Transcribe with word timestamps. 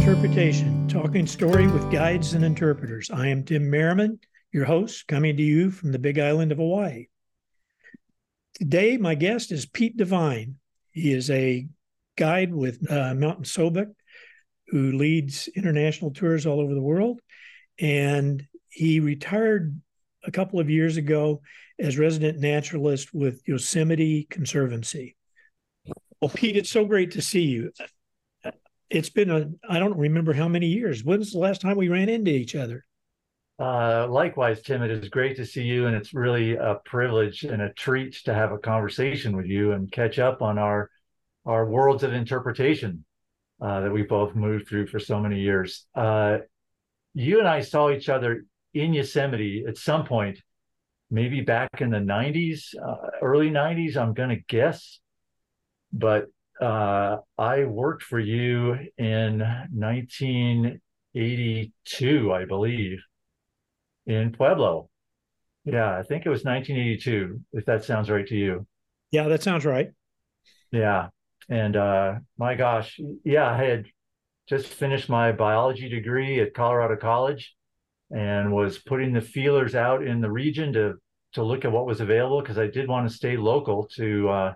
Interpretation, 0.00 0.88
talking 0.88 1.26
story 1.26 1.66
with 1.66 1.92
guides 1.92 2.32
and 2.32 2.42
interpreters. 2.42 3.10
I 3.10 3.26
am 3.28 3.44
Tim 3.44 3.68
Merriman, 3.68 4.18
your 4.50 4.64
host, 4.64 5.06
coming 5.06 5.36
to 5.36 5.42
you 5.42 5.70
from 5.70 5.92
the 5.92 5.98
big 5.98 6.18
island 6.18 6.52
of 6.52 6.58
Hawaii. 6.58 7.08
Today, 8.54 8.96
my 8.96 9.14
guest 9.14 9.52
is 9.52 9.66
Pete 9.66 9.98
Devine. 9.98 10.56
He 10.90 11.12
is 11.12 11.28
a 11.28 11.68
guide 12.16 12.54
with 12.54 12.90
uh, 12.90 13.14
Mountain 13.14 13.44
Sobek 13.44 13.92
who 14.68 14.92
leads 14.92 15.48
international 15.48 16.12
tours 16.12 16.46
all 16.46 16.60
over 16.60 16.72
the 16.72 16.80
world. 16.80 17.20
And 17.78 18.42
he 18.70 19.00
retired 19.00 19.78
a 20.24 20.30
couple 20.30 20.60
of 20.60 20.70
years 20.70 20.96
ago 20.96 21.42
as 21.78 21.98
resident 21.98 22.38
naturalist 22.38 23.12
with 23.12 23.46
Yosemite 23.46 24.26
Conservancy. 24.30 25.14
Well, 26.22 26.30
Pete, 26.30 26.56
it's 26.56 26.70
so 26.70 26.86
great 26.86 27.10
to 27.12 27.22
see 27.22 27.44
you. 27.44 27.72
It's 28.90 29.10
been 29.10 29.30
a, 29.30 29.48
I 29.68 29.78
don't 29.78 29.96
remember 29.96 30.32
how 30.32 30.48
many 30.48 30.66
years. 30.66 31.04
When's 31.04 31.32
the 31.32 31.38
last 31.38 31.60
time 31.60 31.76
we 31.76 31.88
ran 31.88 32.08
into 32.08 32.30
each 32.30 32.56
other? 32.56 32.84
Uh, 33.58 34.06
likewise, 34.08 34.62
Tim, 34.62 34.82
it 34.82 34.90
is 34.90 35.08
great 35.10 35.36
to 35.36 35.44
see 35.44 35.62
you, 35.62 35.86
and 35.86 35.94
it's 35.94 36.14
really 36.14 36.56
a 36.56 36.80
privilege 36.84 37.44
and 37.44 37.60
a 37.60 37.72
treat 37.74 38.14
to 38.24 38.32
have 38.32 38.52
a 38.52 38.58
conversation 38.58 39.36
with 39.36 39.46
you 39.46 39.72
and 39.72 39.92
catch 39.92 40.18
up 40.18 40.42
on 40.42 40.58
our 40.58 40.90
our 41.46 41.66
worlds 41.66 42.02
of 42.02 42.12
interpretation 42.12 43.04
uh, 43.60 43.80
that 43.80 43.90
we 43.90 44.02
both 44.02 44.34
moved 44.34 44.68
through 44.68 44.86
for 44.86 44.98
so 44.98 45.20
many 45.20 45.40
years. 45.40 45.86
Uh, 45.94 46.38
you 47.14 47.38
and 47.38 47.48
I 47.48 47.60
saw 47.60 47.90
each 47.90 48.08
other 48.08 48.44
in 48.74 48.92
Yosemite 48.92 49.64
at 49.66 49.76
some 49.76 50.04
point, 50.04 50.40
maybe 51.10 51.40
back 51.40 51.80
in 51.80 51.90
the 51.90 51.98
90s, 51.98 52.74
uh, 52.76 53.08
early 53.22 53.50
90s, 53.50 53.96
I'm 53.96 54.14
going 54.14 54.28
to 54.30 54.42
guess. 54.48 55.00
But 55.92 56.26
uh, 56.60 57.18
I 57.38 57.64
worked 57.64 58.02
for 58.02 58.18
you 58.18 58.76
in 58.98 59.38
1982, 59.72 62.32
I 62.32 62.44
believe, 62.44 62.98
in 64.06 64.32
Pueblo. 64.32 64.90
Yeah, 65.64 65.96
I 65.96 66.02
think 66.02 66.26
it 66.26 66.30
was 66.30 66.44
1982, 66.44 67.40
if 67.52 67.64
that 67.66 67.84
sounds 67.84 68.10
right 68.10 68.26
to 68.26 68.36
you. 68.36 68.66
Yeah, 69.10 69.28
that 69.28 69.42
sounds 69.42 69.64
right. 69.64 69.90
Yeah. 70.72 71.08
And 71.48 71.76
uh, 71.76 72.16
my 72.38 72.54
gosh, 72.54 73.00
yeah, 73.24 73.50
I 73.50 73.56
had 73.56 73.86
just 74.48 74.68
finished 74.68 75.08
my 75.08 75.32
biology 75.32 75.88
degree 75.88 76.40
at 76.40 76.54
Colorado 76.54 76.96
College 76.96 77.54
and 78.10 78.52
was 78.52 78.78
putting 78.78 79.12
the 79.12 79.20
feelers 79.20 79.74
out 79.74 80.06
in 80.06 80.20
the 80.20 80.30
region 80.30 80.72
to 80.74 80.94
to 81.32 81.44
look 81.44 81.64
at 81.64 81.70
what 81.70 81.86
was 81.86 82.00
available 82.00 82.40
because 82.40 82.58
I 82.58 82.66
did 82.66 82.88
want 82.88 83.08
to 83.08 83.14
stay 83.14 83.36
local 83.36 83.88
to 83.94 84.28
uh, 84.28 84.54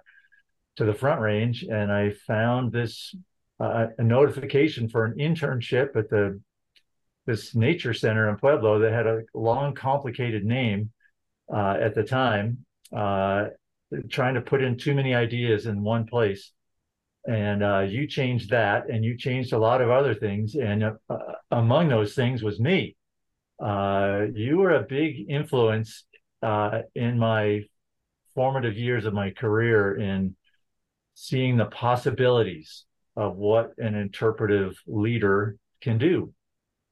to 0.77 0.85
the 0.85 0.95
Front 0.95 1.21
Range, 1.21 1.63
and 1.65 1.93
I 1.93 2.11
found 2.27 2.73
this 2.73 3.15
uh, 3.61 3.87
a 3.97 4.03
notification 4.03 4.89
for 4.89 5.05
an 5.05 5.15
internship 5.19 5.97
at 5.97 6.11
the 6.11 6.41
this 7.27 7.55
nature 7.55 7.95
center 7.95 8.29
in 8.29 8.37
Pueblo 8.37 8.81
that 8.81 8.93
had 8.93 9.07
a 9.07 9.23
long, 9.33 9.75
complicated 9.75 10.45
name 10.45 10.91
uh, 11.51 11.77
at 11.81 11.95
the 11.95 12.03
time, 12.03 12.67
uh, 12.95 13.47
trying 14.11 14.35
to 14.35 14.43
put 14.43 14.63
in 14.63 14.77
too 14.77 14.95
many 14.95 15.15
ideas 15.15 15.65
in 15.65 15.83
one 15.83 16.05
place. 16.07 16.53
And 17.27 17.63
uh, 17.63 17.81
you 17.81 18.07
changed 18.07 18.51
that, 18.51 18.91
and 18.91 19.03
you 19.03 19.17
changed 19.17 19.55
a 19.55 19.59
lot 19.59 19.81
of 19.81 19.91
other 19.91 20.15
things, 20.15 20.55
and 20.55 20.85
uh, 20.85 21.17
among 21.51 21.89
those 21.89 22.15
things 22.15 22.43
was 22.43 22.61
me 22.61 22.97
uh, 23.63 24.27
you 24.35 24.59
were 24.59 24.75
a 24.75 24.83
big 24.83 25.27
influence 25.29 26.05
uh, 26.43 26.81
in 26.95 27.19
my 27.19 27.63
formative 28.35 28.77
years 28.77 29.05
of 29.05 29.15
my 29.15 29.31
career 29.31 29.97
in 29.97 30.35
seeing 31.15 31.57
the 31.57 31.67
possibilities 31.67 32.85
of 33.17 33.37
what 33.37 33.73
an 33.79 33.95
interpretive 33.95 34.77
leader 34.87 35.57
can 35.81 35.99
do 35.99 36.33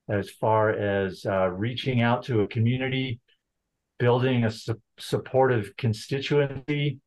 as 0.09 0.31
far 0.31 0.71
as 0.71 1.25
uh, 1.27 1.49
reaching 1.49 2.03
out 2.03 2.25
to 2.25 2.41
a 2.41 2.49
community, 2.49 3.21
building 3.99 4.44
a 4.44 4.50
su- 4.50 4.81
supportive 4.99 5.77
constituency, 5.77 6.99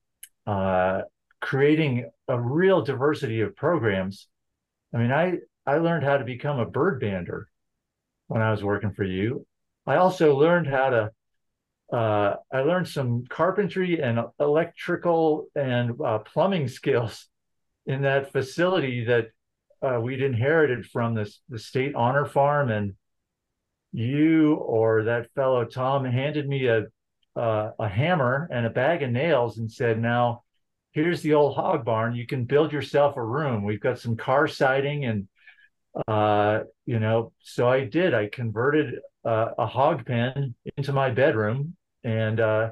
uh, 0.47 1.01
creating 1.41 2.09
a 2.27 2.39
real 2.39 2.81
diversity 2.81 3.41
of 3.41 3.55
programs. 3.55 4.27
I 4.93 4.97
mean, 4.97 5.11
I, 5.11 5.37
I 5.65 5.77
learned 5.77 6.03
how 6.03 6.17
to 6.17 6.25
become 6.25 6.59
a 6.59 6.65
bird 6.65 7.01
bander 7.01 7.43
when 8.27 8.41
I 8.41 8.51
was 8.51 8.63
working 8.63 8.91
for 8.91 9.03
you. 9.03 9.45
I 9.85 9.95
also 9.95 10.35
learned 10.35 10.67
how 10.67 10.89
to. 10.89 11.11
Uh, 11.91 12.35
I 12.51 12.61
learned 12.61 12.87
some 12.87 13.25
carpentry 13.29 14.01
and 14.01 14.19
electrical 14.39 15.47
and 15.55 15.99
uh, 16.03 16.19
plumbing 16.19 16.67
skills 16.79 17.27
in 17.85 18.01
that 18.01 18.31
facility 18.31 19.05
that 19.05 19.27
uh, 19.81 19.99
we'd 20.01 20.21
inherited 20.21 20.85
from 20.85 21.13
this 21.13 21.41
the 21.49 21.59
state 21.59 21.93
honor 21.95 22.25
farm, 22.25 22.71
and 22.71 22.93
you 23.91 24.55
or 24.55 25.03
that 25.03 25.31
fellow 25.35 25.63
Tom 25.65 26.05
handed 26.05 26.47
me 26.47 26.67
a 26.67 26.85
a 27.37 27.87
hammer 27.89 28.47
and 28.49 28.65
a 28.65 28.69
bag 28.69 29.03
of 29.03 29.11
nails 29.11 29.57
and 29.57 29.71
said, 29.71 29.99
"Now, 29.99 30.43
here's 30.93 31.21
the 31.21 31.33
old 31.33 31.55
hog 31.55 31.85
barn. 31.85 32.15
You 32.15 32.25
can 32.25 32.45
build 32.45 32.71
yourself 32.71 33.17
a 33.17 33.23
room. 33.23 33.63
We've 33.63 33.79
got 33.79 33.99
some 33.99 34.17
car 34.17 34.47
siding 34.47 35.05
and." 35.05 35.27
Uh, 36.09 36.63
you 36.85 36.99
know, 36.99 37.31
so 37.39 37.69
I 37.69 37.85
did. 37.85 38.13
I 38.13 38.27
converted 38.27 38.95
uh, 39.25 39.49
a 39.57 39.65
hog 39.65 40.05
pen 40.05 40.55
into 40.77 40.93
my 40.93 41.09
bedroom, 41.09 41.75
and 42.03 42.39
uh, 42.39 42.69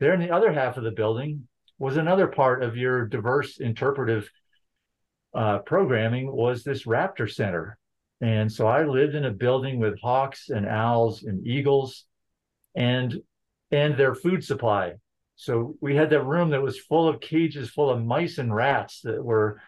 there 0.00 0.14
in 0.14 0.20
the 0.20 0.30
other 0.30 0.52
half 0.52 0.76
of 0.76 0.84
the 0.84 0.90
building 0.90 1.48
was 1.78 1.96
another 1.96 2.26
part 2.26 2.62
of 2.62 2.76
your 2.76 3.06
diverse 3.06 3.58
interpretive 3.58 4.30
uh, 5.34 5.58
programming 5.58 6.30
was 6.30 6.64
this 6.64 6.84
raptor 6.84 7.30
center. 7.30 7.78
And 8.20 8.50
so 8.50 8.66
I 8.66 8.84
lived 8.84 9.14
in 9.14 9.24
a 9.24 9.30
building 9.30 9.78
with 9.78 10.00
hawks 10.00 10.48
and 10.48 10.66
owls 10.66 11.22
and 11.22 11.46
eagles, 11.46 12.04
and 12.74 13.20
and 13.70 13.96
their 13.96 14.14
food 14.14 14.44
supply. 14.44 14.94
So 15.36 15.76
we 15.80 15.94
had 15.94 16.10
that 16.10 16.24
room 16.24 16.50
that 16.50 16.62
was 16.62 16.78
full 16.78 17.08
of 17.08 17.20
cages 17.20 17.70
full 17.70 17.90
of 17.90 18.04
mice 18.04 18.38
and 18.38 18.52
rats 18.52 19.02
that 19.02 19.22
were 19.22 19.60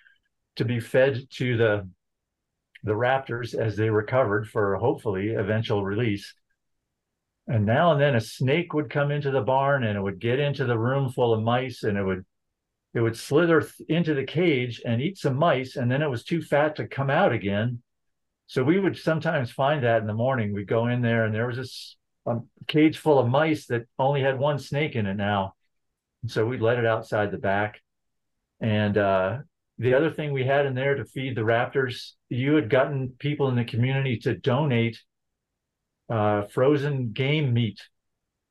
to 0.56 0.64
be 0.64 0.80
fed 0.80 1.28
to 1.30 1.56
the 1.56 1.88
the 2.82 2.92
raptors 2.92 3.54
as 3.54 3.76
they 3.76 3.90
recovered 3.90 4.48
for 4.48 4.76
hopefully 4.76 5.34
eventual 5.34 5.84
release. 5.84 6.34
And 7.46 7.66
now 7.66 7.92
and 7.92 8.00
then 8.00 8.14
a 8.14 8.20
snake 8.20 8.72
would 8.74 8.90
come 8.90 9.10
into 9.10 9.30
the 9.30 9.40
barn 9.40 9.84
and 9.84 9.98
it 9.98 10.00
would 10.00 10.20
get 10.20 10.38
into 10.38 10.64
the 10.64 10.78
room 10.78 11.10
full 11.10 11.32
of 11.32 11.42
mice 11.42 11.82
and 11.82 11.98
it 11.98 12.04
would 12.04 12.24
it 12.92 13.00
would 13.00 13.16
slither 13.16 13.60
th- 13.60 13.88
into 13.88 14.14
the 14.14 14.24
cage 14.24 14.82
and 14.84 15.00
eat 15.00 15.16
some 15.16 15.36
mice 15.36 15.76
and 15.76 15.90
then 15.90 16.02
it 16.02 16.10
was 16.10 16.24
too 16.24 16.42
fat 16.42 16.76
to 16.76 16.88
come 16.88 17.10
out 17.10 17.32
again. 17.32 17.82
So 18.46 18.64
we 18.64 18.80
would 18.80 18.96
sometimes 18.98 19.52
find 19.52 19.84
that 19.84 20.00
in 20.00 20.08
the 20.08 20.14
morning. 20.14 20.52
We'd 20.52 20.66
go 20.66 20.88
in 20.88 21.02
there 21.02 21.24
and 21.24 21.34
there 21.34 21.46
was 21.46 21.96
a, 22.26 22.30
um, 22.30 22.48
cage 22.66 22.98
full 22.98 23.18
of 23.18 23.28
mice 23.28 23.66
that 23.66 23.86
only 23.98 24.22
had 24.22 24.38
one 24.38 24.58
snake 24.58 24.96
in 24.96 25.06
it 25.06 25.14
now. 25.14 25.54
And 26.22 26.30
so 26.30 26.44
we'd 26.44 26.60
let 26.60 26.78
it 26.78 26.86
outside 26.86 27.30
the 27.30 27.38
back. 27.38 27.80
And 28.60 28.98
uh, 28.98 29.38
the 29.80 29.94
other 29.94 30.10
thing 30.10 30.30
we 30.30 30.44
had 30.44 30.66
in 30.66 30.74
there 30.74 30.94
to 30.94 31.06
feed 31.06 31.34
the 31.34 31.40
raptors, 31.40 32.10
you 32.28 32.54
had 32.54 32.68
gotten 32.68 33.14
people 33.18 33.48
in 33.48 33.56
the 33.56 33.64
community 33.64 34.18
to 34.18 34.36
donate 34.36 35.00
uh, 36.10 36.42
frozen 36.52 37.12
game 37.12 37.54
meat. 37.54 37.80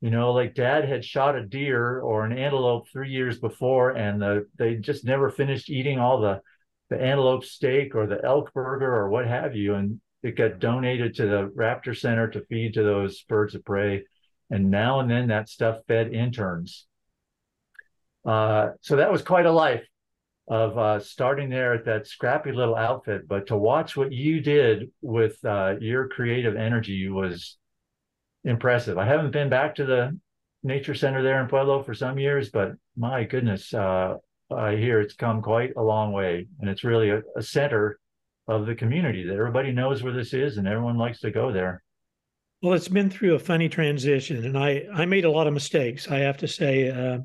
You 0.02 0.10
know, 0.10 0.32
like 0.32 0.56
dad 0.56 0.90
had 0.90 1.06
shot 1.06 1.36
a 1.36 1.46
deer 1.46 2.00
or 2.00 2.26
an 2.26 2.36
antelope 2.36 2.88
three 2.92 3.12
years 3.12 3.38
before, 3.38 3.92
and 3.92 4.20
the, 4.20 4.48
they 4.58 4.78
just 4.78 5.06
never 5.06 5.30
finished 5.30 5.70
eating 5.70 6.00
all 6.00 6.20
the, 6.20 6.42
the 6.90 7.00
antelope 7.00 7.46
steak 7.46 7.94
or 7.94 8.08
the 8.08 8.26
elk 8.26 8.52
burger 8.52 8.92
or 8.92 9.10
what 9.10 9.28
have 9.28 9.56
you. 9.56 9.76
And 9.76 10.02
it 10.24 10.36
got 10.36 10.58
donated 10.58 11.14
to 11.18 11.28
the 11.28 11.54
Raptor 11.56 11.96
Center 11.96 12.28
to 12.30 12.44
feed 12.46 12.74
to 12.74 12.82
those 12.82 13.22
birds 13.22 13.54
of 13.54 13.64
prey. 13.64 14.04
And 14.50 14.72
now 14.72 15.00
and 15.00 15.12
then 15.12 15.28
that 15.28 15.48
stuff 15.48 15.78
fed 15.88 16.12
interns. 16.12 16.88
Uh, 18.26 18.70
so 18.82 18.96
that 18.96 19.12
was 19.12 19.22
quite 19.22 19.46
a 19.46 19.52
life 19.52 19.89
of 20.50 20.78
uh, 20.78 21.00
starting 21.00 21.50
there 21.50 21.74
at 21.74 21.86
that 21.86 22.08
scrappy 22.08 22.52
little 22.52 22.76
outfit, 22.76 23.28
but 23.28 23.48
to 23.48 23.56
watch 23.56 23.96
what 23.96 24.12
you 24.12 24.42
did 24.42 24.92
with 25.02 25.38
uh, 25.46 25.76
your 25.80 26.08
creative 26.08 26.56
energy 26.56 27.08
was 27.08 27.58
impressive. 28.44 28.98
I 28.98 29.06
haven't 29.06 29.32
been 29.32 29.50
back 29.50 29.76
to 29.76 29.86
the 29.86 30.18
nature 30.64 30.96
center 30.96 31.22
there 31.22 31.40
in 31.42 31.48
Pueblo 31.48 31.84
for 31.84 31.94
some 31.94 32.18
years, 32.18 32.50
but 32.50 32.74
my 32.98 33.24
goodness, 33.24 33.74
uh, 33.74 34.16
I 34.52 34.76
hear 34.76 35.00
it's 35.00 35.14
come 35.14 35.44
quite 35.44 35.74
a 35.78 35.84
long 35.84 36.12
way, 36.12 36.48
and 36.60 36.70
it's 36.70 36.84
really 36.84 37.12
a, 37.12 37.22
a 37.38 37.44
center 37.44 38.00
of 38.48 38.66
the 38.66 38.74
community 38.74 39.24
that 39.28 39.36
everybody 39.36 39.72
knows 39.72 40.02
where 40.02 40.14
this 40.14 40.34
is, 40.34 40.58
and 40.58 40.68
everyone 40.68 40.98
likes 40.98 41.20
to 41.20 41.30
go 41.30 41.52
there. 41.52 41.84
Well, 42.64 42.74
it's 42.74 42.88
been 42.88 43.12
through 43.12 43.36
a 43.36 43.40
funny 43.40 43.70
transition, 43.70 44.44
and 44.44 44.58
I 44.58 44.86
I 44.94 45.06
made 45.06 45.26
a 45.26 45.32
lot 45.32 45.48
of 45.48 45.54
mistakes. 45.54 46.10
I 46.10 46.18
have 46.20 46.38
to 46.38 46.48
say, 46.48 46.90
uh, 46.90 47.20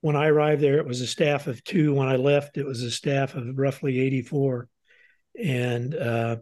when 0.00 0.16
I 0.16 0.28
arrived 0.28 0.62
there, 0.62 0.78
it 0.78 0.86
was 0.86 1.00
a 1.00 1.06
staff 1.06 1.46
of 1.46 1.62
two. 1.64 1.94
When 1.94 2.08
I 2.08 2.16
left, 2.16 2.56
it 2.56 2.64
was 2.64 2.82
a 2.82 2.90
staff 2.90 3.34
of 3.34 3.58
roughly 3.58 4.00
84. 4.00 4.68
And 5.42 5.94
uh, 5.94 6.36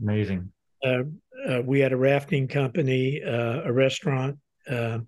amazing. 0.00 0.52
Uh, 0.84 1.02
uh, 1.48 1.62
we 1.64 1.80
had 1.80 1.92
a 1.92 1.96
rafting 1.96 2.46
company, 2.46 3.22
uh, 3.22 3.62
a 3.64 3.72
restaurant, 3.72 4.38
uh, 4.68 4.98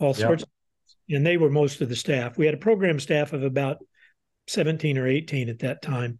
all 0.00 0.14
sorts. 0.14 0.42
Yep. 0.42 0.48
Of, 0.48 1.16
and 1.16 1.26
they 1.26 1.36
were 1.36 1.50
most 1.50 1.80
of 1.80 1.88
the 1.88 1.96
staff. 1.96 2.38
We 2.38 2.46
had 2.46 2.54
a 2.54 2.58
program 2.58 2.98
staff 2.98 3.32
of 3.32 3.42
about 3.42 3.78
17 4.48 4.98
or 4.98 5.06
18 5.06 5.48
at 5.48 5.60
that 5.60 5.82
time. 5.82 6.18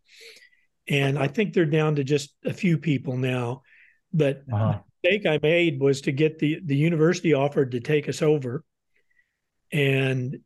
and 0.88 1.19
I 1.19 1.28
think 1.28 1.52
they're 1.52 1.64
down 1.64 1.96
to 1.96 2.04
just 2.04 2.34
a 2.44 2.52
few 2.52 2.78
people 2.78 3.16
now. 3.16 3.62
But 4.12 4.43
uh-huh. 4.52 4.78
the 5.02 5.08
mistake 5.08 5.26
I 5.26 5.38
made 5.43 5.81
was 5.81 6.02
to 6.02 6.12
get 6.12 6.38
the 6.38 6.60
the 6.64 6.76
university 6.76 7.32
offered 7.34 7.72
to 7.72 7.81
take 7.81 8.08
us 8.08 8.20
over, 8.20 8.62
and 9.72 10.38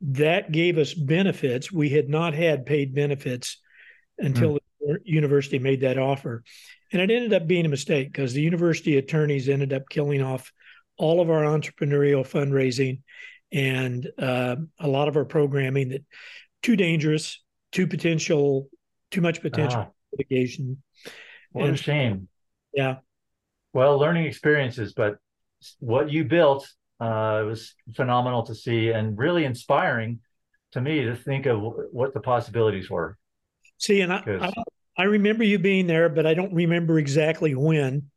that 0.00 0.52
gave 0.52 0.78
us 0.78 0.94
benefits. 0.94 1.72
We 1.72 1.90
had 1.90 2.08
not 2.08 2.34
had 2.34 2.66
paid 2.66 2.94
benefits 2.94 3.58
until 4.18 4.54
mm. 4.54 4.58
the 4.80 4.98
university 5.04 5.58
made 5.58 5.80
that 5.80 5.98
offer, 5.98 6.42
and 6.92 7.00
it 7.00 7.10
ended 7.10 7.32
up 7.32 7.46
being 7.46 7.66
a 7.66 7.70
mistake 7.70 8.12
because 8.12 8.32
the 8.32 8.42
university 8.42 8.96
attorneys 8.96 9.48
ended 9.48 9.72
up 9.72 9.88
killing 9.88 10.22
off 10.22 10.52
all 10.96 11.20
of 11.20 11.30
our 11.30 11.42
entrepreneurial 11.42 12.26
fundraising 12.26 13.00
and 13.52 14.10
uh, 14.18 14.56
a 14.80 14.88
lot 14.88 15.08
of 15.08 15.16
our 15.16 15.24
programming 15.24 15.90
that 15.90 16.04
too 16.62 16.76
dangerous, 16.76 17.42
too 17.72 17.86
potential, 17.86 18.68
too 19.10 19.20
much 19.20 19.40
potential 19.40 19.86
ah, 19.86 19.90
litigation. 20.12 20.82
What 21.52 21.66
and, 21.66 21.74
a 21.74 21.76
shame. 21.76 22.28
Yeah. 22.72 22.96
Well, 23.72 23.98
learning 23.98 24.26
experiences, 24.26 24.92
but 24.92 25.16
what 25.78 26.10
you 26.10 26.24
built 26.24 26.68
uh, 27.04 27.42
it 27.42 27.46
was 27.46 27.74
phenomenal 27.94 28.44
to 28.44 28.54
see 28.54 28.90
and 28.90 29.18
really 29.18 29.44
inspiring 29.44 30.20
to 30.72 30.80
me 30.80 31.02
to 31.04 31.14
think 31.14 31.46
of 31.46 31.60
what 31.92 32.14
the 32.14 32.20
possibilities 32.20 32.88
were. 32.88 33.18
See, 33.78 34.00
and 34.00 34.12
I, 34.12 34.22
I, 34.26 34.52
I 34.96 35.02
remember 35.04 35.44
you 35.44 35.58
being 35.58 35.86
there, 35.86 36.08
but 36.08 36.26
I 36.26 36.34
don't 36.34 36.54
remember 36.54 36.98
exactly 36.98 37.54
when. 37.54 38.10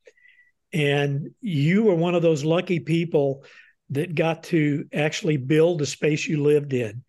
And 0.73 1.31
you 1.41 1.83
were 1.83 1.95
one 1.95 2.15
of 2.15 2.21
those 2.21 2.43
lucky 2.43 2.79
people 2.79 3.43
that 3.89 4.15
got 4.15 4.43
to 4.43 4.85
actually 4.93 5.37
build 5.37 5.79
the 5.79 5.85
space 5.85 6.25
you 6.25 6.41
lived 6.43 6.73
in. 6.73 7.03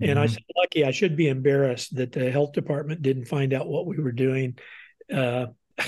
And 0.00 0.10
mm-hmm. 0.10 0.18
I 0.18 0.26
said, 0.26 0.42
lucky, 0.56 0.84
I 0.84 0.90
should 0.90 1.16
be 1.16 1.28
embarrassed 1.28 1.96
that 1.96 2.12
the 2.12 2.30
health 2.30 2.52
department 2.52 3.02
didn't 3.02 3.24
find 3.24 3.52
out 3.52 3.68
what 3.68 3.86
we 3.86 3.98
were 3.98 4.12
doing. 4.12 4.58
Uh, 5.12 5.46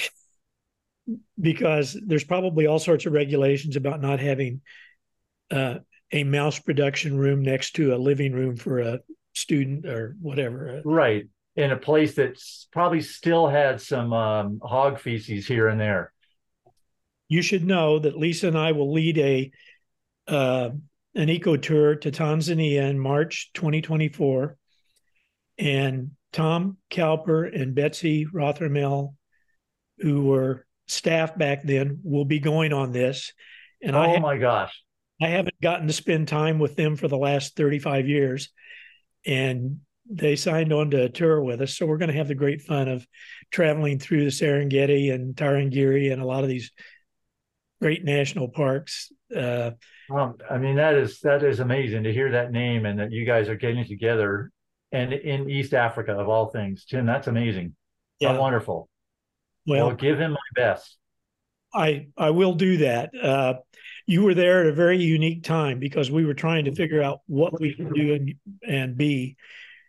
because 1.41 1.97
there's 2.07 2.25
probably 2.25 2.67
all 2.67 2.79
sorts 2.79 3.07
of 3.07 3.13
regulations 3.13 3.77
about 3.77 4.01
not 4.01 4.21
having 4.21 4.61
uh, 5.51 5.77
a 6.13 6.25
mouse 6.25 6.59
production 6.59 7.17
room 7.17 7.43
next 7.43 7.73
to 7.77 7.95
a 7.95 7.99
living 7.99 8.33
room 8.33 8.57
for 8.57 8.81
a 8.81 9.01
student 9.35 9.87
or 9.87 10.17
whatever. 10.21 10.83
Right. 10.85 11.29
In 11.57 11.73
a 11.73 11.77
place 11.77 12.15
that's 12.15 12.69
probably 12.73 13.01
still 13.01 13.49
had 13.49 13.81
some 13.81 14.13
um, 14.13 14.61
hog 14.63 14.99
feces 14.99 15.47
here 15.47 15.69
and 15.69 15.81
there. 15.81 16.13
You 17.29 17.43
should 17.43 17.65
know 17.65 17.99
that 17.99 18.17
Lisa 18.17 18.49
and 18.49 18.59
I 18.59 18.73
will 18.73 18.93
lead 18.93 19.19
a 19.19 19.51
uh, 20.27 20.71
an 21.15 21.29
eco 21.29 21.57
tour 21.57 21.97
to 21.97 22.11
Tanzania 22.11 22.89
in 22.89 22.99
March 22.99 23.51
2024. 23.55 24.57
And 25.59 26.13
Tom 26.33 26.79
Cowper 26.91 27.45
and 27.45 27.75
Betsy 27.75 28.27
Rothermel, 28.27 29.15
who 29.99 30.25
were 30.25 30.67
staff 30.87 31.37
back 31.37 31.63
then, 31.65 32.01
will 32.03 32.25
be 32.25 32.39
going 32.39 32.73
on 32.73 32.93
this. 32.93 33.33
And 33.83 33.97
oh 33.97 34.01
I 34.01 34.19
my 34.21 34.39
gosh. 34.39 34.81
I 35.21 35.29
haven't 35.29 35.61
gotten 35.61 35.87
to 35.87 35.93
spend 35.93 36.29
time 36.29 36.59
with 36.59 36.77
them 36.77 36.97
for 36.97 37.09
the 37.09 37.19
last 37.19 37.57
35 37.57 38.09
years. 38.09 38.51
And 39.27 39.81
they 40.11 40.35
signed 40.35 40.73
on 40.73 40.91
to 40.91 41.05
a 41.05 41.09
tour 41.09 41.43
with 41.43 41.61
us. 41.61 41.77
So 41.77 41.87
we're 41.87 41.99
going 41.99 42.11
to 42.11 42.17
have 42.17 42.29
the 42.29 42.35
great 42.35 42.63
fun 42.63 42.89
of 42.89 43.07
traveling 43.51 43.99
through 43.99 44.25
the 44.25 44.31
Serengeti 44.31 45.13
and 45.13 45.35
Tarangire 45.37 46.13
and 46.13 46.21
a 46.21 46.27
lot 46.27 46.43
of 46.43 46.49
these 46.49 46.73
great 47.81 48.05
national 48.05 48.49
parks. 48.49 49.13
Uh, 49.35 49.73
um, 50.11 50.37
I 50.51 50.59
mean, 50.59 50.77
that 50.77 50.95
is 50.95 51.21
that 51.21 51.45
is 51.45 51.61
amazing 51.61 52.03
to 52.05 52.13
hear 52.13 52.33
that 52.33 52.51
name 52.51 52.85
and 52.87 52.99
that 52.99 53.13
you 53.13 53.25
guys 53.25 53.49
are 53.49 53.55
getting 53.55 53.85
together 53.85 54.51
and 54.93 55.13
in 55.13 55.49
East 55.49 55.73
Africa 55.73 56.13
of 56.13 56.29
all 56.29 56.47
things. 56.47 56.85
Tim, 56.85 57.07
that's 57.07 57.29
amazing. 57.29 57.77
Yeah. 58.19 58.33
How 58.33 58.41
wonderful. 58.41 58.89
Well, 59.67 59.87
well, 59.87 59.97
give 59.97 60.19
him 60.19 60.33
my 60.33 60.39
best. 60.55 60.97
I 61.73 62.09
I 62.17 62.31
will 62.31 62.55
do 62.55 62.79
that. 62.79 63.11
Uh, 63.15 63.55
you 64.11 64.23
were 64.23 64.35
there 64.35 64.63
at 64.63 64.67
a 64.67 64.73
very 64.73 65.01
unique 65.01 65.45
time 65.45 65.79
because 65.79 66.11
we 66.11 66.27
were 66.27 66.35
trying 66.35 66.65
to 66.65 66.75
figure 66.75 67.01
out 67.01 67.21
what 67.29 67.61
we 67.61 67.73
could 67.73 67.95
do 67.95 68.15
and 68.15 68.35
and 68.67 68.97
be, 68.97 69.37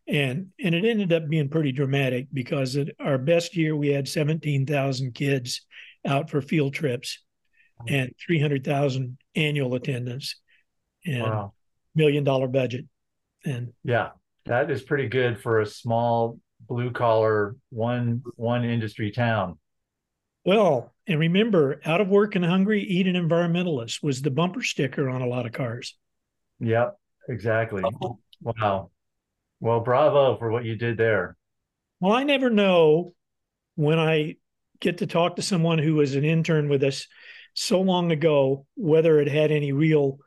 and 0.07 0.49
and 0.63 0.75
it 0.75 0.85
ended 0.85 1.11
up 1.11 1.27
being 1.27 1.49
pretty 1.49 1.71
dramatic 1.71 2.27
because 2.31 2.77
at 2.77 2.89
our 2.99 3.17
best 3.17 3.57
year 3.57 3.75
we 3.75 3.87
had 3.87 4.07
seventeen 4.07 4.67
thousand 4.67 5.15
kids 5.15 5.65
out 6.05 6.29
for 6.29 6.39
field 6.39 6.75
trips, 6.75 7.17
and 7.87 8.13
three 8.23 8.39
hundred 8.39 8.63
thousand 8.63 9.17
annual 9.35 9.73
attendance, 9.73 10.35
and 11.03 11.23
wow. 11.23 11.53
million 11.95 12.23
dollar 12.23 12.47
budget, 12.47 12.85
and 13.43 13.73
yeah, 13.83 14.09
that 14.45 14.69
is 14.69 14.83
pretty 14.83 15.07
good 15.07 15.41
for 15.41 15.61
a 15.61 15.65
small 15.65 16.39
blue 16.67 16.91
collar 16.91 17.55
one 17.71 18.21
one 18.35 18.65
industry 18.65 19.09
town. 19.09 19.57
Well, 20.43 20.93
and 21.07 21.19
remember, 21.19 21.79
out 21.85 22.01
of 22.01 22.07
work 22.07 22.35
and 22.35 22.43
hungry, 22.43 22.81
eat 22.81 23.07
an 23.07 23.15
environmentalist 23.15 24.01
was 24.01 24.21
the 24.21 24.31
bumper 24.31 24.63
sticker 24.63 25.09
on 25.09 25.21
a 25.21 25.27
lot 25.27 25.45
of 25.45 25.51
cars. 25.51 25.95
Yep, 26.59 26.97
exactly. 27.29 27.83
Oh. 28.01 28.19
Wow. 28.41 28.89
Well, 29.59 29.81
bravo 29.81 30.37
for 30.37 30.49
what 30.49 30.65
you 30.65 30.75
did 30.75 30.97
there. 30.97 31.37
Well, 31.99 32.13
I 32.13 32.23
never 32.23 32.49
know 32.49 33.13
when 33.75 33.99
I 33.99 34.37
get 34.79 34.97
to 34.97 35.07
talk 35.07 35.35
to 35.35 35.43
someone 35.43 35.77
who 35.77 35.95
was 35.95 36.15
an 36.15 36.25
intern 36.25 36.67
with 36.67 36.83
us 36.83 37.07
so 37.53 37.81
long 37.81 38.11
ago 38.11 38.65
whether 38.75 39.19
it 39.19 39.27
had 39.27 39.51
any 39.51 39.71
real 39.71 40.17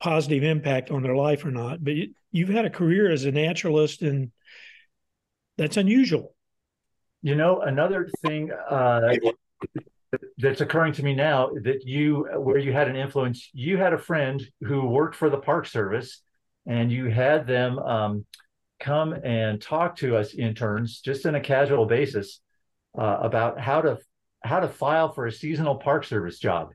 positive 0.00 0.44
impact 0.44 0.92
on 0.92 1.02
their 1.02 1.16
life 1.16 1.44
or 1.44 1.50
not. 1.50 1.82
But 1.82 1.94
you've 2.30 2.48
had 2.48 2.64
a 2.64 2.70
career 2.70 3.10
as 3.10 3.24
a 3.24 3.32
naturalist, 3.32 4.02
and 4.02 4.30
that's 5.56 5.76
unusual. 5.76 6.36
You 7.22 7.34
know, 7.34 7.60
another 7.62 8.08
thing 8.22 8.52
uh, 8.52 9.12
that's 10.38 10.60
occurring 10.60 10.92
to 10.94 11.02
me 11.02 11.14
now 11.14 11.50
that 11.64 11.84
you, 11.84 12.28
where 12.36 12.58
you 12.58 12.72
had 12.72 12.88
an 12.88 12.96
influence, 12.96 13.50
you 13.52 13.76
had 13.76 13.92
a 13.92 13.98
friend 13.98 14.42
who 14.60 14.86
worked 14.86 15.16
for 15.16 15.28
the 15.28 15.38
Park 15.38 15.66
Service, 15.66 16.22
and 16.66 16.92
you 16.92 17.06
had 17.06 17.46
them 17.46 17.78
um, 17.78 18.24
come 18.78 19.12
and 19.12 19.60
talk 19.60 19.96
to 19.96 20.16
us 20.16 20.34
interns 20.34 21.00
just 21.00 21.26
on 21.26 21.34
a 21.34 21.40
casual 21.40 21.86
basis 21.86 22.40
uh, 22.96 23.18
about 23.20 23.58
how 23.58 23.80
to 23.80 23.98
how 24.44 24.60
to 24.60 24.68
file 24.68 25.10
for 25.12 25.26
a 25.26 25.32
seasonal 25.32 25.76
Park 25.76 26.04
Service 26.04 26.38
job. 26.38 26.70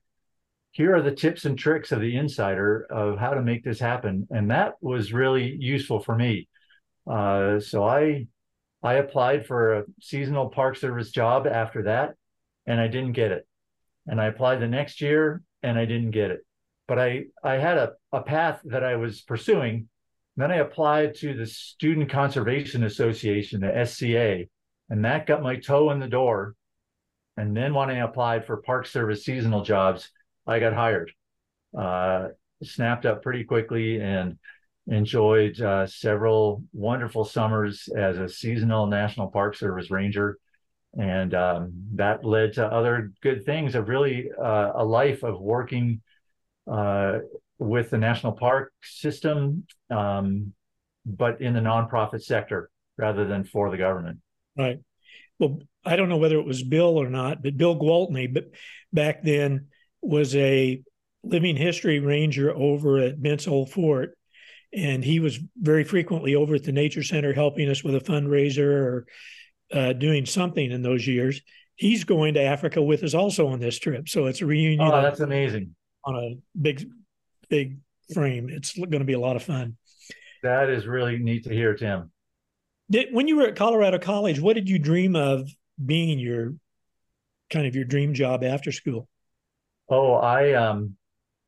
Here 0.72 0.94
are 0.96 1.02
the 1.02 1.16
tips 1.16 1.46
and 1.46 1.58
tricks 1.58 1.92
of 1.92 2.02
the 2.02 2.18
insider 2.18 2.86
of 2.90 3.18
how 3.18 3.34
to 3.34 3.42
make 3.42 3.64
this 3.64 3.80
happen, 3.80 4.28
and 4.30 4.52
that 4.52 4.74
was 4.82 5.14
really 5.14 5.56
useful 5.58 6.00
for 6.00 6.16
me. 6.16 6.50
Uh, 7.10 7.60
so 7.60 7.86
I 7.86 8.28
I 8.84 8.96
applied 8.96 9.46
for 9.46 9.74
a 9.74 9.84
seasonal 10.02 10.50
Park 10.50 10.76
Service 10.76 11.12
job 11.12 11.48
after 11.48 11.84
that, 11.84 12.16
and 12.68 12.80
I 12.80 12.88
didn't 12.88 13.14
get 13.14 13.32
it. 13.32 13.48
And 14.06 14.20
I 14.20 14.26
applied 14.26 14.60
the 14.60 14.68
next 14.68 15.00
year, 15.00 15.42
and 15.62 15.80
I 15.80 15.86
didn't 15.86 16.12
get 16.12 16.32
it. 16.32 16.42
But 16.88 17.00
I 17.00 17.26
I 17.44 17.54
had 17.54 17.78
a, 17.78 17.94
a 18.12 18.22
path 18.22 18.62
that 18.66 18.84
I 18.84 18.98
was 18.98 19.22
pursuing. 19.22 19.88
Then 20.36 20.52
I 20.52 20.58
applied 20.58 21.16
to 21.18 21.34
the 21.34 21.46
Student 21.46 22.10
Conservation 22.10 22.84
Association, 22.84 23.62
the 23.62 23.86
SCA, 23.86 24.46
and 24.90 25.06
that 25.06 25.28
got 25.28 25.44
my 25.44 25.56
toe 25.56 25.92
in 25.92 26.00
the 26.00 26.08
door. 26.08 26.56
And 27.38 27.56
then 27.56 27.74
when 27.74 27.90
I 27.90 28.00
applied 28.00 28.46
for 28.46 28.58
Park 28.58 28.86
Service 28.86 29.24
seasonal 29.24 29.64
jobs, 29.64 30.12
I 30.46 30.60
got 30.60 30.74
hired. 30.74 31.12
Uh, 31.78 32.30
snapped 32.64 33.06
up 33.06 33.22
pretty 33.24 33.44
quickly 33.44 34.00
and 34.02 34.38
enjoyed 34.88 35.60
uh, 35.62 35.88
several 35.88 36.64
wonderful 36.74 37.24
summers 37.24 37.88
as 37.96 38.18
a 38.18 38.28
seasonal 38.28 38.88
National 38.88 39.28
Park 39.28 39.56
Service 39.56 39.90
ranger. 39.90 40.38
And 40.98 41.34
um, 41.34 41.74
that 41.96 42.24
led 42.24 42.54
to 42.54 42.66
other 42.66 43.12
good 43.22 43.46
things 43.46 43.76
of 43.76 43.90
really 43.90 44.30
uh, 44.40 44.72
a 44.76 44.86
life 44.86 45.24
of 45.24 45.40
working 45.40 46.02
uh, 46.70 47.20
with 47.58 47.90
the 47.90 47.98
national 47.98 48.34
park 48.34 48.72
system, 48.84 49.66
um, 49.90 50.54
but 51.06 51.42
in 51.42 51.54
the 51.54 51.60
nonprofit 51.60 52.22
sector 52.22 52.70
rather 52.98 53.26
than 53.26 53.44
for 53.44 53.72
the 53.72 53.78
government. 53.78 54.20
Right. 54.58 54.80
Well, 55.40 55.60
I 55.84 55.96
don't 55.96 56.10
know 56.10 56.18
whether 56.18 56.38
it 56.38 56.46
was 56.46 56.64
Bill 56.64 56.98
or 57.02 57.10
not, 57.10 57.42
but 57.42 57.58
Bill 57.58 57.78
Gwaltney, 57.78 58.32
but 58.32 58.52
back 58.92 59.24
then 59.24 59.68
was 60.02 60.36
a 60.36 60.82
living 61.24 61.56
history 61.56 62.00
ranger 62.00 62.54
over 62.54 63.00
at 63.00 63.22
Bent's 63.22 63.48
Old 63.48 63.72
Fort 63.72 64.16
and 64.76 65.04
he 65.04 65.20
was 65.20 65.40
very 65.58 65.84
frequently 65.84 66.36
over 66.36 66.56
at 66.56 66.64
the 66.64 66.72
nature 66.72 67.04
center 67.04 67.34
helping 67.34 67.70
us 67.70 67.84
with 67.84 67.96
a 67.96 68.00
fundraiser 68.00 68.66
or 68.66 69.06
uh, 69.72 69.94
doing 69.94 70.26
something 70.26 70.72
in 70.72 70.82
those 70.82 71.08
years. 71.08 71.42
He's 71.76 72.04
going 72.04 72.36
to 72.36 72.42
africa 72.42 72.82
with 72.82 73.04
us 73.04 73.14
also 73.14 73.48
on 73.48 73.60
this 73.60 73.80
trip. 73.80 74.10
So 74.10 74.26
it's 74.28 74.42
a 74.42 74.46
reunion 74.46 74.92
oh 74.92 75.02
that's 75.02 75.20
amazing. 75.20 75.76
on 76.06 76.16
a 76.16 76.38
big 76.60 76.90
big 77.50 77.80
frame. 78.14 78.50
It's 78.50 78.78
going 78.78 79.00
to 79.00 79.06
be 79.06 79.14
a 79.14 79.20
lot 79.20 79.36
of 79.36 79.44
fun. 79.44 79.78
That 80.44 80.70
is 80.70 80.86
really 80.86 81.18
neat 81.18 81.46
to 81.46 81.54
hear 81.54 81.76
tim. 81.76 82.12
Did, 82.92 83.14
when 83.14 83.28
you 83.28 83.38
were 83.38 83.48
at 83.48 83.56
colorado 83.56 83.98
college 84.00 84.40
what 84.40 84.56
did 84.56 84.70
you 84.70 84.80
dream 84.80 85.16
of 85.16 85.50
being 85.84 86.20
your 86.20 86.54
kind 87.50 87.66
of 87.66 87.76
your 87.76 87.86
dream 87.86 88.14
job 88.14 88.44
after 88.44 88.72
school? 88.72 89.08
Oh 89.90 90.14
i 90.14 90.54
um 90.54 90.96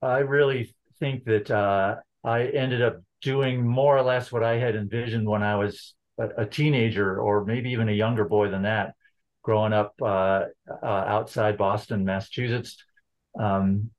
i 0.01 0.19
really 0.19 0.75
think 0.99 1.25
that 1.25 1.49
uh 1.51 1.95
I 2.25 2.45
ended 2.45 2.81
up 2.81 3.01
doing 3.25 3.65
more 3.65 3.97
or 3.97 4.03
less 4.03 4.31
what 4.31 4.43
I 4.43 4.59
had 4.59 4.75
envisioned 4.75 5.27
when 5.27 5.41
I 5.41 5.55
was 5.55 5.95
a, 6.19 6.45
teenager 6.45 7.19
or 7.19 7.43
maybe 7.43 7.71
even 7.71 7.89
a 7.89 7.91
younger 7.91 8.23
boy 8.23 8.49
than 8.49 8.61
that, 8.61 8.93
growing 9.41 9.73
up 9.73 9.95
uh, 9.99 10.43
uh, 10.81 10.85
outside 10.85 11.57
Boston, 11.57 12.05
Massachusetts. 12.05 12.77
Um, 13.37 13.89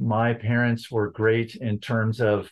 my 0.00 0.34
parents 0.34 0.90
were 0.90 1.12
great 1.12 1.54
in 1.54 1.78
terms 1.78 2.20
of 2.20 2.50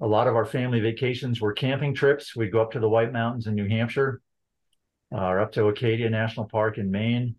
a 0.00 0.06
lot 0.06 0.28
of 0.28 0.36
our 0.36 0.46
family 0.46 0.78
vacations 0.78 1.40
were 1.40 1.52
camping 1.52 1.92
trips. 1.92 2.36
We'd 2.36 2.52
go 2.52 2.62
up 2.62 2.70
to 2.72 2.80
the 2.80 2.88
White 2.88 3.12
Mountains 3.12 3.48
in 3.48 3.56
New 3.56 3.68
Hampshire 3.68 4.22
uh, 5.12 5.24
or 5.24 5.40
up 5.40 5.50
to 5.52 5.66
Acadia 5.66 6.08
National 6.08 6.46
Park 6.46 6.78
in 6.78 6.88
Maine. 6.88 7.34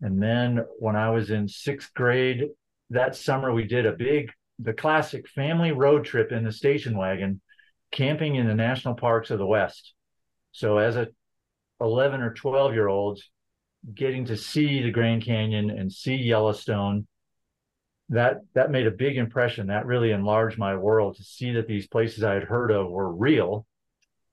And 0.00 0.22
then 0.22 0.64
when 0.78 0.94
I 0.94 1.10
was 1.10 1.30
in 1.30 1.48
sixth 1.48 1.92
grade, 1.92 2.44
that 2.90 3.16
summer 3.16 3.52
we 3.52 3.64
did 3.64 3.84
a 3.84 3.92
big, 3.92 4.30
the 4.60 4.72
classic 4.72 5.28
family 5.28 5.72
road 5.72 6.04
trip 6.04 6.30
in 6.30 6.44
the 6.44 6.52
station 6.52 6.96
wagon, 6.96 7.40
camping 7.90 8.36
in 8.36 8.46
the 8.46 8.54
national 8.54 8.94
parks 8.94 9.30
of 9.30 9.38
the 9.38 9.46
West. 9.46 9.94
So 10.52 10.78
as 10.78 10.96
a 10.96 11.08
11 11.80 12.20
or 12.20 12.34
12 12.34 12.74
year 12.74 12.88
old, 12.88 13.20
getting 13.94 14.26
to 14.26 14.36
see 14.36 14.82
the 14.82 14.90
Grand 14.90 15.24
Canyon 15.24 15.70
and 15.70 15.90
see 15.90 16.16
Yellowstone 16.16 17.06
that 18.10 18.40
that 18.54 18.70
made 18.70 18.86
a 18.86 18.92
big 18.92 19.16
impression. 19.16 19.68
That 19.68 19.86
really 19.86 20.10
enlarged 20.10 20.58
my 20.58 20.76
world 20.76 21.16
to 21.16 21.24
see 21.24 21.52
that 21.52 21.68
these 21.68 21.86
places 21.86 22.24
I 22.24 22.34
had 22.34 22.42
heard 22.42 22.70
of 22.70 22.90
were 22.90 23.10
real. 23.10 23.66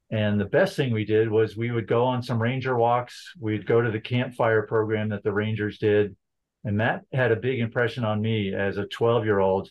And 0.09 0.39
the 0.39 0.45
best 0.45 0.75
thing 0.75 0.93
we 0.93 1.05
did 1.05 1.29
was 1.29 1.55
we 1.55 1.71
would 1.71 1.87
go 1.87 2.05
on 2.05 2.23
some 2.23 2.41
ranger 2.41 2.75
walks. 2.75 3.33
We'd 3.39 3.67
go 3.67 3.81
to 3.81 3.91
the 3.91 3.99
campfire 3.99 4.63
program 4.63 5.09
that 5.09 5.23
the 5.23 5.33
rangers 5.33 5.77
did. 5.77 6.15
And 6.63 6.79
that 6.79 7.03
had 7.13 7.31
a 7.31 7.35
big 7.35 7.59
impression 7.59 8.03
on 8.03 8.21
me 8.21 8.53
as 8.53 8.77
a 8.77 8.87
12 8.87 9.25
year 9.25 9.39
old. 9.39 9.69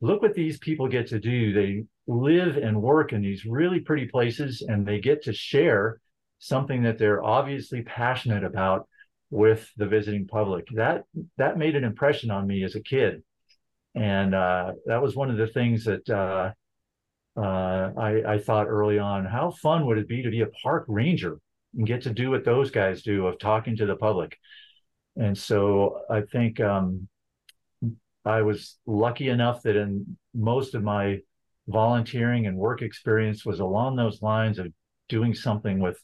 Look 0.00 0.22
what 0.22 0.34
these 0.34 0.58
people 0.58 0.88
get 0.88 1.08
to 1.08 1.20
do. 1.20 1.52
They 1.52 1.84
live 2.08 2.56
and 2.56 2.82
work 2.82 3.12
in 3.12 3.22
these 3.22 3.44
really 3.44 3.80
pretty 3.80 4.06
places 4.06 4.64
and 4.66 4.84
they 4.84 4.98
get 4.98 5.22
to 5.22 5.32
share 5.32 6.00
something 6.38 6.82
that 6.84 6.98
they're 6.98 7.22
obviously 7.22 7.82
passionate 7.82 8.44
about 8.44 8.88
with 9.30 9.70
the 9.76 9.86
visiting 9.86 10.26
public. 10.26 10.66
That 10.74 11.04
that 11.36 11.58
made 11.58 11.76
an 11.76 11.84
impression 11.84 12.30
on 12.30 12.46
me 12.46 12.64
as 12.64 12.74
a 12.74 12.82
kid, 12.82 13.22
and 13.94 14.34
uh, 14.34 14.72
that 14.86 15.02
was 15.02 15.14
one 15.14 15.30
of 15.30 15.36
the 15.36 15.46
things 15.46 15.84
that 15.84 16.08
uh, 16.08 16.52
uh, 17.38 17.92
I, 17.96 18.34
I 18.34 18.38
thought 18.38 18.68
early 18.68 18.98
on. 18.98 19.26
How 19.26 19.50
fun 19.50 19.86
would 19.86 19.98
it 19.98 20.08
be 20.08 20.22
to 20.22 20.30
be 20.30 20.40
a 20.40 20.46
park 20.62 20.86
ranger 20.88 21.38
and 21.76 21.86
get 21.86 22.02
to 22.02 22.10
do 22.10 22.30
what 22.30 22.44
those 22.44 22.70
guys 22.70 23.02
do 23.02 23.26
of 23.26 23.38
talking 23.38 23.76
to 23.76 23.86
the 23.86 23.96
public? 23.96 24.36
And 25.16 25.36
so 25.36 26.00
I 26.08 26.22
think 26.22 26.60
um, 26.60 27.08
I 28.24 28.42
was 28.42 28.78
lucky 28.86 29.28
enough 29.28 29.62
that 29.62 29.76
in 29.76 30.16
most 30.34 30.74
of 30.74 30.82
my 30.82 31.18
volunteering 31.68 32.46
and 32.46 32.56
work 32.56 32.82
experience 32.82 33.44
was 33.44 33.60
along 33.60 33.94
those 33.94 34.22
lines 34.22 34.58
of 34.58 34.72
doing 35.08 35.34
something 35.34 35.78
with 35.78 36.00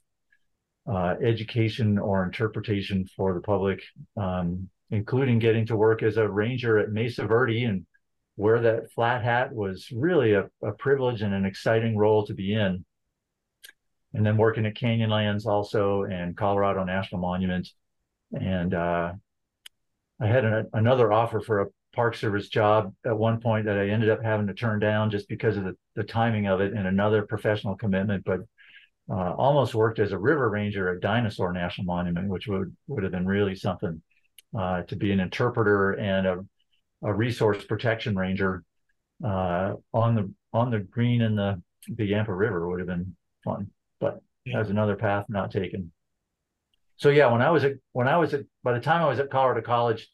uh, 0.86 1.14
education 1.22 1.98
or 1.98 2.24
interpretation 2.24 3.06
for 3.16 3.34
the 3.34 3.40
public, 3.40 3.82
um, 4.16 4.68
including 4.90 5.38
getting 5.38 5.66
to 5.66 5.76
work 5.76 6.02
as 6.02 6.18
a 6.18 6.28
ranger 6.28 6.78
at 6.78 6.90
Mesa 6.90 7.26
Verde 7.26 7.64
and 7.64 7.86
wear 8.36 8.60
that 8.60 8.92
flat 8.92 9.24
hat 9.24 9.52
was 9.52 9.88
really 9.90 10.34
a, 10.34 10.50
a 10.62 10.72
privilege 10.72 11.22
and 11.22 11.32
an 11.32 11.46
exciting 11.46 11.96
role 11.96 12.26
to 12.26 12.34
be 12.34 12.54
in. 12.54 12.84
And 14.12 14.24
then 14.24 14.36
working 14.36 14.66
at 14.66 14.76
Canyonlands 14.76 15.46
also 15.46 16.04
and 16.04 16.36
Colorado 16.36 16.84
National 16.84 17.20
Monument. 17.20 17.68
And 18.32 18.74
uh, 18.74 19.12
I 20.20 20.26
had 20.26 20.44
an, 20.44 20.68
another 20.72 21.12
offer 21.12 21.40
for 21.40 21.62
a 21.62 21.66
Park 21.94 22.16
Service 22.16 22.48
job 22.48 22.92
at 23.06 23.16
one 23.16 23.40
point 23.40 23.66
that 23.66 23.78
I 23.78 23.88
ended 23.88 24.10
up 24.10 24.22
having 24.22 24.46
to 24.48 24.54
turn 24.54 24.80
down 24.80 25.10
just 25.10 25.28
because 25.28 25.56
of 25.56 25.64
the, 25.64 25.76
the 25.94 26.04
timing 26.04 26.46
of 26.46 26.60
it 26.60 26.72
and 26.72 26.86
another 26.86 27.22
professional 27.22 27.76
commitment. 27.76 28.24
But 28.24 28.40
uh, 29.10 29.34
almost 29.34 29.74
worked 29.74 29.98
as 29.98 30.12
a 30.12 30.18
river 30.18 30.48
ranger 30.48 30.88
at 30.88 31.00
Dinosaur 31.00 31.52
National 31.52 31.86
Monument, 31.86 32.28
which 32.28 32.46
would 32.46 32.74
would 32.86 33.02
have 33.02 33.12
been 33.12 33.26
really 33.26 33.54
something 33.54 34.02
uh, 34.58 34.82
to 34.82 34.96
be 34.96 35.12
an 35.12 35.20
interpreter 35.20 35.92
and 35.92 36.26
a, 36.26 36.44
a 37.02 37.12
resource 37.12 37.62
protection 37.64 38.16
ranger 38.16 38.64
uh, 39.22 39.74
on 39.92 40.14
the 40.14 40.32
on 40.52 40.70
the 40.70 40.80
green 40.80 41.20
in 41.20 41.36
the 41.36 41.62
the 41.88 42.06
Yampa 42.06 42.32
River 42.32 42.68
would 42.68 42.80
have 42.80 42.88
been 42.88 43.14
fun, 43.44 43.70
but 44.00 44.20
yeah. 44.44 44.54
that 44.54 44.60
was 44.60 44.70
another 44.70 44.96
path 44.96 45.26
not 45.28 45.50
taken. 45.50 45.92
So 46.96 47.10
yeah, 47.10 47.30
when 47.30 47.42
I 47.42 47.50
was 47.50 47.64
at 47.64 47.74
when 47.92 48.08
I 48.08 48.16
was 48.16 48.32
at 48.32 48.44
by 48.62 48.72
the 48.72 48.80
time 48.80 49.02
I 49.02 49.08
was 49.08 49.18
at 49.18 49.30
Colorado 49.30 49.60
College, 49.60 50.08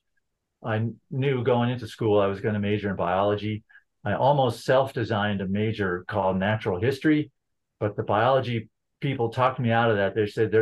I 0.62 0.86
knew 1.10 1.42
going 1.42 1.70
into 1.70 1.86
school 1.86 2.20
I 2.20 2.26
was 2.26 2.40
going 2.40 2.54
to 2.54 2.60
major 2.60 2.90
in 2.90 2.96
biology. 2.96 3.64
I 4.04 4.14
almost 4.14 4.64
self-designed 4.64 5.40
a 5.40 5.48
major 5.48 6.04
called 6.08 6.38
natural 6.38 6.80
history, 6.80 7.30
but 7.78 7.96
the 7.96 8.02
biology 8.02 8.68
people 9.00 9.30
talked 9.30 9.58
me 9.58 9.70
out 9.70 9.90
of 9.90 9.96
that. 9.96 10.14
They 10.14 10.26
said 10.26 10.52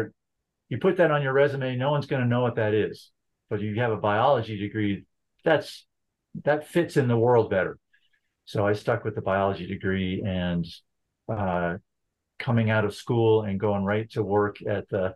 you 0.69 0.79
put 0.79 0.97
that 0.99 1.11
on 1.11 1.23
your 1.23 1.33
resume, 1.33 1.77
no 1.77 1.91
one's 1.91 2.07
going 2.07 2.23
to 2.23 2.29
know 2.29 2.43
what 2.43 2.57
that 2.57 2.75
is. 2.75 3.11
But 3.51 3.61
you 3.61 3.75
have 3.81 3.93
a 3.93 3.97
biology 3.97 4.59
degree, 4.59 5.05
that's 5.45 5.87
that 6.45 6.69
fits 6.69 6.97
in 6.97 7.09
the 7.09 7.17
world 7.17 7.51
better. 7.51 7.79
So 8.45 8.67
I 8.67 8.75
stuck 8.75 9.05
with 9.05 9.15
the 9.15 9.23
biology 9.23 9.67
degree 9.67 10.23
and 10.25 10.67
uh, 11.31 11.77
coming 12.39 12.71
out 12.71 12.85
of 12.85 12.95
school 12.95 13.43
and 13.43 13.59
going 13.59 13.85
right 13.85 14.09
to 14.11 14.23
work 14.23 14.57
at 14.67 14.89
the 14.89 15.15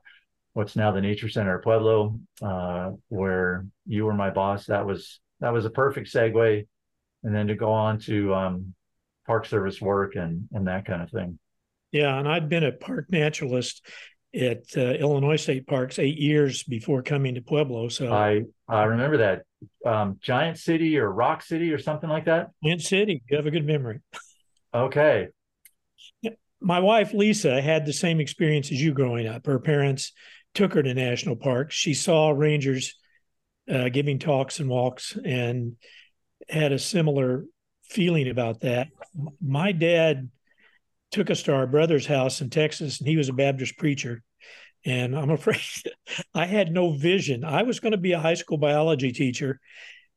what's 0.54 0.76
now 0.76 0.92
the 0.92 1.00
Nature 1.00 1.28
Center 1.28 1.56
of 1.56 1.62
Pueblo, 1.62 2.18
uh, 2.42 2.92
where 3.08 3.66
you 3.86 4.04
were 4.04 4.14
my 4.14 4.30
boss. 4.30 4.66
That 4.66 4.86
was 4.86 5.20
that 5.40 5.52
was 5.52 5.64
a 5.64 5.70
perfect 5.70 6.12
segue, 6.12 6.66
and 7.22 7.34
then 7.34 7.48
to 7.48 7.54
go 7.54 7.72
on 7.72 7.98
to 8.00 8.34
um, 8.34 8.74
Park 9.26 9.46
Service 9.46 9.80
work 9.80 10.16
and 10.16 10.48
and 10.52 10.66
that 10.66 10.84
kind 10.84 11.02
of 11.02 11.10
thing. 11.10 11.38
Yeah, 11.90 12.18
and 12.18 12.28
I'd 12.28 12.48
been 12.48 12.64
a 12.64 12.72
park 12.72 13.06
naturalist 13.10 13.86
at 14.34 14.64
uh, 14.76 14.80
Illinois 14.80 15.36
State 15.36 15.66
Parks 15.66 15.98
eight 15.98 16.18
years 16.18 16.62
before 16.62 17.02
coming 17.02 17.34
to 17.34 17.42
Pueblo. 17.42 17.88
So 17.88 18.12
I 18.12 18.42
I 18.68 18.84
remember 18.84 19.18
that 19.18 19.42
um, 19.84 20.18
Giant 20.20 20.58
City 20.58 20.98
or 20.98 21.10
Rock 21.10 21.42
City 21.42 21.72
or 21.72 21.78
something 21.78 22.08
like 22.08 22.24
that. 22.26 22.50
Giant 22.64 22.82
City, 22.82 23.22
you 23.28 23.36
have 23.36 23.46
a 23.46 23.50
good 23.50 23.66
memory. 23.66 24.00
Okay. 24.74 25.28
My 26.60 26.78
wife 26.78 27.12
Lisa 27.12 27.60
had 27.60 27.84
the 27.84 27.92
same 27.92 28.20
experience 28.20 28.72
as 28.72 28.80
you 28.80 28.94
growing 28.94 29.26
up. 29.26 29.44
Her 29.46 29.58
parents 29.58 30.12
took 30.54 30.74
her 30.74 30.82
to 30.82 30.94
national 30.94 31.36
parks. 31.36 31.74
She 31.74 31.94
saw 31.94 32.30
rangers 32.30 32.94
uh, 33.70 33.88
giving 33.88 34.18
talks 34.18 34.60
and 34.60 34.68
walks, 34.68 35.16
and 35.24 35.76
had 36.48 36.72
a 36.72 36.78
similar 36.78 37.44
feeling 37.84 38.28
about 38.28 38.60
that. 38.60 38.88
My 39.40 39.72
dad 39.72 40.30
took 41.10 41.30
us 41.30 41.42
to 41.44 41.54
our 41.54 41.66
brother's 41.66 42.06
house 42.06 42.40
in 42.40 42.50
Texas, 42.50 42.98
and 42.98 43.08
he 43.08 43.16
was 43.16 43.28
a 43.28 43.34
Baptist 43.34 43.78
preacher. 43.78 44.22
And 44.84 45.16
I'm 45.16 45.30
afraid 45.30 45.60
I 46.34 46.46
had 46.46 46.72
no 46.72 46.92
vision. 46.92 47.44
I 47.44 47.62
was 47.62 47.80
going 47.80 47.92
to 47.92 47.98
be 47.98 48.12
a 48.12 48.20
high 48.20 48.34
school 48.34 48.58
biology 48.58 49.12
teacher. 49.12 49.60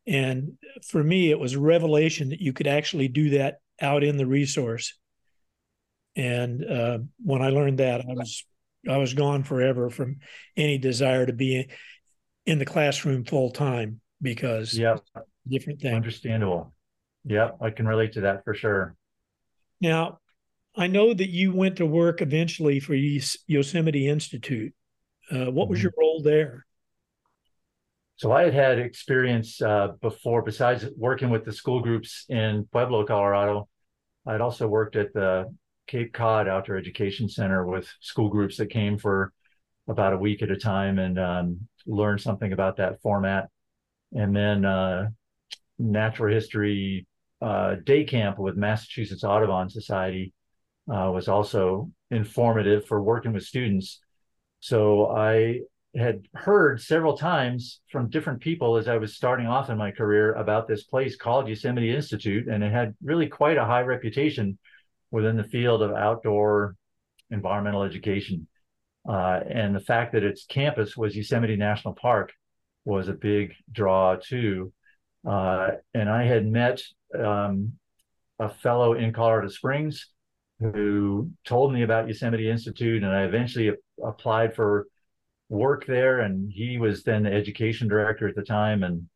And 0.08 0.58
for 0.88 1.04
me, 1.04 1.30
it 1.30 1.40
was 1.40 1.54
a 1.54 1.60
revelation 1.60 2.30
that 2.30 2.42
you 2.42 2.54
could 2.54 2.68
actually 2.68 3.08
do 3.08 3.32
that 3.32 3.58
out 3.82 4.04
in 4.04 4.18
the 4.18 4.26
resource. 4.26 4.98
And 6.16 6.64
uh, 6.64 7.00
when 7.24 7.42
I 7.42 7.50
learned 7.50 7.80
that, 7.80 8.02
I 8.02 8.14
was 8.14 8.46
I 8.90 8.98
was 8.98 9.14
gone 9.14 9.44
forever 9.44 9.90
from 9.90 10.18
any 10.56 10.78
desire 10.78 11.26
to 11.26 11.34
be 11.34 11.70
in 12.46 12.60
the 12.60 12.66
classroom 12.66 13.26
full 13.26 13.52
time 13.52 14.02
because 14.22 14.78
yeah, 14.78 14.98
different 15.48 15.82
thing. 15.82 15.96
Understandable. 15.96 16.74
Yeah, 17.24 17.52
I 17.62 17.72
can 17.72 17.88
relate 17.88 18.14
to 18.14 18.22
that 18.22 18.44
for 18.44 18.54
sure. 18.54 18.96
Now, 19.82 20.20
I 20.76 20.88
know 20.88 21.14
that 21.14 21.30
you 21.30 21.54
went 21.54 21.78
to 21.78 21.86
work 21.86 22.22
eventually 22.22 22.80
for 22.80 22.94
Yosemite 22.94 24.08
Institute. 24.08 24.74
Uh, 25.32 25.46
what 25.46 25.70
was 25.70 25.80
mm-hmm. 25.80 25.86
your 25.86 25.94
role 25.98 26.22
there? 26.22 26.66
So 28.18 28.32
I 28.32 28.44
had 28.44 28.54
had 28.54 28.80
experience 28.80 29.62
uh, 29.62 29.90
before, 30.02 30.42
besides 30.42 30.86
working 30.96 31.30
with 31.30 31.44
the 31.44 31.52
school 31.52 31.82
groups 31.82 32.26
in 32.30 32.68
Pueblo, 32.72 33.06
Colorado. 33.06 33.68
I'd 34.26 34.42
also 34.42 34.68
worked 34.68 34.96
at 34.96 35.14
the 35.14 35.54
Cape 35.88 36.14
Cod 36.14 36.48
Outdoor 36.48 36.78
Education 36.78 37.30
Center 37.30 37.66
with 37.66 37.88
school 38.02 38.30
groups 38.30 38.58
that 38.58 38.70
came 38.70 38.98
for 38.98 39.34
about 39.88 40.14
a 40.14 40.18
week 40.18 40.42
at 40.42 40.52
a 40.52 40.58
time 40.58 41.00
and 41.00 41.20
um, 41.20 41.68
learned 41.86 42.22
something 42.22 42.54
about 42.54 42.78
that 42.78 43.02
format. 43.02 43.50
And 44.14 44.36
then 44.36 44.66
uh, 44.66 45.10
natural 45.78 46.34
history 46.34 47.06
uh, 47.42 47.76
day 47.84 48.04
camp 48.04 48.40
with 48.40 48.56
Massachusetts 48.56 49.24
Audubon 49.24 49.70
Society 49.70 50.34
uh, 50.90 51.12
was 51.12 51.28
also 51.28 51.92
informative 52.12 52.86
for 52.86 53.02
working 53.02 53.34
with 53.34 53.44
students. 53.44 54.02
So 54.60 55.10
I 55.16 55.62
had 55.96 56.28
heard 56.34 56.82
several 56.82 57.18
times 57.18 57.82
from 57.92 58.10
different 58.10 58.42
people 58.42 58.78
as 58.78 58.88
I 58.88 58.98
was 58.98 59.16
starting 59.16 59.48
off 59.48 59.70
in 59.70 59.78
my 59.78 59.92
career 59.92 60.34
about 60.34 60.68
this 60.68 60.84
place 60.84 61.16
called 61.16 61.48
Yosemite 61.48 61.96
Institute, 61.96 62.48
and 62.48 62.64
it 62.64 62.72
had 62.72 62.96
really 63.04 63.28
quite 63.28 63.58
a 63.58 63.66
high 63.66 63.82
reputation 63.82 64.58
within 65.16 65.38
the 65.38 65.46
field 65.46 65.82
of 65.82 65.92
outdoor 65.94 66.76
environmental 67.32 67.84
education. 67.84 68.46
Uh, 69.08 69.40
and 69.50 69.74
the 69.74 69.80
fact 69.80 70.12
that 70.12 70.26
its 70.26 70.46
campus 70.46 70.98
was 70.98 71.16
Yosemite 71.16 71.56
National 71.56 71.94
Park 71.94 72.34
was 72.84 73.08
a 73.08 73.14
big 73.14 73.54
draw 73.72 74.18
too. 74.18 74.74
Uh, 75.26 75.70
and 75.94 76.10
I 76.10 76.26
had 76.26 76.46
met 76.46 76.82
um, 77.18 77.72
a 78.40 78.50
fellow 78.50 78.92
in 78.94 79.14
Colorado 79.14 79.48
Springs 79.48 80.10
who 80.60 81.32
told 81.46 81.72
me 81.72 81.84
about 81.84 82.10
Yosemite 82.10 82.50
Institute, 82.50 83.02
and 83.02 83.14
I 83.14 83.24
eventually 83.24 83.72
applied 84.04 84.54
for 84.54 84.88
work 85.48 85.86
there. 85.86 86.20
And 86.20 86.52
he 86.52 86.78
was 86.78 87.04
then 87.04 87.24
the 87.24 87.32
education 87.32 87.88
director 87.88 88.28
at 88.28 88.36
the 88.36 88.44
time. 88.44 88.84
And 88.84 89.10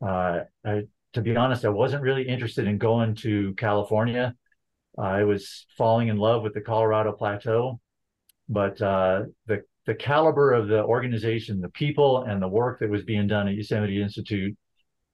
uh, 0.00 0.44
I, 0.64 0.82
to 1.14 1.20
be 1.20 1.34
honest, 1.34 1.64
I 1.64 1.70
wasn't 1.70 2.02
really 2.02 2.28
interested 2.28 2.68
in 2.68 2.78
going 2.78 3.16
to 3.16 3.54
California. 3.54 4.36
I 4.98 5.24
was 5.24 5.66
falling 5.76 6.08
in 6.08 6.16
love 6.16 6.42
with 6.42 6.54
the 6.54 6.60
Colorado 6.60 7.12
Plateau, 7.12 7.80
but 8.48 8.80
uh, 8.80 9.24
the 9.46 9.62
the 9.86 9.94
caliber 9.94 10.52
of 10.52 10.66
the 10.66 10.82
organization, 10.82 11.60
the 11.60 11.68
people, 11.68 12.24
and 12.24 12.42
the 12.42 12.48
work 12.48 12.80
that 12.80 12.90
was 12.90 13.04
being 13.04 13.28
done 13.28 13.46
at 13.46 13.54
Yosemite 13.54 14.02
Institute 14.02 14.56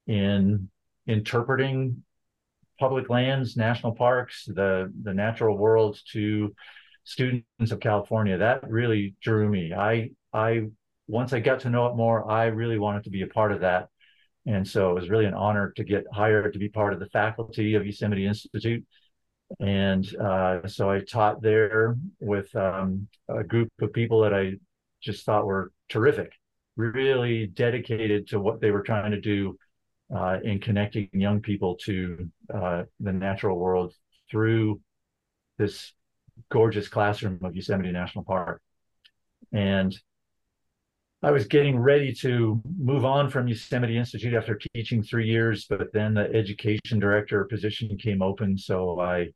in 0.07 0.69
interpreting 1.05 2.03
public 2.79 3.09
lands, 3.09 3.55
national 3.55 3.93
parks, 3.93 4.45
the 4.45 4.91
the 5.03 5.13
natural 5.13 5.57
world 5.57 5.99
to 6.11 6.53
students 7.03 7.71
of 7.71 7.79
California, 7.79 8.37
that 8.37 8.69
really 8.69 9.15
drew 9.21 9.47
me. 9.49 9.73
I 9.73 10.11
I 10.33 10.67
once 11.07 11.33
I 11.33 11.39
got 11.39 11.61
to 11.61 11.69
know 11.69 11.87
it 11.87 11.95
more, 11.95 12.29
I 12.29 12.45
really 12.45 12.79
wanted 12.79 13.03
to 13.03 13.09
be 13.09 13.21
a 13.21 13.27
part 13.27 13.51
of 13.51 13.61
that. 13.61 13.89
And 14.45 14.67
so 14.67 14.91
it 14.91 14.95
was 14.95 15.09
really 15.09 15.25
an 15.25 15.33
honor 15.33 15.71
to 15.77 15.83
get 15.83 16.05
hired 16.11 16.51
to 16.53 16.59
be 16.59 16.69
part 16.69 16.93
of 16.93 16.99
the 16.99 17.07
faculty 17.07 17.75
of 17.75 17.85
Yosemite 17.85 18.25
Institute. 18.25 18.85
And 19.59 20.15
uh, 20.15 20.67
so 20.67 20.89
I 20.89 21.01
taught 21.01 21.41
there 21.41 21.95
with 22.19 22.53
um, 22.55 23.07
a 23.29 23.43
group 23.43 23.69
of 23.81 23.93
people 23.93 24.21
that 24.21 24.33
I 24.33 24.53
just 25.01 25.25
thought 25.25 25.45
were 25.45 25.71
terrific, 25.89 26.31
really 26.75 27.47
dedicated 27.47 28.27
to 28.29 28.39
what 28.39 28.61
they 28.61 28.71
were 28.71 28.83
trying 28.83 29.11
to 29.11 29.21
do 29.21 29.57
uh, 30.15 30.37
in 30.43 30.59
connecting 30.59 31.09
young 31.13 31.41
people 31.41 31.75
to 31.75 32.29
uh, 32.53 32.83
the 32.99 33.13
natural 33.13 33.57
world 33.57 33.93
through 34.29 34.81
this 35.57 35.93
gorgeous 36.51 36.87
classroom 36.87 37.39
of 37.43 37.55
Yosemite 37.55 37.91
National 37.91 38.23
Park. 38.23 38.61
And 39.51 39.95
I 41.21 41.31
was 41.31 41.45
getting 41.45 41.79
ready 41.79 42.13
to 42.15 42.61
move 42.77 43.05
on 43.05 43.29
from 43.29 43.47
Yosemite 43.47 43.97
Institute 43.97 44.33
after 44.33 44.59
teaching 44.75 45.01
three 45.01 45.27
years, 45.27 45.65
but 45.69 45.93
then 45.93 46.13
the 46.13 46.29
education 46.33 46.99
director 46.99 47.45
position 47.45 47.97
came 47.97 48.21
open. 48.21 48.57
So 48.57 48.99
I 48.99 49.29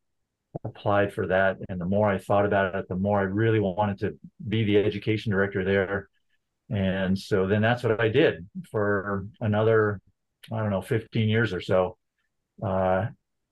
applied 0.64 1.14
for 1.14 1.28
that. 1.28 1.58
And 1.70 1.80
the 1.80 1.86
more 1.86 2.10
I 2.10 2.18
thought 2.18 2.46
about 2.46 2.76
it, 2.76 2.88
the 2.88 2.96
more 2.96 3.20
I 3.20 3.24
really 3.24 3.60
wanted 3.60 4.00
to 4.00 4.18
be 4.48 4.64
the 4.64 4.78
education 4.78 5.32
director 5.32 5.64
there. 5.64 6.10
And 6.70 7.18
so 7.18 7.48
then 7.48 7.62
that's 7.62 7.84
what 7.84 8.02
I 8.02 8.10
did 8.10 8.48
for 8.70 9.28
another 9.40 10.02
I 10.52 10.60
don't 10.60 10.70
know, 10.70 10.82
15 10.82 11.30
years 11.30 11.54
or 11.54 11.62
so. 11.62 11.98
Uh, 12.64 13.08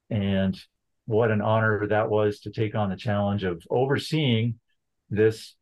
and 0.10 0.60
what 1.06 1.32
an 1.32 1.42
honor 1.42 1.88
that 1.88 2.10
was 2.10 2.40
to 2.42 2.52
take 2.52 2.76
on 2.76 2.90
the 2.90 2.96
challenge 2.96 3.44
of 3.44 3.62
overseeing 3.70 4.60
this 5.10 5.56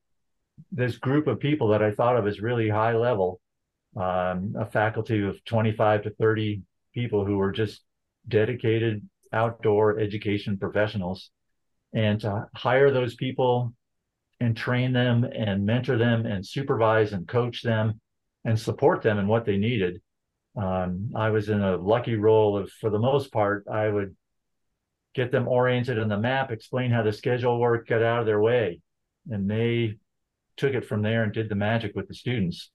this 0.72 0.98
group 0.98 1.26
of 1.26 1.40
people 1.40 1.70
that 1.70 1.82
I 1.82 1.92
thought 1.92 2.16
of 2.16 2.28
as 2.28 2.40
really 2.40 2.70
high 2.70 2.96
level, 2.96 3.42
um, 3.96 4.54
a 4.58 4.68
faculty 4.72 5.26
of 5.26 5.44
25 5.46 6.04
to 6.04 6.10
30 6.12 6.62
people 6.94 7.26
who 7.26 7.38
were 7.38 7.52
just 7.52 7.82
dedicated 8.28 9.08
outdoor 9.34 10.00
education 10.00 10.58
professionals, 10.58 11.30
and 11.94 12.22
to 12.22 12.48
hire 12.56 12.92
those 12.92 13.16
people 13.16 13.74
and 14.40 14.56
train 14.56 14.94
them 14.94 15.24
and 15.24 15.66
mentor 15.66 15.98
them 15.98 16.26
and 16.26 16.46
supervise 16.46 17.14
and 17.14 17.28
coach 17.28 17.62
them 17.62 18.00
and 18.46 18.60
support 18.60 19.02
them 19.02 19.20
in 19.20 19.28
what 19.28 19.46
they 19.46 19.58
needed 19.58 20.02
um, 20.56 21.12
I 21.16 21.30
was 21.30 21.50
in 21.50 21.62
a 21.62 21.78
lucky 21.78 22.16
role 22.16 22.58
of, 22.58 22.72
for 22.72 22.90
the 22.90 23.00
most 23.00 23.32
part, 23.32 23.66
I 23.72 23.90
would 23.90 24.16
get 25.16 25.32
them 25.32 25.48
oriented 25.48 26.00
on 26.00 26.10
the 26.10 26.18
map, 26.18 26.52
explain 26.52 26.92
how 26.92 27.04
the 27.04 27.12
schedule 27.12 27.60
worked, 27.60 27.90
get 27.90 28.04
out 28.04 28.20
of 28.20 28.26
their 28.26 28.42
way, 28.42 28.82
and 29.30 29.50
they 29.50 29.98
took 30.58 30.74
it 30.74 30.86
from 30.86 31.02
there 31.02 31.24
and 31.24 31.34
did 31.34 31.50
the 31.50 31.56
magic 31.56 31.96
with 31.96 32.08
the 32.08 32.14
students. 32.14 32.72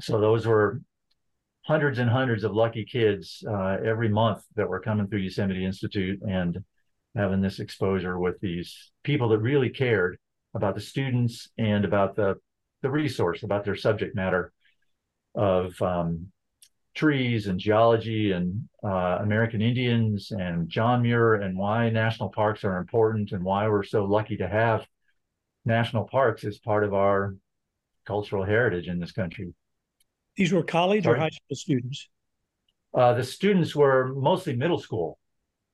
So 0.00 0.20
those 0.20 0.46
were 0.46 0.80
hundreds 1.66 1.98
and 1.98 2.08
hundreds 2.08 2.44
of 2.44 2.52
lucky 2.52 2.84
kids 2.84 3.44
uh, 3.48 3.76
every 3.84 4.08
month 4.08 4.42
that 4.54 4.68
were 4.68 4.80
coming 4.80 5.08
through 5.08 5.18
Yosemite 5.18 5.64
Institute 5.64 6.22
and 6.22 6.62
having 7.16 7.40
this 7.40 7.58
exposure 7.58 8.18
with 8.18 8.38
these 8.40 8.92
people 9.02 9.28
that 9.28 9.38
really 9.38 9.70
cared 9.70 10.16
about 10.54 10.74
the 10.74 10.80
students 10.80 11.48
and 11.58 11.84
about 11.84 12.14
the 12.14 12.36
the 12.82 12.90
resource, 12.90 13.42
about 13.42 13.64
their 13.64 13.74
subject 13.74 14.14
matter 14.14 14.52
of 15.34 15.80
um, 15.82 16.28
trees 16.94 17.46
and 17.46 17.58
geology 17.58 18.32
and 18.32 18.68
uh, 18.84 19.18
American 19.20 19.60
Indians 19.60 20.30
and 20.30 20.68
John 20.68 21.02
Muir 21.02 21.34
and 21.34 21.56
why 21.56 21.90
national 21.90 22.28
parks 22.28 22.64
are 22.64 22.76
important 22.76 23.32
and 23.32 23.42
why 23.42 23.66
we're 23.68 23.82
so 23.82 24.04
lucky 24.04 24.36
to 24.36 24.48
have 24.48 24.86
national 25.64 26.04
parks 26.04 26.44
as 26.44 26.58
part 26.58 26.84
of 26.84 26.94
our 26.94 27.34
cultural 28.06 28.44
heritage 28.44 28.88
in 28.88 29.00
this 29.00 29.12
country. 29.12 29.52
These 30.36 30.52
were 30.52 30.62
college 30.62 31.04
Sorry? 31.04 31.16
or 31.16 31.20
high 31.20 31.30
school 31.30 31.56
students? 31.56 32.08
Uh, 32.94 33.14
the 33.14 33.24
students 33.24 33.74
were 33.74 34.14
mostly 34.14 34.56
middle 34.56 34.78
school. 34.78 35.18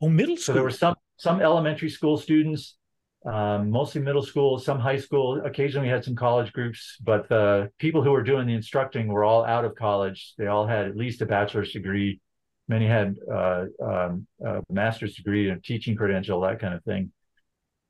Oh, 0.00 0.08
middle 0.08 0.36
school. 0.36 0.44
So 0.44 0.52
there 0.54 0.62
were 0.62 0.70
some 0.70 0.96
some 1.16 1.40
elementary 1.40 1.90
school 1.90 2.16
students 2.16 2.76
um, 3.24 3.70
mostly 3.70 4.00
middle 4.00 4.22
school, 4.22 4.58
some 4.58 4.80
high 4.80 4.98
school. 4.98 5.40
Occasionally, 5.44 5.86
we 5.86 5.92
had 5.92 6.04
some 6.04 6.16
college 6.16 6.52
groups, 6.52 6.96
but 7.02 7.28
the 7.28 7.70
people 7.78 8.02
who 8.02 8.10
were 8.10 8.22
doing 8.22 8.46
the 8.46 8.54
instructing 8.54 9.06
were 9.06 9.22
all 9.22 9.44
out 9.44 9.64
of 9.64 9.76
college. 9.76 10.34
They 10.38 10.48
all 10.48 10.66
had 10.66 10.86
at 10.86 10.96
least 10.96 11.22
a 11.22 11.26
bachelor's 11.26 11.72
degree. 11.72 12.20
Many 12.68 12.86
had 12.86 13.16
uh, 13.32 13.66
um, 13.82 14.26
a 14.44 14.62
master's 14.70 15.14
degree 15.14 15.50
and 15.50 15.62
teaching 15.62 15.96
credential, 15.96 16.40
that 16.40 16.58
kind 16.58 16.74
of 16.74 16.82
thing. 16.84 17.12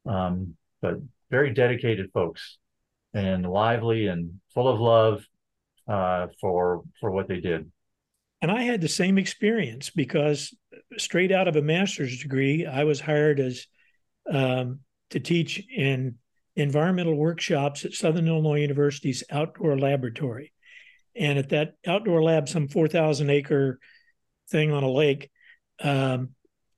Um, 0.04 0.56
but 0.82 0.96
very 1.30 1.54
dedicated 1.54 2.10
folks, 2.12 2.58
and 3.14 3.48
lively 3.48 4.08
and 4.08 4.40
full 4.52 4.68
of 4.68 4.80
love 4.80 5.24
uh, 5.88 6.28
for 6.40 6.82
for 7.00 7.10
what 7.10 7.28
they 7.28 7.40
did. 7.40 7.70
And 8.40 8.50
I 8.50 8.62
had 8.62 8.80
the 8.80 8.88
same 8.88 9.18
experience 9.18 9.90
because 9.90 10.54
straight 10.98 11.30
out 11.30 11.48
of 11.48 11.56
a 11.56 11.62
master's 11.62 12.20
degree, 12.20 12.66
I 12.66 12.84
was 12.84 13.00
hired 13.00 13.38
as 13.38 13.66
um, 14.30 14.80
to 15.10 15.20
teach 15.20 15.64
in 15.74 16.16
environmental 16.56 17.14
workshops 17.14 17.84
at 17.84 17.92
Southern 17.92 18.26
Illinois 18.26 18.60
University's 18.60 19.22
outdoor 19.30 19.78
laboratory. 19.78 20.52
And 21.14 21.38
at 21.38 21.50
that 21.50 21.74
outdoor 21.86 22.22
lab, 22.22 22.48
some 22.48 22.68
4,000 22.68 23.30
acre 23.30 23.78
thing 24.50 24.72
on 24.72 24.82
a 24.82 24.90
lake, 24.90 25.30
um, 25.80 26.30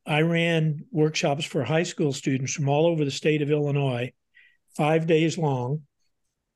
I 0.06 0.20
ran 0.20 0.84
workshops 0.90 1.44
for 1.44 1.64
high 1.64 1.82
school 1.84 2.12
students 2.12 2.52
from 2.52 2.68
all 2.68 2.86
over 2.86 3.04
the 3.04 3.10
state 3.10 3.42
of 3.42 3.50
Illinois, 3.50 4.12
five 4.76 5.06
days 5.06 5.38
long. 5.38 5.82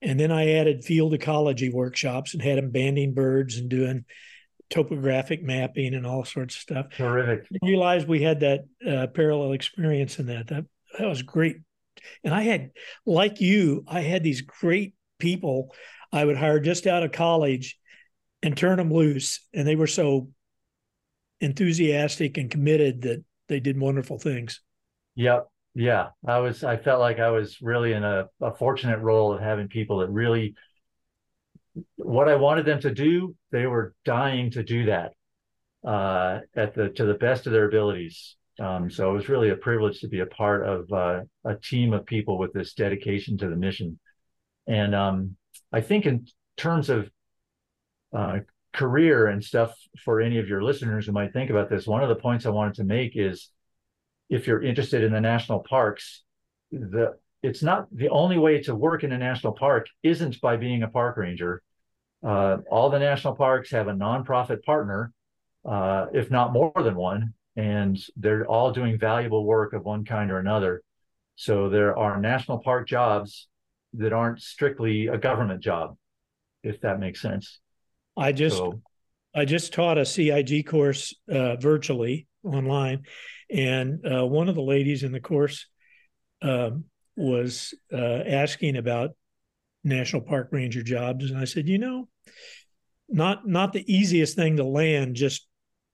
And 0.00 0.18
then 0.18 0.30
I 0.30 0.52
added 0.52 0.84
field 0.84 1.14
ecology 1.14 1.70
workshops 1.70 2.34
and 2.34 2.42
had 2.42 2.58
them 2.58 2.70
banding 2.70 3.14
birds 3.14 3.56
and 3.58 3.68
doing 3.68 4.04
topographic 4.70 5.42
mapping 5.42 5.94
and 5.94 6.06
all 6.06 6.24
sorts 6.24 6.54
of 6.54 6.60
stuff. 6.60 6.86
Terrific. 6.96 7.46
I 7.52 7.66
realized 7.66 8.06
we 8.06 8.22
had 8.22 8.40
that 8.40 8.60
uh, 8.86 9.06
parallel 9.08 9.52
experience 9.52 10.18
in 10.18 10.26
that. 10.26 10.48
That 10.48 10.66
that 10.98 11.08
was 11.08 11.22
great 11.22 11.58
and 12.24 12.34
I 12.34 12.42
had, 12.42 12.70
like 13.06 13.40
you, 13.40 13.84
I 13.86 14.00
had 14.00 14.22
these 14.22 14.42
great 14.42 14.94
people 15.18 15.74
I 16.12 16.24
would 16.24 16.36
hire 16.36 16.60
just 16.60 16.86
out 16.86 17.02
of 17.02 17.12
college 17.12 17.78
and 18.42 18.56
turn 18.56 18.78
them 18.78 18.92
loose. 18.92 19.46
And 19.52 19.66
they 19.66 19.76
were 19.76 19.86
so 19.86 20.30
enthusiastic 21.40 22.38
and 22.38 22.50
committed 22.50 23.02
that 23.02 23.24
they 23.48 23.60
did 23.60 23.78
wonderful 23.78 24.18
things. 24.18 24.60
Yep. 25.16 25.48
Yeah. 25.78 26.08
I 26.26 26.40
was, 26.40 26.64
I 26.64 26.76
felt 26.76 26.98
like 26.98 27.20
I 27.20 27.30
was 27.30 27.62
really 27.62 27.92
in 27.92 28.02
a, 28.02 28.26
a 28.40 28.52
fortunate 28.52 28.98
role 28.98 29.32
of 29.32 29.40
having 29.40 29.68
people 29.68 29.98
that 29.98 30.08
really, 30.08 30.56
what 31.94 32.28
I 32.28 32.34
wanted 32.34 32.66
them 32.66 32.80
to 32.80 32.92
do, 32.92 33.36
they 33.52 33.64
were 33.66 33.94
dying 34.04 34.50
to 34.50 34.64
do 34.64 34.86
that 34.86 35.12
uh, 35.86 36.40
at 36.56 36.74
the 36.74 36.88
to 36.88 37.04
the 37.04 37.14
best 37.14 37.46
of 37.46 37.52
their 37.52 37.68
abilities. 37.68 38.34
Um, 38.58 38.90
so 38.90 39.08
it 39.08 39.14
was 39.14 39.28
really 39.28 39.50
a 39.50 39.56
privilege 39.56 40.00
to 40.00 40.08
be 40.08 40.18
a 40.18 40.26
part 40.26 40.66
of 40.66 40.92
uh, 40.92 41.20
a 41.44 41.54
team 41.54 41.92
of 41.92 42.04
people 42.04 42.38
with 42.38 42.52
this 42.52 42.74
dedication 42.74 43.38
to 43.38 43.48
the 43.48 43.54
mission. 43.54 44.00
And 44.66 44.96
um, 44.96 45.36
I 45.72 45.80
think 45.80 46.06
in 46.06 46.26
terms 46.56 46.90
of 46.90 47.08
uh, 48.12 48.38
career 48.72 49.28
and 49.28 49.44
stuff 49.44 49.76
for 50.04 50.20
any 50.20 50.38
of 50.38 50.48
your 50.48 50.64
listeners 50.64 51.06
who 51.06 51.12
might 51.12 51.32
think 51.32 51.50
about 51.50 51.70
this, 51.70 51.86
one 51.86 52.02
of 52.02 52.08
the 52.08 52.16
points 52.16 52.46
I 52.46 52.50
wanted 52.50 52.74
to 52.74 52.84
make 52.84 53.12
is 53.14 53.52
if 54.28 54.46
you're 54.46 54.62
interested 54.62 55.02
in 55.02 55.12
the 55.12 55.20
national 55.20 55.60
parks, 55.60 56.22
the 56.70 57.16
it's 57.42 57.62
not 57.62 57.86
the 57.92 58.08
only 58.08 58.36
way 58.36 58.60
to 58.62 58.74
work 58.74 59.04
in 59.04 59.12
a 59.12 59.18
national 59.18 59.52
park 59.52 59.86
isn't 60.02 60.40
by 60.40 60.56
being 60.56 60.82
a 60.82 60.88
park 60.88 61.16
ranger. 61.16 61.62
Uh, 62.26 62.58
all 62.68 62.90
the 62.90 62.98
national 62.98 63.36
parks 63.36 63.70
have 63.70 63.86
a 63.86 63.92
nonprofit 63.92 64.64
partner, 64.64 65.12
uh, 65.64 66.06
if 66.12 66.30
not 66.32 66.52
more 66.52 66.72
than 66.76 66.96
one, 66.96 67.32
and 67.56 67.96
they're 68.16 68.44
all 68.46 68.72
doing 68.72 68.98
valuable 68.98 69.44
work 69.44 69.72
of 69.72 69.84
one 69.84 70.04
kind 70.04 70.32
or 70.32 70.38
another. 70.38 70.82
So 71.36 71.68
there 71.68 71.96
are 71.96 72.20
national 72.20 72.58
park 72.58 72.88
jobs 72.88 73.46
that 73.94 74.12
aren't 74.12 74.42
strictly 74.42 75.06
a 75.06 75.16
government 75.16 75.60
job, 75.60 75.96
if 76.64 76.80
that 76.80 76.98
makes 76.98 77.22
sense. 77.22 77.60
I 78.16 78.32
just 78.32 78.56
so, 78.56 78.80
I 79.34 79.44
just 79.44 79.72
taught 79.72 79.98
a 79.98 80.04
CIG 80.04 80.66
course 80.66 81.14
uh, 81.30 81.56
virtually 81.56 82.26
online, 82.42 83.04
and 83.50 84.04
uh, 84.06 84.26
one 84.26 84.48
of 84.48 84.54
the 84.54 84.62
ladies 84.62 85.02
in 85.02 85.12
the 85.12 85.20
course 85.20 85.66
um, 86.42 86.84
was 87.16 87.74
uh, 87.92 87.96
asking 87.96 88.76
about 88.76 89.10
national 89.84 90.22
park 90.22 90.48
ranger 90.52 90.82
jobs, 90.82 91.30
and 91.30 91.38
I 91.38 91.44
said, 91.44 91.68
you 91.68 91.78
know, 91.78 92.08
not 93.08 93.46
not 93.46 93.72
the 93.72 93.92
easiest 93.92 94.36
thing 94.36 94.56
to 94.56 94.64
land 94.64 95.16
just 95.16 95.46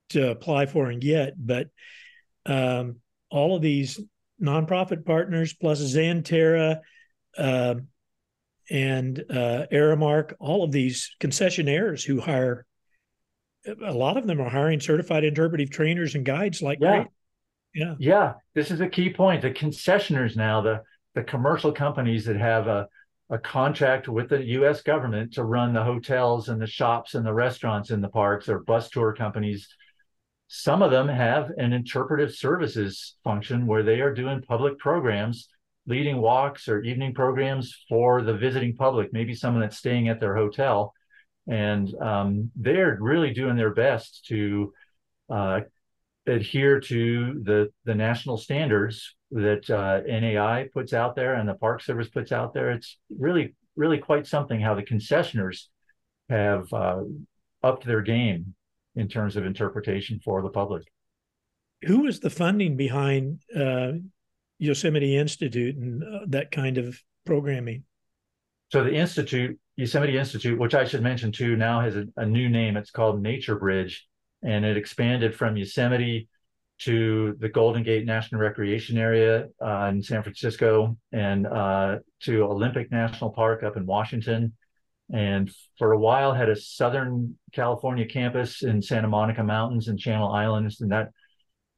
to 0.09 0.29
apply 0.29 0.65
for 0.65 0.87
and 0.87 1.01
get, 1.01 1.33
but 1.37 1.67
um, 2.45 2.97
all 3.29 3.55
of 3.55 3.61
these 3.61 3.99
nonprofit 4.41 5.05
partners 5.05 5.53
plus 5.53 5.81
Xanterra 5.81 6.79
uh, 7.37 7.75
and 8.69 9.23
uh, 9.29 9.65
Aramark, 9.71 10.33
all 10.39 10.63
of 10.63 10.71
these 10.71 11.15
concessionaires 11.19 12.03
who 12.03 12.19
hire, 12.19 12.65
a 13.65 13.93
lot 13.93 14.17
of 14.17 14.27
them 14.27 14.41
are 14.41 14.49
hiring 14.49 14.79
certified 14.79 15.23
interpretive 15.23 15.69
trainers 15.69 16.15
and 16.15 16.25
guides 16.25 16.61
like 16.61 16.79
yeah. 16.81 17.05
Yeah. 17.75 17.95
Yeah. 17.99 18.33
This 18.55 18.71
is 18.71 18.81
a 18.81 18.89
key 18.89 19.13
point. 19.13 19.41
The 19.43 19.51
concessioners 19.51 20.35
now, 20.35 20.61
the 20.61 20.81
the 21.13 21.23
commercial 21.23 21.71
companies 21.71 22.25
that 22.25 22.35
have 22.35 22.67
a, 22.67 22.87
a 23.29 23.37
contract 23.37 24.07
with 24.09 24.29
the 24.29 24.43
US 24.43 24.81
government 24.81 25.33
to 25.33 25.43
run 25.43 25.73
the 25.73 25.83
hotels 25.83 26.49
and 26.49 26.61
the 26.61 26.67
shops 26.67 27.15
and 27.15 27.25
the 27.25 27.33
restaurants 27.33 27.91
in 27.91 28.01
the 28.01 28.09
parks 28.09 28.49
or 28.49 28.59
bus 28.59 28.89
tour 28.89 29.13
companies 29.13 29.67
some 30.47 30.81
of 30.81 30.91
them 30.91 31.07
have 31.07 31.51
an 31.57 31.73
interpretive 31.73 32.33
services 32.33 33.15
function 33.23 33.65
where 33.65 33.83
they 33.83 34.01
are 34.01 34.13
doing 34.13 34.41
public 34.41 34.77
programs, 34.77 35.49
leading 35.87 36.17
walks 36.17 36.67
or 36.67 36.81
evening 36.81 37.13
programs 37.13 37.75
for 37.89 38.21
the 38.21 38.33
visiting 38.33 38.75
public, 38.75 39.11
maybe 39.11 39.33
someone 39.33 39.61
that's 39.61 39.77
staying 39.77 40.07
at 40.07 40.19
their 40.19 40.35
hotel. 40.35 40.93
And 41.47 41.93
um, 42.01 42.51
they're 42.55 42.97
really 42.99 43.33
doing 43.33 43.55
their 43.55 43.73
best 43.73 44.25
to 44.27 44.73
uh, 45.29 45.61
adhere 46.27 46.79
to 46.79 47.41
the, 47.43 47.69
the 47.85 47.95
national 47.95 48.37
standards 48.37 49.15
that 49.31 49.69
uh, 49.69 50.01
NAI 50.07 50.67
puts 50.73 50.93
out 50.93 51.15
there 51.15 51.35
and 51.35 51.47
the 51.47 51.55
Park 51.55 51.81
Service 51.81 52.07
puts 52.09 52.31
out 52.31 52.53
there. 52.53 52.71
It's 52.71 52.97
really, 53.09 53.55
really 53.75 53.97
quite 53.97 54.27
something 54.27 54.59
how 54.59 54.75
the 54.75 54.83
concessioners 54.83 55.65
have 56.29 56.71
uh, 56.73 57.01
upped 57.63 57.85
their 57.85 58.01
game 58.01 58.55
in 58.95 59.07
terms 59.07 59.35
of 59.35 59.45
interpretation 59.45 60.19
for 60.23 60.41
the 60.41 60.49
public. 60.49 60.83
Who 61.83 62.07
is 62.07 62.19
the 62.19 62.29
funding 62.29 62.77
behind 62.77 63.41
uh, 63.55 63.93
Yosemite 64.57 65.17
Institute 65.17 65.75
and 65.75 66.03
uh, 66.03 66.19
that 66.27 66.51
kind 66.51 66.77
of 66.77 66.99
programming? 67.25 67.83
So 68.71 68.83
the 68.83 68.93
institute, 68.93 69.59
Yosemite 69.75 70.17
Institute, 70.17 70.57
which 70.57 70.73
I 70.73 70.85
should 70.85 71.03
mention 71.03 71.31
too, 71.31 71.55
now 71.55 71.81
has 71.81 71.95
a, 71.95 72.05
a 72.17 72.25
new 72.25 72.49
name. 72.49 72.77
It's 72.77 72.91
called 72.91 73.21
NatureBridge, 73.21 73.95
and 74.45 74.63
it 74.63 74.77
expanded 74.77 75.35
from 75.35 75.57
Yosemite 75.57 76.29
to 76.77 77.35
the 77.39 77.49
Golden 77.49 77.83
Gate 77.83 78.05
National 78.05 78.41
Recreation 78.41 78.97
Area 78.97 79.47
uh, 79.61 79.85
in 79.85 80.01
San 80.01 80.23
Francisco 80.23 80.97
and 81.11 81.47
uh, 81.47 81.97
to 82.23 82.43
Olympic 82.43 82.91
National 82.91 83.31
Park 83.31 83.63
up 83.63 83.77
in 83.77 83.85
Washington 83.85 84.53
and 85.13 85.51
for 85.77 85.91
a 85.91 85.99
while 85.99 86.33
had 86.33 86.49
a 86.49 86.55
Southern 86.55 87.37
California 87.53 88.05
campus 88.05 88.63
in 88.63 88.81
Santa 88.81 89.07
Monica 89.07 89.43
Mountains 89.43 89.87
and 89.87 89.99
Channel 89.99 90.31
Islands, 90.31 90.81
and 90.81 90.91
that 90.91 91.11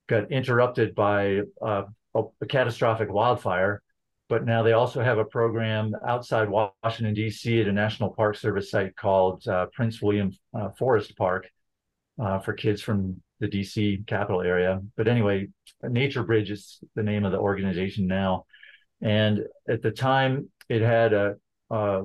got 0.07 0.31
interrupted 0.31 0.95
by 0.95 1.41
uh, 1.61 1.83
a, 2.15 2.23
a, 2.41 2.45
catastrophic 2.45 3.11
wildfire. 3.11 3.81
But 4.29 4.45
now 4.45 4.63
they 4.63 4.73
also 4.73 5.01
have 5.01 5.17
a 5.17 5.25
program 5.25 5.93
outside 6.05 6.49
Washington 6.49 7.13
D.C. 7.13 7.61
at 7.61 7.67
a 7.67 7.71
National 7.71 8.11
Park 8.11 8.37
Service 8.37 8.71
site 8.71 8.95
called 8.95 9.45
uh, 9.47 9.67
Prince 9.73 10.01
William 10.01 10.31
uh, 10.53 10.69
Forest 10.77 11.17
Park 11.17 11.47
uh, 12.21 12.39
for 12.39 12.53
kids 12.53 12.81
from 12.81 13.21
the 13.39 13.47
D.C. 13.47 14.03
capital 14.07 14.41
area. 14.41 14.81
But 14.95 15.07
anyway, 15.07 15.47
NatureBridge 15.83 16.49
is 16.49 16.79
the 16.95 17.03
name 17.03 17.25
of 17.25 17.31
the 17.31 17.39
organization 17.39 18.07
now, 18.07 18.45
and 19.01 19.41
at 19.69 19.81
the 19.81 19.91
time 19.91 20.49
it 20.69 20.81
had 20.81 21.13
a, 21.13 21.35
a 21.69 22.03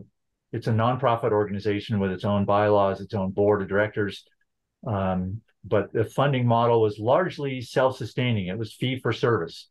it's 0.53 0.67
a 0.67 0.73
nonprofit 0.73 1.33
organization 1.33 1.99
with 1.99 2.13
its 2.13 2.25
own 2.25 2.45
bylaws, 2.45 3.01
its 3.01 3.15
own 3.15 3.31
board 3.31 3.63
of 3.63 3.69
directors. 3.69 4.25
Um, 4.87 5.41
but 5.65 5.93
the 5.93 6.05
funding 6.05 6.47
model 6.47 6.83
was 6.83 6.99
largely 6.99 7.61
self-sustaining. 7.61 8.49
It 8.49 8.59
was 8.59 8.75
fee 8.75 8.99
for 8.99 9.13
service. 9.13 9.69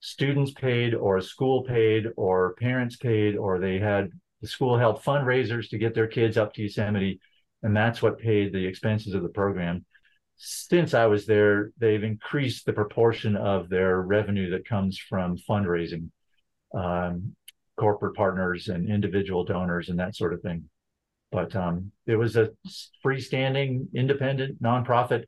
Students 0.00 0.52
paid, 0.52 0.94
or 0.94 1.16
a 1.16 1.22
school 1.22 1.62
paid, 1.62 2.06
or 2.16 2.54
parents 2.54 2.96
paid, 2.96 3.36
or 3.36 3.58
they 3.58 3.78
had 3.78 4.10
the 4.42 4.48
school 4.48 4.76
held 4.76 5.02
fundraisers 5.02 5.70
to 5.70 5.78
get 5.78 5.94
their 5.94 6.06
kids 6.06 6.36
up 6.36 6.52
to 6.54 6.62
Yosemite, 6.62 7.20
and 7.62 7.76
that's 7.76 8.02
what 8.02 8.18
paid 8.18 8.52
the 8.52 8.66
expenses 8.66 9.14
of 9.14 9.22
the 9.22 9.28
program. 9.28 9.84
Since 10.36 10.94
I 10.94 11.06
was 11.06 11.26
there, 11.26 11.72
they've 11.78 12.04
increased 12.04 12.64
the 12.64 12.72
proportion 12.72 13.36
of 13.36 13.68
their 13.68 14.00
revenue 14.00 14.50
that 14.50 14.68
comes 14.68 14.98
from 14.98 15.36
fundraising. 15.48 16.10
Um, 16.72 17.34
corporate 17.78 18.16
partners 18.16 18.68
and 18.68 18.90
individual 18.90 19.44
donors 19.44 19.88
and 19.88 19.98
that 19.98 20.14
sort 20.14 20.34
of 20.34 20.42
thing. 20.42 20.68
But 21.30 21.54
um, 21.56 21.92
it 22.06 22.16
was 22.16 22.36
a 22.36 22.50
freestanding, 23.04 23.86
independent 23.94 24.62
nonprofit 24.62 25.24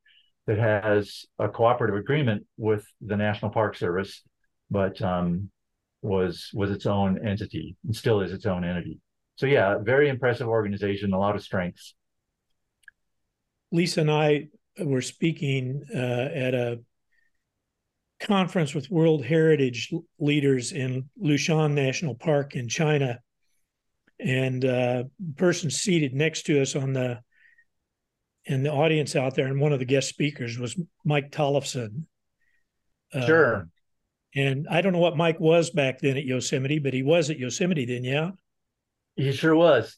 that 0.47 0.59
has 0.59 1.25
a 1.39 1.49
cooperative 1.49 1.97
agreement 1.97 2.47
with 2.57 2.85
the 3.01 3.17
National 3.17 3.51
Park 3.51 3.77
Service, 3.77 4.23
but 4.71 5.01
um, 5.01 5.51
was 6.03 6.51
was 6.55 6.71
its 6.71 6.87
own 6.87 7.27
entity 7.27 7.77
and 7.85 7.95
still 7.95 8.21
is 8.21 8.33
its 8.33 8.47
own 8.47 8.65
entity. 8.65 8.99
So 9.37 9.47
yeah, 9.47 9.79
very 9.79 10.09
impressive 10.09 10.49
organization, 10.49 11.13
a 11.13 11.19
lot 11.19 11.37
of 11.37 11.43
strengths. 11.43 11.95
Lisa 13.73 14.01
and 14.01 14.11
I 14.11 14.49
were 14.79 15.03
speaking 15.03 15.83
uh, 15.95 15.99
at 15.99 16.55
a 16.55 16.81
conference 18.21 18.75
with 18.75 18.91
World 18.91 19.25
Heritage 19.25 19.93
leaders 20.19 20.73
in 20.73 21.09
Lushan 21.23 21.73
National 21.73 22.15
Park 22.15 22.55
in 22.55 22.69
China. 22.69 23.21
And 24.19 24.65
uh, 24.65 25.05
person 25.37 25.71
seated 25.71 26.15
next 26.15 26.43
to 26.43 26.61
us 26.61 26.77
on 26.77 26.93
the 26.93 27.21
in 28.47 28.63
the 28.63 28.73
audience 28.73 29.17
out 29.17 29.35
there, 29.35 29.47
and 29.47 29.61
one 29.61 29.73
of 29.73 29.79
the 29.79 29.85
guest 29.85 30.09
speakers 30.09 30.59
was 30.59 30.79
Mike 31.05 31.31
Tollefson. 31.31 32.05
Uh, 33.13 33.27
sure. 33.27 33.69
And 34.35 34.67
I 34.71 34.81
don't 34.81 34.93
know 34.93 34.99
what 34.99 35.17
Mike 35.17 35.41
was 35.41 35.71
back 35.71 36.01
then 36.01 36.17
at 36.17 36.25
Yosemite, 36.25 36.79
but 36.79 36.95
he 36.95 37.03
was 37.03 37.31
at 37.31 37.39
Yosemite 37.39 37.85
then, 37.85 38.05
yeah. 38.05 38.31
He 39.17 39.33
sure 39.33 39.57
was. 39.57 39.97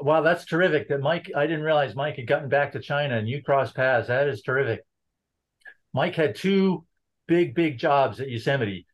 Wow, 0.00 0.22
that's 0.22 0.44
terrific. 0.44 0.88
That 0.88 1.00
Mike, 1.00 1.30
I 1.34 1.46
didn't 1.46 1.64
realize 1.64 1.96
Mike 1.96 2.16
had 2.16 2.26
gotten 2.26 2.48
back 2.48 2.72
to 2.72 2.80
China 2.80 3.16
and 3.16 3.28
you 3.28 3.42
crossed 3.42 3.74
paths. 3.74 4.08
That 4.08 4.28
is 4.28 4.42
terrific. 4.42 4.80
Mike 5.92 6.14
had 6.14 6.36
two 6.36 6.84
big, 7.26 7.54
big 7.54 7.78
jobs 7.78 8.20
at 8.20 8.30
Yosemite. 8.30 8.86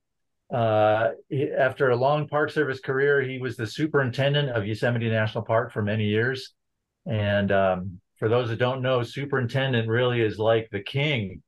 Uh, 0.53 1.11
after 1.59 1.91
a 1.91 1.97
long 1.97 2.29
Park 2.29 2.51
Service 2.51 2.81
career, 2.81 3.21
he 3.23 3.39
was 3.39 3.57
the 3.57 3.67
superintendent 3.67 4.51
of 4.51 4.67
Yosemite 4.67 5.09
National 5.09 5.45
Park 5.45 5.73
for 5.73 5.83
many 5.83 6.05
years. 6.05 6.53
And 7.07 7.53
um, 7.53 8.01
for 8.19 8.29
those 8.29 8.49
that 8.49 8.59
don't 8.59 8.83
know, 8.83 9.03
superintendent 9.03 9.89
really 9.89 10.21
is 10.21 10.39
like 10.39 10.69
the 10.71 10.81
king. 10.83 11.43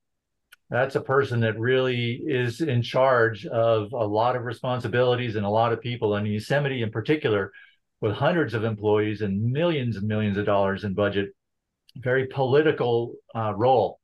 That's 0.69 0.97
a 0.97 1.01
person 1.01 1.40
that 1.40 1.59
really 1.59 2.21
is 2.27 2.61
in 2.61 2.83
charge 2.83 3.47
of 3.47 3.92
a 3.92 4.05
lot 4.05 4.35
of 4.35 4.42
responsibilities 4.42 5.37
and 5.37 5.47
a 5.47 5.51
lot 5.51 5.73
of 5.73 5.81
people. 5.81 6.16
And 6.16 6.27
Yosemite, 6.27 6.83
in 6.83 6.90
particular, 6.90 7.53
with 8.00 8.12
hundreds 8.12 8.54
of 8.54 8.64
employees 8.64 9.22
and 9.22 9.42
millions 9.42 9.96
and 9.96 10.06
millions 10.06 10.37
of 10.37 10.46
dollars 10.46 10.85
in 10.85 10.94
budget, 10.94 11.30
very 11.96 12.26
political 12.26 13.14
uh, 13.35 13.54
role. 13.54 13.98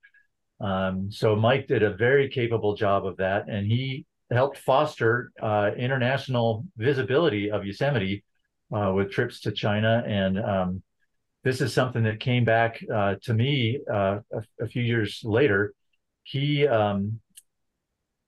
Um, 0.61 1.11
so 1.11 1.37
Mike 1.37 1.67
did 1.67 1.83
a 1.83 1.95
very 1.95 2.29
capable 2.29 2.75
job 2.77 3.05
of 3.05 3.17
that, 3.19 3.49
and 3.49 3.67
he 3.67 4.07
helped 4.31 4.59
foster 4.59 5.33
uh, 5.43 5.71
international 5.77 6.65
visibility 6.77 7.51
of 7.51 7.67
Yosemite 7.67 8.25
uh, 8.75 8.93
with 8.95 9.11
trips 9.11 9.41
to 9.41 9.53
China. 9.53 10.03
And 10.07 10.39
um, 10.39 10.83
this 11.45 11.61
is 11.61 11.75
something 11.75 12.05
that 12.05 12.21
came 12.21 12.45
back 12.45 12.83
uh, 12.93 13.17
to 13.23 13.35
me 13.35 13.81
uh, 13.93 14.21
a, 14.33 14.65
a, 14.65 14.69
few 14.69 14.83
years 14.83 15.21
later. 15.25 15.75
He 16.23 16.67
um, 16.67 17.21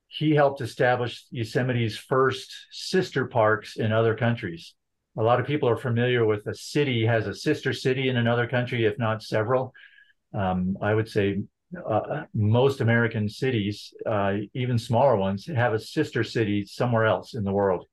he 0.08 0.34
helped 0.34 0.60
establish 0.60 1.24
Yosemite's 1.30 1.96
first 1.96 2.52
sister 2.70 3.26
parks 3.26 3.76
in 3.76 3.92
other 3.92 4.14
countries. 4.14 4.74
A 5.16 5.22
lot 5.22 5.40
of 5.40 5.46
people 5.46 5.68
are 5.68 5.76
familiar 5.76 6.24
with 6.24 6.46
a 6.46 6.54
city 6.54 7.06
has 7.06 7.26
a 7.26 7.34
sister 7.34 7.72
city 7.72 8.08
in 8.08 8.16
another 8.16 8.46
country, 8.48 8.84
if 8.84 8.98
not 8.98 9.22
several. 9.22 9.72
Um, 10.32 10.76
I 10.82 10.94
would 10.94 11.08
say 11.08 11.42
uh, 11.88 12.24
most 12.34 12.80
American 12.80 13.28
cities, 13.28 13.92
uh, 14.06 14.34
even 14.54 14.78
smaller 14.78 15.16
ones, 15.16 15.46
have 15.46 15.72
a 15.72 15.78
sister 15.78 16.24
city 16.24 16.64
somewhere 16.64 17.04
else 17.04 17.34
in 17.34 17.44
the 17.44 17.52
world. 17.52 17.86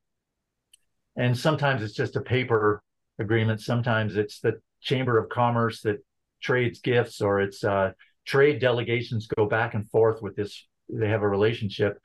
And 1.16 1.38
sometimes 1.38 1.84
it's 1.84 1.94
just 1.94 2.16
a 2.16 2.22
paper 2.22 2.82
agreement. 3.20 3.62
Sometimes 3.62 4.16
it's 4.16 4.40
the 4.40 4.60
Chamber 4.82 5.18
of 5.18 5.30
Commerce 5.30 5.82
that 5.82 6.04
trades 6.42 6.80
gifts, 6.80 7.22
or 7.22 7.40
it's 7.40 7.64
uh, 7.64 7.92
trade 8.26 8.60
delegations 8.60 9.28
go 9.28 9.46
back 9.46 9.74
and 9.74 9.90
forth 9.90 10.22
with 10.22 10.36
this. 10.36 10.68
They 10.90 11.10
have 11.10 11.22
a 11.22 11.30
relationship, 11.30 12.00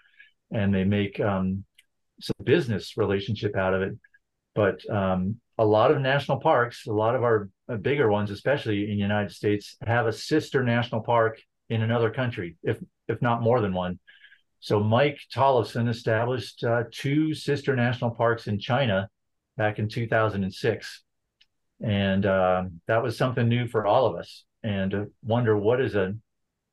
and 0.53 0.75
they 0.75 0.85
make 0.85 1.19
um, 1.21 1.65
some 2.21 2.45
business 2.45 2.97
relationship 2.97 3.57
out 3.57 3.75
of 3.75 3.83
it. 3.83 3.97
But 4.57 4.89
um, 4.91 5.37
a 5.59 5.65
lot 5.65 5.91
of 5.91 6.01
national 6.01 6.41
parks, 6.41 6.87
a 6.87 6.93
lot 6.93 7.15
of 7.15 7.23
our 7.23 7.51
uh, 7.69 7.77
bigger 7.77 8.11
ones, 8.11 8.31
especially 8.31 8.85
in 8.85 8.91
the 8.91 8.97
United 8.97 9.31
States, 9.31 9.77
have 9.87 10.07
a 10.07 10.13
sister 10.13 10.65
national 10.65 11.03
park 11.03 11.39
in 11.69 11.83
another 11.83 12.11
country, 12.11 12.57
if 12.63 12.79
if 13.07 13.21
not 13.23 13.43
more 13.43 13.61
than 13.61 13.75
one. 13.75 13.99
So 14.61 14.81
Mike 14.81 15.19
Tollefson 15.33 15.89
established 15.89 16.65
uh, 16.65 16.85
two 16.91 17.35
sister 17.35 17.77
national 17.77 18.13
parks 18.13 18.49
in 18.49 18.59
China 18.59 19.09
back 19.57 19.79
in 19.79 19.89
2006. 19.89 21.03
And 21.85 22.27
uh, 22.27 22.65
that 22.89 23.03
was 23.03 23.19
something 23.19 23.49
new 23.49 23.69
for 23.69 23.87
all 23.87 24.07
of 24.07 24.17
us. 24.17 24.45
And 24.63 24.91
to 24.91 25.13
wonder 25.23 25.57
what 25.57 25.81
is 25.81 25.95
a 25.95 26.15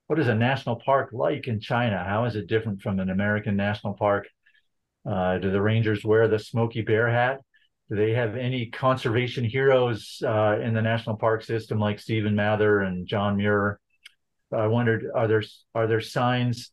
what 0.07 0.19
is 0.19 0.27
a 0.27 0.35
national 0.35 0.77
park 0.77 1.09
like 1.11 1.47
in 1.47 1.59
China? 1.59 2.03
How 2.03 2.25
is 2.25 2.35
it 2.35 2.47
different 2.47 2.81
from 2.81 2.99
an 2.99 3.09
American 3.09 3.55
national 3.55 3.93
park? 3.93 4.27
Uh, 5.05 5.37
do 5.37 5.51
the 5.51 5.61
rangers 5.61 6.03
wear 6.03 6.27
the 6.27 6.39
Smokey 6.39 6.81
Bear 6.81 7.09
hat? 7.09 7.41
Do 7.93 7.99
they 7.99 8.13
have 8.13 8.35
any 8.35 8.71
conservation 8.71 9.43
heroes 9.43 10.19
uh, 10.25 10.57
in 10.59 10.73
the 10.73 10.81
national 10.81 11.15
park 11.15 11.43
system 11.43 11.77
like 11.77 11.99
Stephen 11.99 12.33
Mather 12.33 12.79
and 12.79 13.05
John 13.05 13.37
Muir? 13.37 13.79
I 14.51 14.65
wondered, 14.65 15.05
are 15.13 15.27
there 15.27 15.43
are 15.75 15.85
there 15.85 16.01
signs 16.01 16.71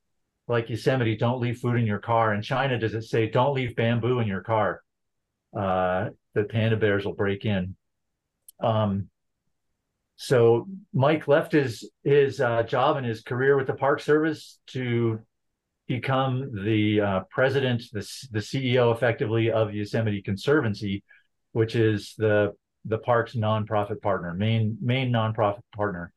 like 0.48 0.70
Yosemite, 0.70 1.18
don't 1.18 1.42
leave 1.42 1.58
food 1.58 1.76
in 1.76 1.84
your 1.84 1.98
car? 1.98 2.32
In 2.32 2.40
China, 2.40 2.78
does 2.78 2.94
it 2.94 3.02
say 3.02 3.28
don't 3.28 3.52
leave 3.52 3.76
bamboo 3.76 4.20
in 4.20 4.26
your 4.26 4.40
car? 4.40 4.80
Uh, 5.54 6.08
the 6.32 6.44
panda 6.44 6.78
bears 6.78 7.04
will 7.04 7.12
break 7.12 7.44
in. 7.44 7.76
Um, 8.58 9.10
so 10.16 10.68
Mike 10.94 11.28
left 11.28 11.52
his 11.52 11.86
his 12.02 12.40
uh, 12.40 12.62
job 12.62 12.96
and 12.96 13.04
his 13.04 13.20
career 13.20 13.58
with 13.58 13.66
the 13.66 13.74
Park 13.74 14.00
Service 14.00 14.58
to 14.68 15.20
become 15.90 16.52
the 16.64 17.00
uh, 17.00 17.20
president, 17.30 17.82
the 17.92 18.08
the 18.30 18.38
CEO, 18.38 18.94
effectively 18.94 19.50
of 19.50 19.74
Yosemite 19.74 20.22
Conservancy, 20.22 21.02
which 21.50 21.74
is 21.74 22.14
the 22.16 22.52
the 22.84 22.98
park's 22.98 23.34
nonprofit 23.34 24.00
partner, 24.00 24.32
main 24.32 24.78
main 24.80 25.10
nonprofit 25.10 25.64
partner. 25.74 26.12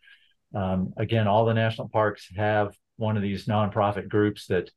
Um, 0.54 0.94
again, 0.98 1.28
all 1.28 1.46
the 1.46 1.56
national 1.56 1.90
parks 1.90 2.28
have 2.38 2.76
one 2.98 3.18
of 3.18 3.24
these 3.24 3.48
nonprofit 3.48 4.08
groups 4.10 4.46
that 4.46 4.70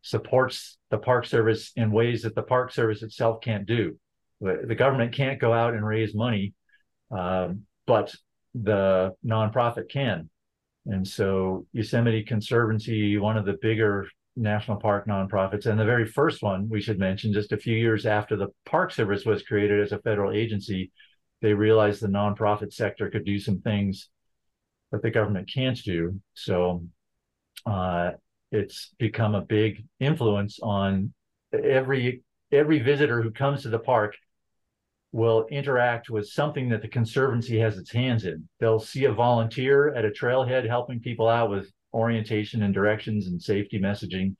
supports 0.00 0.78
the 0.90 0.96
Park 0.96 1.26
Service 1.26 1.72
in 1.76 1.92
ways 1.92 2.22
that 2.22 2.34
the 2.34 2.42
Park 2.42 2.72
Service 2.72 3.02
itself 3.02 3.42
can't 3.42 3.66
do. 3.66 3.98
The 4.40 4.74
government 4.74 5.12
can't 5.14 5.38
go 5.38 5.52
out 5.52 5.74
and 5.74 5.86
raise 5.86 6.14
money, 6.14 6.54
um, 7.10 7.64
but 7.86 8.14
the 8.54 9.12
nonprofit 9.22 9.90
can. 9.90 10.30
And 10.86 11.06
so 11.06 11.66
Yosemite 11.72 12.22
Conservancy, 12.22 13.18
one 13.18 13.36
of 13.36 13.44
the 13.44 13.58
bigger 13.60 14.08
national 14.38 14.78
park 14.78 15.06
nonprofits, 15.06 15.66
and 15.66 15.78
the 15.78 15.84
very 15.84 16.06
first 16.06 16.42
one 16.42 16.68
we 16.68 16.80
should 16.80 16.98
mention, 16.98 17.32
just 17.32 17.52
a 17.52 17.56
few 17.56 17.76
years 17.76 18.06
after 18.06 18.36
the 18.36 18.48
Park 18.64 18.92
Service 18.92 19.24
was 19.24 19.42
created 19.42 19.80
as 19.80 19.92
a 19.92 19.98
federal 19.98 20.32
agency, 20.32 20.90
they 21.42 21.52
realized 21.52 22.00
the 22.00 22.08
nonprofit 22.08 22.72
sector 22.72 23.10
could 23.10 23.24
do 23.24 23.38
some 23.38 23.60
things 23.60 24.08
that 24.90 25.02
the 25.02 25.10
government 25.10 25.50
can't 25.52 25.80
do. 25.82 26.20
So 26.34 26.84
uh, 27.66 28.12
it's 28.50 28.94
become 28.98 29.34
a 29.34 29.42
big 29.42 29.84
influence 30.00 30.58
on 30.62 31.12
every 31.52 32.22
every 32.50 32.78
visitor 32.78 33.20
who 33.22 33.30
comes 33.30 33.62
to 33.62 33.68
the 33.68 33.78
park 33.78 34.14
will 35.12 35.46
interact 35.50 36.10
with 36.10 36.28
something 36.28 36.68
that 36.68 36.82
the 36.82 36.88
conservancy 36.88 37.58
has 37.58 37.78
its 37.78 37.92
hands 37.92 38.24
in. 38.24 38.48
They'll 38.60 38.78
see 38.78 39.04
a 39.04 39.12
volunteer 39.12 39.94
at 39.94 40.04
a 40.04 40.10
trailhead 40.10 40.66
helping 40.66 41.00
people 41.00 41.28
out 41.28 41.50
with 41.50 41.70
orientation 41.92 42.62
and 42.62 42.74
directions 42.74 43.26
and 43.26 43.40
safety 43.40 43.78
messaging. 43.78 44.36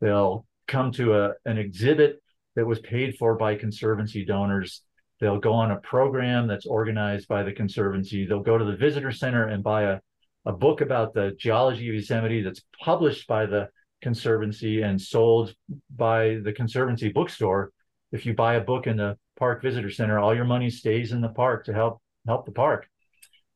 They'll 0.00 0.46
come 0.66 0.92
to 0.92 1.14
a, 1.14 1.32
an 1.44 1.58
exhibit 1.58 2.22
that 2.56 2.66
was 2.66 2.80
paid 2.80 3.16
for 3.16 3.36
by 3.36 3.54
conservancy 3.56 4.24
donors. 4.24 4.82
They'll 5.20 5.38
go 5.38 5.52
on 5.52 5.70
a 5.70 5.80
program 5.80 6.46
that's 6.46 6.66
organized 6.66 7.28
by 7.28 7.42
the 7.42 7.52
conservancy. 7.52 8.26
They'll 8.26 8.42
go 8.42 8.58
to 8.58 8.64
the 8.64 8.76
visitor 8.76 9.12
center 9.12 9.48
and 9.48 9.62
buy 9.62 9.82
a, 9.82 10.00
a 10.46 10.52
book 10.52 10.80
about 10.80 11.12
the 11.12 11.36
geology 11.38 11.88
of 11.88 11.94
Yosemite 11.94 12.42
that's 12.42 12.62
published 12.82 13.26
by 13.26 13.46
the 13.46 13.68
conservancy 14.00 14.82
and 14.82 15.00
sold 15.00 15.54
by 15.94 16.38
the 16.42 16.52
conservancy 16.52 17.10
bookstore. 17.10 17.70
If 18.12 18.24
you 18.24 18.34
buy 18.34 18.54
a 18.54 18.60
book 18.60 18.86
in 18.86 18.96
the 18.96 19.16
park 19.38 19.62
visitor 19.62 19.90
center, 19.90 20.18
all 20.18 20.34
your 20.34 20.44
money 20.44 20.70
stays 20.70 21.12
in 21.12 21.20
the 21.20 21.28
park 21.28 21.66
to 21.66 21.74
help 21.74 22.00
help 22.26 22.46
the 22.46 22.52
park. 22.52 22.88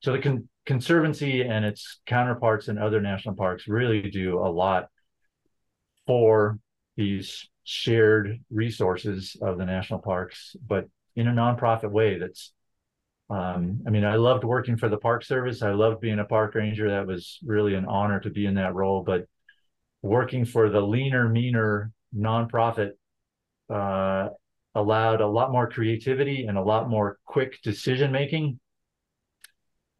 So 0.01 0.13
the 0.13 0.19
con- 0.19 0.49
conservancy 0.67 1.43
and 1.43 1.65
its 1.65 2.01
counterparts 2.07 2.69
in 2.69 2.79
other 2.79 3.01
national 3.01 3.35
parks 3.35 3.69
really 3.69 4.11
do 4.11 4.39
a 4.39 4.49
lot 4.49 4.89
for 6.07 6.59
these 6.97 7.49
shared 7.65 8.41
resources 8.51 9.37
of 9.41 9.59
the 9.59 9.65
national 9.65 10.01
parks, 10.01 10.55
but 10.67 10.87
in 11.17 11.29
a 11.29 11.33
nonprofit 11.33 11.91
way 11.91 12.19
that's 12.19 12.53
um, 13.31 13.83
I 13.87 13.91
mean, 13.91 14.05
I 14.05 14.17
loved 14.17 14.45
working 14.45 14.77
for 14.77 14.91
the 14.91 14.99
Park 14.99 15.25
Service. 15.25 15.63
I 15.63 15.71
loved 15.71 16.03
being 16.03 16.19
a 16.19 16.25
park 16.25 16.55
ranger. 16.55 16.91
That 16.91 17.07
was 17.07 17.39
really 17.45 17.75
an 17.75 17.87
honor 17.87 18.21
to 18.21 18.29
be 18.29 18.45
in 18.45 18.55
that 18.57 18.75
role. 18.75 19.03
But 19.03 19.27
working 20.03 20.45
for 20.45 20.69
the 20.69 20.83
leaner, 20.83 21.29
meaner 21.29 21.91
nonprofit 22.15 22.91
uh, 23.71 24.29
allowed 24.75 25.23
a 25.23 25.27
lot 25.27 25.53
more 25.53 25.71
creativity 25.71 26.45
and 26.45 26.59
a 26.59 26.63
lot 26.63 26.91
more 26.91 27.19
quick 27.25 27.63
decision 27.63 28.13
making 28.13 28.61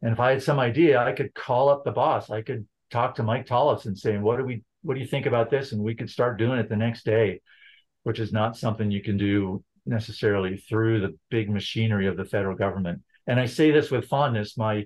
and 0.01 0.11
if 0.11 0.19
I 0.19 0.31
had 0.31 0.43
some 0.43 0.59
idea, 0.59 0.99
I 0.99 1.13
could 1.13 1.33
call 1.33 1.69
up 1.69 1.83
the 1.83 1.91
boss. 1.91 2.29
I 2.29 2.41
could 2.41 2.67
talk 2.91 3.15
to 3.15 3.23
Mike 3.23 3.47
Tollis 3.47 3.85
and 3.85 3.97
say, 3.97 4.17
"What 4.17 4.37
do 4.37 4.45
we? 4.45 4.63
What 4.83 4.95
do 4.95 4.99
you 4.99 5.07
think 5.07 5.25
about 5.25 5.49
this?" 5.49 5.71
And 5.71 5.81
we 5.81 5.95
could 5.95 6.09
start 6.09 6.37
doing 6.37 6.59
it 6.59 6.69
the 6.69 6.75
next 6.75 7.05
day, 7.05 7.41
which 8.03 8.19
is 8.19 8.31
not 8.31 8.57
something 8.57 8.91
you 8.91 9.01
can 9.01 9.17
do 9.17 9.63
necessarily 9.85 10.57
through 10.57 11.01
the 11.01 11.17
big 11.29 11.49
machinery 11.49 12.07
of 12.07 12.17
the 12.17 12.25
federal 12.25 12.55
government. 12.55 13.01
And 13.27 13.39
I 13.39 13.45
say 13.45 13.71
this 13.71 13.91
with 13.91 14.07
fondness. 14.07 14.57
My 14.57 14.85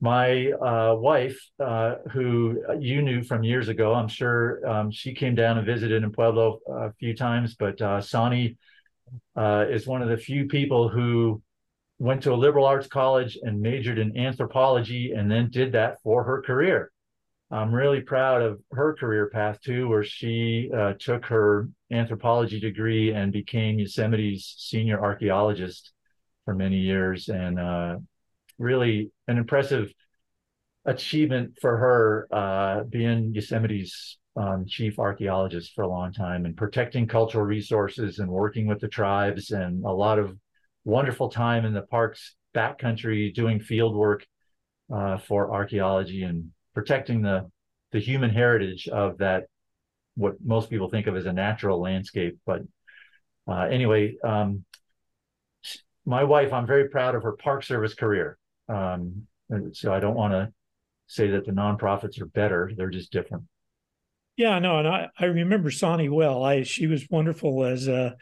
my 0.00 0.52
uh, 0.52 0.94
wife, 0.94 1.38
uh, 1.58 1.96
who 2.12 2.62
you 2.78 3.00
knew 3.00 3.22
from 3.22 3.42
years 3.42 3.68
ago, 3.68 3.94
I'm 3.94 4.08
sure 4.08 4.66
um, 4.68 4.90
she 4.90 5.14
came 5.14 5.34
down 5.34 5.56
and 5.56 5.66
visited 5.66 6.02
in 6.02 6.12
Pueblo 6.12 6.60
a 6.68 6.92
few 6.94 7.16
times. 7.16 7.54
But 7.54 7.80
uh, 7.80 8.00
Sani 8.00 8.58
uh, 9.34 9.64
is 9.70 9.86
one 9.86 10.02
of 10.02 10.08
the 10.08 10.16
few 10.18 10.46
people 10.46 10.88
who 10.88 11.40
went 11.98 12.22
to 12.22 12.32
a 12.32 12.36
liberal 12.36 12.66
arts 12.66 12.86
college 12.86 13.38
and 13.42 13.60
majored 13.60 13.98
in 13.98 14.16
anthropology 14.16 15.12
and 15.12 15.30
then 15.30 15.50
did 15.50 15.72
that 15.72 16.00
for 16.02 16.24
her 16.24 16.42
career. 16.42 16.90
I'm 17.50 17.72
really 17.72 18.00
proud 18.00 18.42
of 18.42 18.60
her 18.72 18.94
career 18.94 19.30
path 19.30 19.60
too, 19.60 19.88
where 19.88 20.02
she 20.02 20.68
uh, 20.76 20.94
took 20.98 21.26
her 21.26 21.68
anthropology 21.92 22.58
degree 22.58 23.12
and 23.12 23.32
became 23.32 23.78
Yosemite's 23.78 24.56
senior 24.58 25.00
archaeologist 25.00 25.92
for 26.44 26.54
many 26.54 26.78
years, 26.78 27.28
and 27.28 27.58
uh, 27.58 27.96
really 28.58 29.12
an 29.28 29.38
impressive 29.38 29.92
achievement 30.84 31.58
for 31.60 31.76
her 31.76 32.28
uh, 32.32 32.84
being 32.84 33.32
Yosemite's 33.32 34.18
um, 34.36 34.64
chief 34.66 34.98
archaeologist 34.98 35.72
for 35.74 35.82
a 35.82 35.88
long 35.88 36.12
time 36.12 36.44
and 36.46 36.56
protecting 36.56 37.06
cultural 37.06 37.44
resources 37.44 38.18
and 38.18 38.28
working 38.28 38.66
with 38.66 38.80
the 38.80 38.88
tribes 38.88 39.50
and 39.50 39.84
a 39.84 39.90
lot 39.90 40.18
of 40.18 40.36
wonderful 40.86 41.28
time 41.28 41.64
in 41.64 41.74
the 41.74 41.82
park's 41.82 42.36
backcountry 42.54 43.34
doing 43.34 43.58
field 43.58 43.94
work 43.94 44.24
uh, 44.94 45.18
for 45.18 45.52
archaeology 45.52 46.22
and 46.22 46.50
protecting 46.74 47.20
the 47.20 47.50
the 47.90 47.98
human 47.98 48.30
heritage 48.30 48.88
of 48.88 49.18
that 49.18 49.44
what 50.14 50.34
most 50.42 50.70
people 50.70 50.88
think 50.88 51.08
of 51.08 51.16
as 51.16 51.26
a 51.26 51.32
natural 51.32 51.80
landscape 51.80 52.38
but 52.46 52.62
uh, 53.48 53.62
anyway 53.62 54.14
um, 54.24 54.64
my 56.06 56.22
wife 56.22 56.52
i'm 56.52 56.66
very 56.66 56.88
proud 56.88 57.16
of 57.16 57.22
her 57.22 57.32
park 57.32 57.64
service 57.64 57.94
career. 57.94 58.38
Um, 58.68 59.26
so 59.72 59.92
i 59.92 59.98
don't 59.98 60.14
want 60.14 60.32
to 60.32 60.52
say 61.08 61.30
that 61.30 61.44
the 61.46 61.52
nonprofits 61.52 62.20
are 62.20 62.26
better 62.26 62.70
they're 62.76 62.90
just 62.90 63.10
different 63.10 63.42
yeah, 64.36 64.58
no, 64.58 64.78
and 64.78 64.86
I, 64.86 65.08
I 65.18 65.24
remember 65.26 65.70
Sani 65.70 66.08
well. 66.10 66.44
I 66.44 66.62
she 66.62 66.86
was 66.86 67.08
wonderful 67.08 67.64
as 67.64 67.88
a 67.88 68.16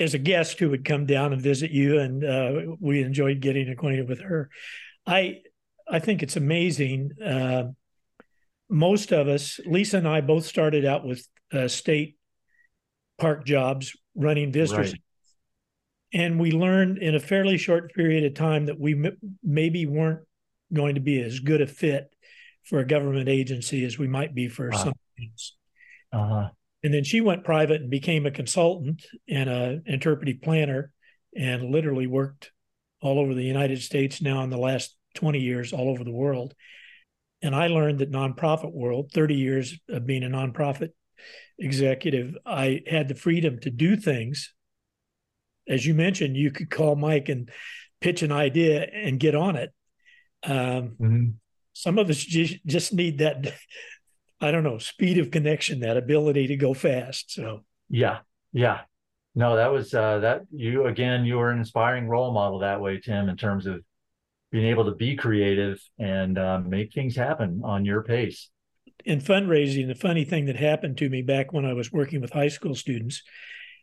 as 0.00 0.14
a 0.14 0.18
guest 0.18 0.58
who 0.58 0.70
would 0.70 0.84
come 0.84 1.04
down 1.04 1.32
and 1.32 1.42
visit 1.42 1.70
you, 1.70 1.98
and 1.98 2.24
uh, 2.24 2.76
we 2.80 3.02
enjoyed 3.02 3.40
getting 3.40 3.68
acquainted 3.68 4.08
with 4.08 4.20
her. 4.20 4.48
I 5.06 5.40
I 5.88 5.98
think 5.98 6.22
it's 6.22 6.36
amazing. 6.36 7.10
Uh, 7.22 7.64
most 8.70 9.12
of 9.12 9.28
us, 9.28 9.60
Lisa 9.66 9.98
and 9.98 10.08
I, 10.08 10.22
both 10.22 10.46
started 10.46 10.86
out 10.86 11.04
with 11.04 11.26
uh, 11.52 11.68
state 11.68 12.16
park 13.18 13.44
jobs 13.44 13.94
running 14.14 14.52
visitors, 14.52 14.92
right. 14.92 15.00
and 16.14 16.40
we 16.40 16.52
learned 16.52 16.96
in 16.96 17.14
a 17.14 17.20
fairly 17.20 17.58
short 17.58 17.92
period 17.92 18.24
of 18.24 18.32
time 18.32 18.66
that 18.66 18.80
we 18.80 18.94
m- 18.94 19.18
maybe 19.42 19.84
weren't 19.84 20.20
going 20.72 20.94
to 20.94 21.02
be 21.02 21.20
as 21.20 21.40
good 21.40 21.60
a 21.60 21.66
fit 21.66 22.08
for 22.64 22.78
a 22.78 22.86
government 22.86 23.28
agency 23.28 23.84
as 23.84 23.98
we 23.98 24.08
might 24.08 24.34
be 24.34 24.48
for 24.48 24.70
wow. 24.70 24.84
some 24.84 24.94
uh-huh. 26.12 26.48
And 26.82 26.92
then 26.92 27.04
she 27.04 27.20
went 27.20 27.44
private 27.44 27.80
and 27.80 27.90
became 27.90 28.26
a 28.26 28.30
consultant 28.30 29.04
and 29.28 29.48
an 29.48 29.82
interpretive 29.86 30.42
planner 30.42 30.92
and 31.36 31.70
literally 31.70 32.06
worked 32.06 32.50
all 33.00 33.18
over 33.18 33.34
the 33.34 33.44
United 33.44 33.80
States 33.82 34.20
now 34.20 34.42
in 34.42 34.50
the 34.50 34.58
last 34.58 34.96
20 35.14 35.38
years, 35.38 35.72
all 35.72 35.88
over 35.88 36.04
the 36.04 36.10
world. 36.10 36.54
And 37.40 37.54
I 37.54 37.68
learned 37.68 37.98
that 37.98 38.12
nonprofit 38.12 38.72
world, 38.72 39.10
30 39.12 39.34
years 39.34 39.78
of 39.88 40.06
being 40.06 40.22
a 40.22 40.28
nonprofit 40.28 40.90
executive, 41.58 42.36
I 42.46 42.82
had 42.86 43.08
the 43.08 43.14
freedom 43.14 43.58
to 43.60 43.70
do 43.70 43.96
things. 43.96 44.52
As 45.68 45.84
you 45.86 45.94
mentioned, 45.94 46.36
you 46.36 46.50
could 46.50 46.70
call 46.70 46.96
Mike 46.96 47.28
and 47.28 47.50
pitch 48.00 48.22
an 48.22 48.32
idea 48.32 48.82
and 48.82 49.20
get 49.20 49.34
on 49.34 49.56
it. 49.56 49.70
Um, 50.44 50.96
mm-hmm. 51.00 51.24
Some 51.72 51.98
of 51.98 52.10
us 52.10 52.18
just, 52.18 52.64
just 52.66 52.92
need 52.92 53.18
that 53.18 53.52
I 54.42 54.50
don't 54.50 54.64
know, 54.64 54.78
speed 54.78 55.18
of 55.18 55.30
connection, 55.30 55.80
that 55.80 55.96
ability 55.96 56.48
to 56.48 56.56
go 56.56 56.74
fast. 56.74 57.32
So 57.32 57.60
yeah, 57.88 58.18
yeah. 58.52 58.80
No, 59.34 59.56
that 59.56 59.72
was 59.72 59.94
uh 59.94 60.18
that 60.18 60.42
you 60.50 60.86
again, 60.86 61.24
you 61.24 61.36
were 61.36 61.50
an 61.50 61.58
inspiring 61.58 62.08
role 62.08 62.32
model 62.32 62.58
that 62.58 62.80
way, 62.80 63.00
Tim, 63.00 63.28
in 63.28 63.36
terms 63.36 63.66
of 63.66 63.82
being 64.50 64.66
able 64.66 64.84
to 64.84 64.94
be 64.94 65.16
creative 65.16 65.80
and 65.98 66.38
uh, 66.38 66.60
make 66.60 66.92
things 66.92 67.16
happen 67.16 67.62
on 67.64 67.84
your 67.86 68.02
pace. 68.02 68.50
In 69.04 69.20
fundraising, 69.20 69.88
the 69.88 69.94
funny 69.94 70.24
thing 70.24 70.44
that 70.46 70.56
happened 70.56 70.98
to 70.98 71.08
me 71.08 71.22
back 71.22 71.52
when 71.52 71.64
I 71.64 71.72
was 71.72 71.90
working 71.90 72.20
with 72.20 72.32
high 72.32 72.48
school 72.48 72.74
students 72.74 73.22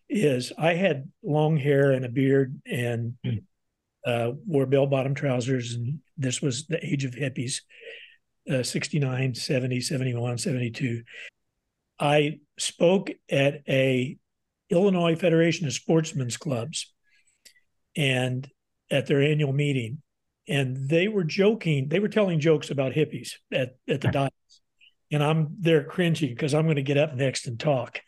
is 0.10 0.54
I 0.58 0.76
had 0.76 1.10
long 1.24 1.58
hair 1.58 1.92
and 1.92 2.06
a 2.06 2.10
beard 2.10 2.62
and 2.66 3.16
mm. 3.26 3.44
uh, 4.06 4.34
wore 4.46 4.68
bell 4.68 4.86
bottom 4.86 5.16
trousers. 5.16 5.74
And 5.74 6.00
this 6.18 6.42
was 6.42 6.68
the 6.68 6.84
age 6.86 7.04
of 7.04 7.16
hippies 7.16 7.62
uh, 8.50 8.64
69, 8.64 9.36
70, 9.36 9.82
71, 9.82 10.38
72. 10.38 11.04
I 12.00 12.40
spoke 12.58 13.12
at 13.30 13.62
a 13.68 14.18
Illinois 14.70 15.16
Federation 15.16 15.68
of 15.68 15.74
Sportsmen's 15.74 16.38
Clubs 16.38 16.94
and 17.96 18.50
at 18.92 19.08
their 19.08 19.22
annual 19.22 19.54
meeting. 19.54 20.02
And 20.48 20.90
they 20.90 21.08
were 21.08 21.24
joking, 21.24 21.90
they 21.90 22.00
were 22.00 22.08
telling 22.08 22.40
jokes 22.40 22.72
about 22.72 22.94
hippies 22.94 23.34
at, 23.52 23.76
at 23.88 24.02
the 24.02 24.08
dot 24.08 24.34
and 25.12 25.24
I'm 25.24 25.56
there 25.60 25.84
cringing 25.84 26.30
because 26.30 26.54
I'm 26.54 26.66
going 26.66 26.76
to 26.76 26.84
get 26.84 26.98
up 26.98 27.16
next 27.16 27.48
and 27.48 27.60
talk. 27.60 28.00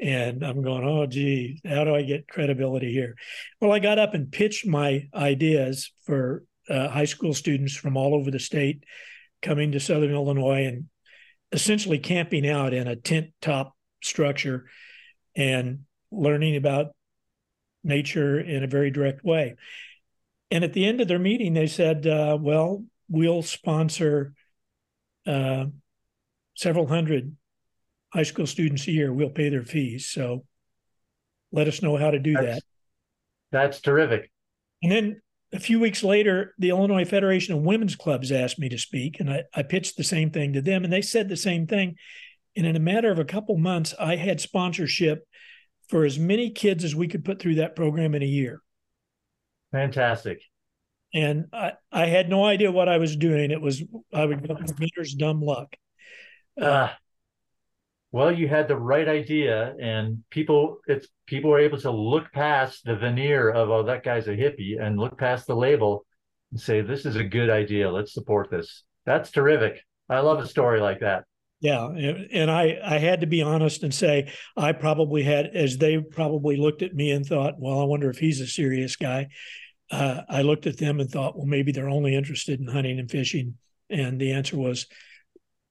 And 0.00 0.42
I'm 0.42 0.62
going, 0.62 0.84
oh, 0.84 1.06
gee, 1.06 1.60
how 1.66 1.84
do 1.84 1.94
I 1.94 2.02
get 2.02 2.28
credibility 2.28 2.92
here? 2.92 3.14
Well, 3.60 3.72
I 3.72 3.78
got 3.78 3.98
up 3.98 4.14
and 4.14 4.32
pitched 4.32 4.66
my 4.66 5.08
ideas 5.14 5.92
for 6.04 6.44
uh, 6.68 6.88
high 6.88 7.04
school 7.04 7.34
students 7.34 7.74
from 7.74 7.96
all 7.96 8.14
over 8.14 8.30
the 8.30 8.38
state 8.38 8.84
coming 9.42 9.72
to 9.72 9.80
Southern 9.80 10.12
Illinois 10.12 10.66
and 10.66 10.86
essentially 11.52 11.98
camping 11.98 12.48
out 12.48 12.74
in 12.74 12.86
a 12.88 12.96
tent 12.96 13.30
top 13.40 13.74
structure 14.02 14.66
and 15.34 15.80
learning 16.10 16.56
about 16.56 16.94
nature 17.84 18.40
in 18.40 18.64
a 18.64 18.68
very 18.68 18.90
direct 18.90 19.24
way. 19.24 19.56
And 20.50 20.64
at 20.64 20.72
the 20.72 20.86
end 20.86 21.00
of 21.00 21.08
their 21.08 21.18
meeting, 21.18 21.54
they 21.54 21.66
said, 21.66 22.06
uh, 22.06 22.38
well, 22.40 22.84
we'll 23.08 23.42
sponsor. 23.42 24.34
Uh, 25.26 25.66
several 26.56 26.86
hundred 26.86 27.36
high 28.12 28.22
school 28.22 28.46
students 28.46 28.86
a 28.88 28.90
year 28.90 29.12
We'll 29.12 29.30
pay 29.30 29.48
their 29.48 29.62
fees. 29.62 30.08
So 30.08 30.44
let 31.52 31.68
us 31.68 31.82
know 31.82 31.96
how 31.96 32.10
to 32.10 32.18
do 32.18 32.32
that's, 32.32 32.46
that. 32.46 32.62
That's 33.52 33.80
terrific. 33.80 34.30
And 34.82 34.90
then 34.90 35.22
a 35.52 35.60
few 35.60 35.78
weeks 35.78 36.02
later, 36.02 36.54
the 36.58 36.70
Illinois 36.70 37.04
Federation 37.04 37.54
of 37.54 37.62
Women's 37.62 37.96
Clubs 37.96 38.32
asked 38.32 38.58
me 38.58 38.68
to 38.68 38.78
speak, 38.78 39.20
and 39.20 39.30
I, 39.30 39.44
I 39.54 39.62
pitched 39.62 39.96
the 39.96 40.04
same 40.04 40.30
thing 40.30 40.52
to 40.54 40.60
them, 40.60 40.84
and 40.84 40.92
they 40.92 41.02
said 41.02 41.28
the 41.28 41.36
same 41.36 41.66
thing. 41.66 41.96
And 42.56 42.66
in 42.66 42.74
a 42.74 42.80
matter 42.80 43.10
of 43.10 43.18
a 43.18 43.24
couple 43.24 43.56
months, 43.56 43.94
I 43.98 44.16
had 44.16 44.40
sponsorship 44.40 45.26
for 45.88 46.04
as 46.04 46.18
many 46.18 46.50
kids 46.50 46.84
as 46.84 46.96
we 46.96 47.06
could 47.06 47.24
put 47.24 47.40
through 47.40 47.56
that 47.56 47.76
program 47.76 48.14
in 48.14 48.22
a 48.22 48.26
year. 48.26 48.60
Fantastic. 49.72 50.40
And 51.14 51.46
I, 51.52 51.74
I 51.92 52.06
had 52.06 52.28
no 52.28 52.44
idea 52.44 52.72
what 52.72 52.88
I 52.88 52.98
was 52.98 53.16
doing. 53.16 53.50
It 53.50 53.60
was 53.60 53.82
I 54.12 54.24
would 54.24 54.46
go 54.46 54.56
meters 54.78 55.14
dumb 55.14 55.40
luck. 55.40 55.74
Uh, 56.60 56.88
well, 58.12 58.32
you 58.32 58.48
had 58.48 58.68
the 58.68 58.76
right 58.76 59.08
idea, 59.08 59.74
and 59.80 60.22
people 60.30 60.78
it's 60.86 61.08
people 61.26 61.50
were 61.50 61.60
able 61.60 61.78
to 61.78 61.90
look 61.90 62.32
past 62.32 62.84
the 62.84 62.96
veneer 62.96 63.50
of 63.50 63.70
oh 63.70 63.82
that 63.84 64.04
guy's 64.04 64.28
a 64.28 64.36
hippie 64.36 64.80
and 64.80 64.98
look 64.98 65.18
past 65.18 65.46
the 65.46 65.56
label 65.56 66.06
and 66.50 66.60
say 66.60 66.80
this 66.80 67.04
is 67.04 67.16
a 67.16 67.24
good 67.24 67.50
idea. 67.50 67.90
Let's 67.90 68.14
support 68.14 68.50
this. 68.50 68.84
That's 69.04 69.30
terrific. 69.30 69.82
I 70.08 70.20
love 70.20 70.38
a 70.38 70.46
story 70.46 70.80
like 70.80 71.00
that. 71.00 71.24
Yeah, 71.60 71.88
and 71.88 72.50
I 72.50 72.78
I 72.84 72.98
had 72.98 73.22
to 73.22 73.26
be 73.26 73.42
honest 73.42 73.82
and 73.82 73.92
say 73.92 74.32
I 74.56 74.72
probably 74.72 75.22
had 75.22 75.46
as 75.54 75.78
they 75.78 75.98
probably 75.98 76.56
looked 76.56 76.82
at 76.82 76.94
me 76.94 77.10
and 77.10 77.26
thought, 77.26 77.54
well, 77.58 77.80
I 77.80 77.84
wonder 77.84 78.08
if 78.10 78.18
he's 78.18 78.40
a 78.40 78.46
serious 78.46 78.96
guy. 78.96 79.28
Uh, 79.90 80.22
I 80.28 80.42
looked 80.42 80.66
at 80.66 80.78
them 80.78 81.00
and 81.00 81.10
thought, 81.10 81.36
well, 81.36 81.46
maybe 81.46 81.72
they're 81.72 81.88
only 81.88 82.14
interested 82.14 82.60
in 82.60 82.66
hunting 82.66 82.98
and 82.98 83.10
fishing, 83.10 83.56
and 83.88 84.20
the 84.20 84.32
answer 84.32 84.56
was 84.56 84.86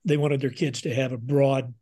they 0.06 0.18
wanted 0.18 0.42
their 0.42 0.50
kids 0.50 0.82
to 0.82 0.94
have 0.94 1.12
a 1.12 1.18
broad 1.18 1.74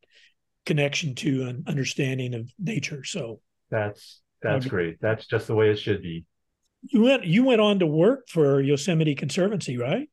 connection 0.66 1.16
to 1.16 1.44
an 1.44 1.64
understanding 1.68 2.34
of 2.34 2.52
nature. 2.60 3.04
So 3.04 3.40
that's 3.70 4.22
that's 4.42 4.66
great. 4.66 4.98
That's 5.02 5.26
just 5.26 5.48
the 5.48 5.56
way 5.56 5.70
it 5.70 5.80
should 5.80 6.02
be. 6.02 6.26
You 6.82 7.04
went 7.04 7.26
you 7.26 7.44
went 7.44 7.62
on 7.62 7.80
to 7.80 7.88
work 7.88 8.28
for 8.28 8.62
Yosemite 8.62 9.16
Conservancy, 9.16 9.78
right? 9.78 10.10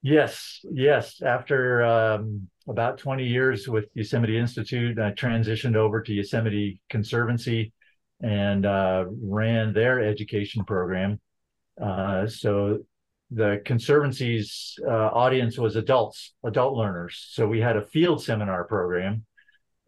Yes, 0.00 0.60
yes. 0.70 1.20
After 1.22 1.82
um, 1.82 2.48
about 2.68 2.98
20 2.98 3.26
years 3.26 3.66
with 3.66 3.86
Yosemite 3.94 4.38
Institute, 4.38 4.98
I 4.98 5.10
transitioned 5.10 5.74
over 5.74 6.00
to 6.02 6.12
Yosemite 6.12 6.80
Conservancy 6.88 7.72
and 8.22 8.64
uh, 8.64 9.06
ran 9.08 9.72
their 9.72 10.00
education 10.00 10.64
program. 10.64 11.20
Uh, 11.80 12.26
so 12.28 12.78
the 13.30 13.60
conservancy's 13.64 14.78
uh, 14.86 14.90
audience 14.90 15.58
was 15.58 15.76
adults, 15.76 16.32
adult 16.44 16.76
learners. 16.76 17.26
So 17.30 17.46
we 17.46 17.60
had 17.60 17.76
a 17.76 17.82
field 17.82 18.22
seminar 18.22 18.64
program 18.64 19.24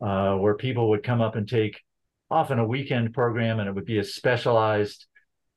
uh, 0.01 0.35
where 0.37 0.55
people 0.55 0.91
would 0.91 1.03
come 1.03 1.21
up 1.21 1.37
and 1.37 1.49
take 1.49 1.81
often 2.31 2.59
a 2.59 2.67
weekend 2.67 3.13
program, 3.13 3.59
and 3.59 3.69
it 3.69 3.75
would 3.75 3.85
be 3.85 3.99
a 3.99 4.05
specialized 4.05 5.07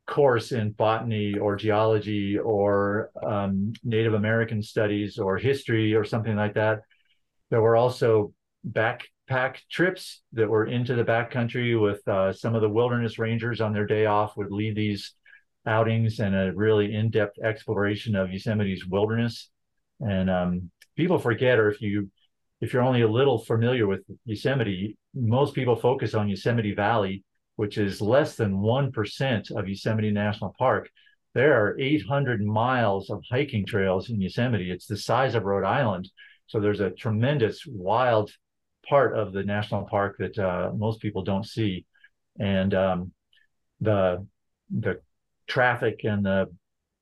course 0.06 0.51
in 0.51 0.71
botany 0.71 1.38
or 1.38 1.56
geology 1.56 2.38
or 2.38 3.10
um, 3.25 3.73
Native 3.84 4.13
American 4.13 4.62
studies 4.62 5.17
or 5.17 5.38
history 5.38 5.93
or 5.93 6.03
something 6.03 6.36
like 6.36 6.56
that. 6.56 6.79
There 7.49 7.62
were 7.62 7.75
also 7.75 8.34
backpack 8.69 9.58
trips 9.71 10.21
that 10.34 10.49
were 10.49 10.65
into 10.65 10.95
the 10.95 11.06
backcountry 11.06 11.79
with 11.79 12.06
uh, 12.08 12.34
some 12.34 12.56
of 12.56 12.62
the 12.62 12.69
wilderness 12.69 13.19
rangers 13.19 13.62
on 13.62 13.71
their 13.71 13.86
day 13.86 14.06
off 14.06 14.36
would 14.36 14.51
lead 14.51 14.75
these 14.75 15.13
outings 15.65 16.19
and 16.19 16.36
a 16.36 16.51
really 16.53 16.93
in-depth 16.93 17.39
exploration 17.41 18.15
of 18.15 18.32
Yosemite's 18.32 18.86
wilderness. 18.86 19.49
And 20.01 20.29
um, 20.29 20.71
people 20.97 21.19
forget, 21.19 21.60
or 21.60 21.69
if 21.69 21.79
you 21.82 22.10
if 22.63 22.71
you're 22.71 22.82
only 22.82 23.02
a 23.02 23.12
little 23.12 23.39
familiar 23.39 23.88
with 23.88 24.06
Yosemite, 24.23 24.97
most 25.13 25.54
people 25.54 25.76
focus 25.76 26.13
on 26.13 26.30
Yosemite 26.30 26.73
Valley, 26.73 27.26
which 27.58 27.78
is 27.78 27.99
less 27.99 28.38
than 28.38 28.62
one 28.62 28.89
percent 28.89 29.52
of 29.52 29.67
Yosemite 29.67 30.12
National 30.12 30.56
Park. 30.58 30.89
There 31.34 31.62
are 31.62 31.78
800 31.78 32.41
miles 32.41 33.10
of 33.10 33.21
hiking 33.30 33.65
trails 33.65 34.10
in 34.10 34.21
Yosemite. 34.21 34.71
It's 34.71 34.86
the 34.86 34.95
size 34.95 35.36
of 35.36 35.43
Rhode 35.43 35.65
Island, 35.65 36.10
so 36.47 36.62
there's 36.62 36.80
a 36.80 36.91
tremendous 36.91 37.65
wild 37.67 38.32
part 38.88 39.17
of 39.17 39.34
the 39.34 39.43
national 39.43 39.84
park 39.84 40.15
that 40.19 40.39
uh, 40.39 40.71
most 40.73 41.02
people 41.02 41.23
don't 41.23 41.45
see, 41.45 41.86
and 42.39 42.73
um, 42.73 43.12
the 43.82 44.26
the 44.69 45.02
traffic 45.47 46.06
and 46.06 46.26
the 46.26 46.49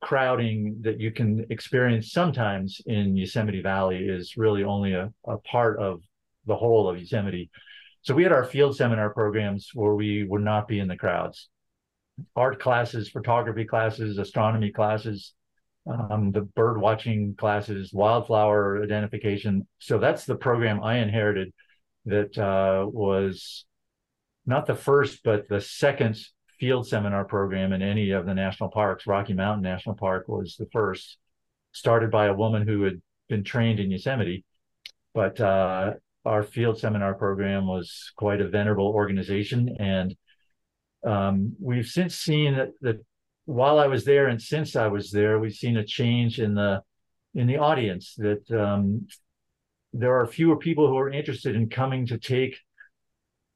crowding 0.01 0.77
that 0.81 0.99
you 0.99 1.11
can 1.11 1.45
experience 1.49 2.11
sometimes 2.11 2.81
in 2.85 3.15
Yosemite 3.15 3.61
Valley 3.61 3.97
is 3.97 4.35
really 4.35 4.63
only 4.63 4.93
a, 4.93 5.11
a 5.27 5.37
part 5.39 5.79
of 5.79 6.01
the 6.47 6.55
whole 6.55 6.89
of 6.89 6.99
Yosemite. 6.99 7.49
So 8.01 8.15
we 8.15 8.23
had 8.23 8.31
our 8.31 8.43
field 8.43 8.75
seminar 8.75 9.11
programs 9.11 9.69
where 9.73 9.93
we 9.93 10.23
would 10.23 10.41
not 10.41 10.67
be 10.67 10.79
in 10.79 10.87
the 10.87 10.97
crowds. 10.97 11.49
Art 12.35 12.59
classes, 12.59 13.09
photography 13.09 13.65
classes, 13.65 14.17
astronomy 14.17 14.71
classes, 14.71 15.33
um, 15.87 16.31
the 16.31 16.41
bird 16.41 16.79
watching 16.79 17.35
classes, 17.35 17.91
wildflower 17.93 18.83
identification. 18.83 19.67
So 19.79 19.97
that's 19.97 20.25
the 20.25 20.35
program 20.35 20.83
I 20.83 20.97
inherited 20.97 21.53
that 22.05 22.37
uh, 22.37 22.87
was 22.87 23.65
not 24.45 24.65
the 24.65 24.75
first, 24.75 25.23
but 25.23 25.47
the 25.47 25.61
second 25.61 26.19
field 26.61 26.87
seminar 26.87 27.25
program 27.25 27.73
in 27.73 27.81
any 27.81 28.11
of 28.11 28.27
the 28.27 28.35
national 28.35 28.69
parks. 28.69 29.07
Rocky 29.07 29.33
Mountain 29.33 29.63
National 29.63 29.95
Park 29.95 30.27
was 30.27 30.55
the 30.57 30.67
first, 30.71 31.17
started 31.71 32.11
by 32.11 32.27
a 32.27 32.35
woman 32.35 32.67
who 32.67 32.83
had 32.83 33.01
been 33.27 33.43
trained 33.43 33.79
in 33.79 33.89
Yosemite. 33.89 34.45
But 35.15 35.41
uh, 35.41 35.93
our 36.23 36.43
field 36.43 36.79
seminar 36.79 37.15
program 37.15 37.65
was 37.65 38.11
quite 38.15 38.41
a 38.41 38.47
venerable 38.47 38.89
organization. 38.89 39.75
And 39.79 40.15
um, 41.03 41.55
we've 41.59 41.87
since 41.87 42.15
seen 42.15 42.55
that, 42.55 42.69
that 42.81 43.03
while 43.45 43.79
I 43.79 43.87
was 43.87 44.05
there 44.05 44.27
and 44.27 44.39
since 44.39 44.75
I 44.75 44.85
was 44.85 45.09
there, 45.09 45.39
we've 45.39 45.53
seen 45.53 45.77
a 45.77 45.83
change 45.83 46.39
in 46.39 46.53
the 46.53 46.83
in 47.33 47.47
the 47.47 47.57
audience 47.57 48.13
that 48.17 48.51
um, 48.51 49.07
there 49.93 50.19
are 50.19 50.27
fewer 50.27 50.57
people 50.57 50.87
who 50.87 50.97
are 50.97 51.09
interested 51.09 51.55
in 51.55 51.69
coming 51.69 52.05
to 52.05 52.19
take 52.19 52.59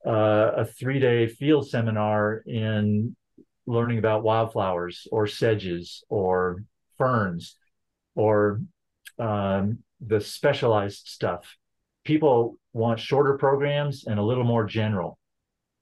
uh, 0.05 0.51
a 0.57 0.65
three 0.65 0.99
day 0.99 1.27
field 1.27 1.67
seminar 1.69 2.43
in 2.45 3.15
learning 3.67 3.97
about 3.97 4.23
wildflowers 4.23 5.07
or 5.11 5.27
sedges 5.27 6.03
or 6.09 6.63
ferns 6.97 7.57
or 8.15 8.61
um, 9.19 9.79
the 10.01 10.21
specialized 10.21 11.07
stuff. 11.07 11.55
People 12.03 12.57
want 12.73 12.99
shorter 12.99 13.37
programs 13.37 14.05
and 14.05 14.19
a 14.19 14.23
little 14.23 14.43
more 14.43 14.65
general. 14.65 15.17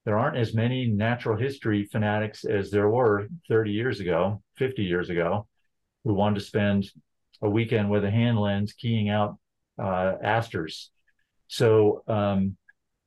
There 0.06 0.18
aren't 0.18 0.38
as 0.38 0.54
many 0.54 0.88
natural 0.88 1.38
history 1.38 1.86
fanatics 1.92 2.46
as 2.46 2.72
there 2.72 2.90
were 2.90 3.28
30 3.50 3.72
years 3.72 4.00
ago, 4.00 4.42
50 4.58 4.84
years 4.84 5.10
ago, 5.10 5.48
who 6.04 6.14
wanted 6.14 6.36
to 6.36 6.46
spend 6.46 6.90
a 7.42 7.50
weekend 7.50 7.90
with 7.90 8.04
a 8.04 8.12
hand 8.12 8.40
lens 8.40 8.74
keying 8.74 9.10
out 9.10 9.38
uh, 9.82 10.14
asters 10.24 10.92
So 11.48 12.04
um, 12.08 12.58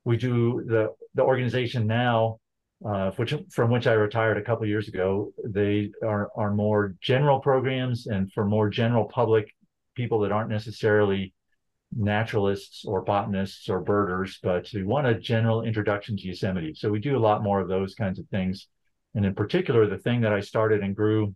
we 0.07 0.15
do 0.15 0.63
the 0.65 0.93
the 1.15 1.21
organization 1.21 1.85
now, 1.85 2.39
uh, 2.89 3.11
which 3.17 3.33
from 3.51 3.69
which 3.69 3.87
I 3.87 3.93
retired 3.93 4.37
a 4.37 4.41
couple 4.41 4.65
years 4.65 4.87
ago. 4.87 5.33
They 5.43 5.91
are 6.01 6.29
are 6.37 6.53
more 6.53 6.95
general 7.01 7.41
programs 7.41 8.07
and 8.07 8.31
for 8.31 8.45
more 8.45 8.69
general 8.69 9.03
public 9.03 9.53
people 9.95 10.21
that 10.21 10.31
aren't 10.31 10.49
necessarily 10.49 11.33
naturalists 11.91 12.85
or 12.85 13.01
botanists 13.01 13.67
or 13.67 13.81
birders, 13.81 14.39
but 14.41 14.69
we 14.73 14.83
want 14.83 15.07
a 15.07 15.19
general 15.33 15.63
introduction 15.63 16.15
to 16.15 16.27
Yosemite. 16.27 16.73
So 16.73 16.89
we 16.89 16.99
do 16.99 17.17
a 17.17 17.25
lot 17.27 17.43
more 17.43 17.59
of 17.59 17.67
those 17.67 17.93
kinds 17.93 18.17
of 18.17 18.25
things. 18.29 18.67
And 19.13 19.25
in 19.25 19.35
particular, 19.35 19.87
the 19.87 20.03
thing 20.05 20.21
that 20.21 20.33
I 20.33 20.39
started 20.39 20.83
and 20.83 20.95
grew 20.95 21.35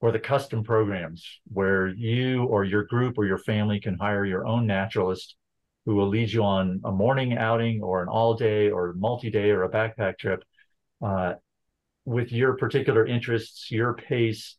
were 0.00 0.12
the 0.12 0.20
custom 0.20 0.62
programs 0.62 1.20
where 1.52 1.88
you 1.88 2.44
or 2.44 2.62
your 2.62 2.84
group 2.84 3.18
or 3.18 3.26
your 3.26 3.38
family 3.38 3.80
can 3.80 3.98
hire 3.98 4.24
your 4.24 4.46
own 4.46 4.68
naturalist 4.68 5.34
who 5.86 5.94
will 5.94 6.08
lead 6.08 6.30
you 6.30 6.42
on 6.42 6.80
a 6.84 6.90
morning 6.90 7.38
outing 7.38 7.80
or 7.80 8.02
an 8.02 8.08
all 8.08 8.34
day 8.34 8.70
or 8.70 8.92
multi 8.94 9.30
day 9.30 9.50
or 9.50 9.62
a 9.62 9.70
backpack 9.70 10.18
trip 10.18 10.42
uh, 11.00 11.34
with 12.04 12.32
your 12.32 12.56
particular 12.56 13.06
interests, 13.06 13.70
your 13.70 13.94
pace, 13.94 14.56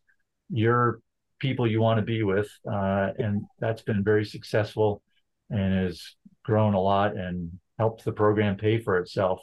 your 0.49 1.01
people 1.39 1.67
you 1.67 1.81
want 1.81 1.97
to 1.97 2.05
be 2.05 2.23
with. 2.23 2.49
Uh, 2.65 3.09
and 3.17 3.43
that's 3.59 3.81
been 3.81 4.03
very 4.03 4.25
successful 4.25 5.01
and 5.49 5.73
has 5.85 6.15
grown 6.43 6.73
a 6.73 6.81
lot 6.81 7.15
and 7.15 7.51
helped 7.77 8.05
the 8.05 8.11
program 8.11 8.55
pay 8.55 8.79
for 8.79 8.97
itself. 8.97 9.41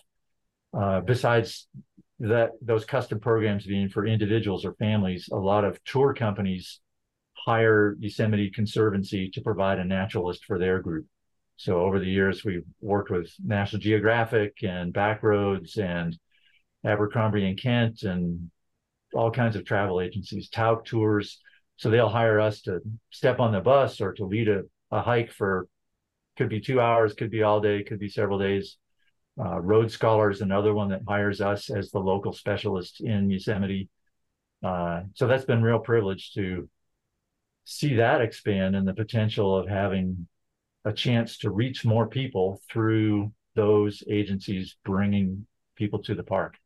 Uh, 0.76 1.00
besides 1.00 1.68
that, 2.18 2.52
those 2.62 2.86
custom 2.86 3.20
programs 3.20 3.66
being 3.66 3.90
for 3.90 4.06
individuals 4.06 4.64
or 4.64 4.74
families, 4.74 5.28
a 5.30 5.36
lot 5.36 5.64
of 5.64 5.82
tour 5.84 6.14
companies 6.14 6.80
hire 7.34 7.94
Yosemite 8.00 8.50
Conservancy 8.50 9.30
to 9.30 9.42
provide 9.42 9.78
a 9.78 9.84
naturalist 9.84 10.46
for 10.46 10.58
their 10.58 10.80
group. 10.80 11.06
So 11.56 11.80
over 11.80 11.98
the 11.98 12.06
years, 12.06 12.44
we've 12.44 12.64
worked 12.80 13.10
with 13.10 13.32
National 13.42 13.80
Geographic 13.80 14.62
and 14.62 14.92
Backroads 14.92 15.78
and 15.78 16.18
Abercrombie 16.84 17.46
and 17.46 17.60
Kent 17.60 18.02
and 18.02 18.50
all 19.14 19.30
kinds 19.30 19.56
of 19.56 19.64
travel 19.64 20.00
agencies, 20.00 20.48
Tauk 20.48 20.84
Tours. 20.84 21.40
So 21.76 21.90
they'll 21.90 22.08
hire 22.08 22.40
us 22.40 22.62
to 22.62 22.80
step 23.10 23.40
on 23.40 23.52
the 23.52 23.60
bus 23.60 24.00
or 24.00 24.12
to 24.14 24.24
lead 24.24 24.48
a, 24.48 24.62
a 24.90 25.00
hike 25.00 25.30
for 25.30 25.68
could 26.36 26.48
be 26.48 26.60
two 26.60 26.80
hours, 26.80 27.14
could 27.14 27.30
be 27.30 27.42
all 27.42 27.60
day, 27.60 27.82
could 27.84 28.00
be 28.00 28.08
several 28.08 28.38
days. 28.38 28.76
Uh, 29.38 29.60
Road 29.60 29.90
Scholar 29.90 30.30
is 30.30 30.40
another 30.40 30.74
one 30.74 30.90
that 30.90 31.02
hires 31.06 31.40
us 31.40 31.70
as 31.70 31.90
the 31.90 31.98
local 31.98 32.32
specialist 32.32 33.00
in 33.00 33.30
Yosemite. 33.30 33.88
Uh, 34.64 35.02
so 35.14 35.26
that's 35.26 35.44
been 35.44 35.62
real 35.62 35.78
privilege 35.78 36.32
to 36.32 36.68
see 37.64 37.96
that 37.96 38.20
expand 38.20 38.76
and 38.76 38.86
the 38.86 38.94
potential 38.94 39.56
of 39.56 39.68
having 39.68 40.26
a 40.84 40.92
chance 40.92 41.38
to 41.38 41.50
reach 41.50 41.84
more 41.84 42.06
people 42.06 42.60
through 42.70 43.32
those 43.54 44.02
agencies 44.08 44.76
bringing 44.84 45.46
people 45.76 46.02
to 46.02 46.14
the 46.14 46.22
park. 46.22 46.56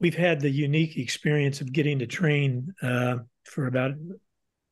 We've 0.00 0.16
had 0.16 0.40
the 0.40 0.50
unique 0.50 0.96
experience 0.96 1.60
of 1.60 1.72
getting 1.72 2.00
to 2.00 2.06
train 2.06 2.74
uh, 2.82 3.18
for 3.44 3.66
about 3.66 3.92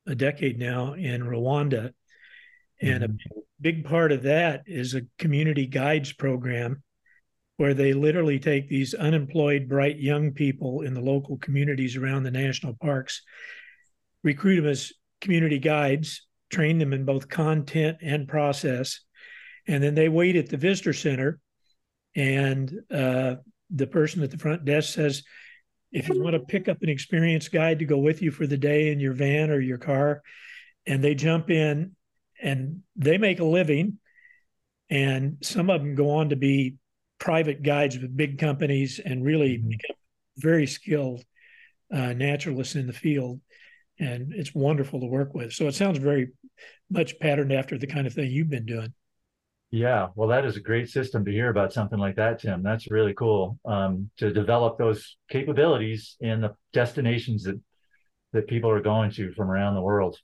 a 0.07 0.15
decade 0.15 0.59
now 0.59 0.95
in 0.95 1.23
Rwanda. 1.23 1.93
And 2.83 3.05
mm-hmm. 3.05 3.39
a 3.39 3.43
big 3.61 3.85
part 3.85 4.13
of 4.13 4.25
that 4.25 4.63
is 4.67 4.95
a 4.95 5.03
community 5.19 5.67
guides 5.67 6.13
program 6.13 6.83
where 7.59 7.75
they 7.75 7.93
literally 7.93 8.39
take 8.39 8.69
these 8.69 8.95
unemployed, 8.95 9.69
bright 9.69 9.99
young 9.99 10.33
people 10.33 10.81
in 10.81 10.95
the 10.95 11.01
local 11.01 11.37
communities 11.37 11.95
around 11.95 12.23
the 12.23 12.31
national 12.31 12.75
parks, 12.81 13.23
recruit 14.25 14.57
them 14.57 14.67
as 14.67 14.93
community 15.21 15.59
guides, 15.59 16.27
train 16.51 16.79
them 16.79 16.93
in 16.93 17.05
both 17.05 17.29
content 17.29 17.99
and 18.03 18.29
process. 18.29 19.01
And 19.67 19.83
then 19.83 19.95
they 19.95 20.09
wait 20.09 20.37
at 20.37 20.49
the 20.49 20.57
visitor 20.57 20.93
center, 20.93 21.39
and 22.17 22.73
uh, 22.91 23.37
the 23.71 23.87
person 23.87 24.23
at 24.23 24.31
the 24.31 24.39
front 24.39 24.65
desk 24.65 24.95
says, 24.95 25.23
if 25.93 26.09
you 26.09 26.23
want 26.23 26.35
to 26.35 26.41
pick 26.41 26.69
up 26.69 26.83
an 26.83 26.89
experienced 26.89 27.53
guide 27.53 27.81
to 27.81 27.85
go 27.85 27.99
with 27.99 28.23
you 28.23 28.31
for 28.31 28.47
the 28.47 28.57
day 28.57 28.93
in 28.93 29.01
your 29.01 29.13
van 29.13 29.51
or 29.51 29.61
your 29.61 29.79
car, 29.79 30.23
and 30.87 31.03
they 31.03 31.15
jump 31.15 31.51
in 31.51 31.95
and 32.43 32.81
they 32.97 33.19
make 33.19 33.41
a 33.41 33.45
living. 33.45 33.99
And 34.89 35.39
some 35.43 35.71
of 35.71 35.81
them 35.81 35.95
go 35.95 36.11
on 36.11 36.31
to 36.31 36.37
be 36.37 36.77
private 37.19 37.63
guides 37.63 37.99
with 37.99 38.17
big 38.17 38.39
companies 38.39 38.99
and 39.05 39.25
really 39.25 39.59
mm-hmm. 39.59 39.69
become 39.69 39.97
very 40.37 40.67
skilled 40.67 41.25
uh, 41.93 42.13
naturalists 42.13 42.77
in 42.77 42.87
the 42.87 42.93
field. 42.93 43.41
And 44.01 44.33
it's 44.33 44.55
wonderful 44.55 44.99
to 45.01 45.07
work 45.07 45.35
with. 45.35 45.53
So 45.53 45.69
it 45.69 45.75
sounds 45.75 45.99
very 45.99 46.31
much 46.91 47.19
patterned 47.21 47.53
after 47.53 47.79
the 47.79 47.87
kind 47.87 48.07
of 48.07 48.15
thing 48.15 48.31
you've 48.31 48.51
been 48.51 48.67
doing. 48.67 48.93
Yeah, 49.71 50.09
well, 50.17 50.29
that 50.29 50.45
is 50.45 50.57
a 50.57 50.61
great 50.61 50.89
system 50.89 51.25
to 51.25 51.31
hear 51.31 51.49
about 51.49 51.73
something 51.73 51.99
like 51.99 52.17
that, 52.17 52.41
Tim. 52.41 52.63
That's 52.63 52.91
really 52.91 53.15
cool 53.15 53.57
um, 53.65 54.11
to 54.17 54.33
develop 54.33 54.79
those 54.79 55.17
capabilities 55.31 56.17
in 56.21 56.41
the 56.41 56.55
destinations 56.73 57.45
that 57.45 57.61
that 58.33 58.49
people 58.49 58.71
are 58.71 58.81
going 58.81 59.11
to 59.13 59.33
from 59.33 59.51
around 59.51 59.75
the 59.75 59.81
world. 59.81 60.17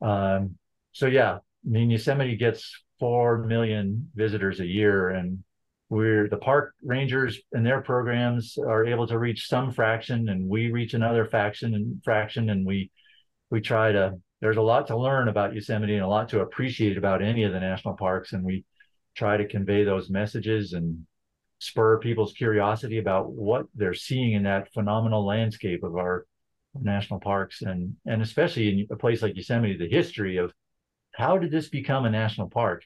Um, 0.00 0.56
so 0.92 1.06
yeah, 1.06 1.34
I 1.34 1.68
mean, 1.68 1.90
Yosemite 1.90 2.36
gets 2.36 2.82
four 2.98 3.44
million 3.44 4.10
visitors 4.14 4.60
a 4.60 4.66
year, 4.66 5.10
and 5.10 5.42
we're 5.88 6.28
the 6.28 6.36
park 6.36 6.74
rangers 6.82 7.38
and 7.52 7.64
their 7.64 7.80
programs 7.80 8.58
are 8.58 8.84
able 8.84 9.06
to 9.06 9.18
reach 9.18 9.48
some 9.48 9.72
fraction, 9.72 10.28
and 10.28 10.48
we 10.48 10.70
reach 10.70 10.94
another 10.94 11.26
faction 11.26 11.74
and 11.74 12.02
fraction, 12.04 12.50
and 12.50 12.66
we 12.66 12.90
we 13.50 13.60
try 13.60 13.92
to 13.92 14.14
there's 14.40 14.56
a 14.56 14.62
lot 14.62 14.88
to 14.88 14.96
learn 14.96 15.28
about 15.28 15.54
Yosemite 15.54 15.94
and 15.94 16.04
a 16.04 16.08
lot 16.08 16.28
to 16.30 16.40
appreciate 16.40 16.98
about 16.98 17.22
any 17.22 17.44
of 17.44 17.52
the 17.52 17.60
national 17.60 17.96
parks. 17.96 18.32
And 18.32 18.44
we 18.44 18.64
try 19.14 19.36
to 19.36 19.48
convey 19.48 19.84
those 19.84 20.10
messages 20.10 20.72
and 20.72 21.06
spur 21.58 21.98
people's 21.98 22.34
curiosity 22.34 22.98
about 22.98 23.32
what 23.32 23.66
they're 23.74 23.94
seeing 23.94 24.34
in 24.34 24.42
that 24.42 24.72
phenomenal 24.74 25.24
landscape 25.24 25.82
of 25.82 25.96
our 25.96 26.26
national 26.82 27.18
parks 27.20 27.62
and 27.62 27.96
and 28.04 28.20
especially 28.20 28.68
in 28.68 28.86
a 28.90 28.96
place 28.96 29.22
like 29.22 29.36
Yosemite, 29.36 29.78
the 29.78 29.88
history 29.88 30.36
of 30.36 30.52
how 31.14 31.38
did 31.38 31.50
this 31.50 31.68
become 31.68 32.04
a 32.04 32.10
national 32.10 32.50
park? 32.50 32.82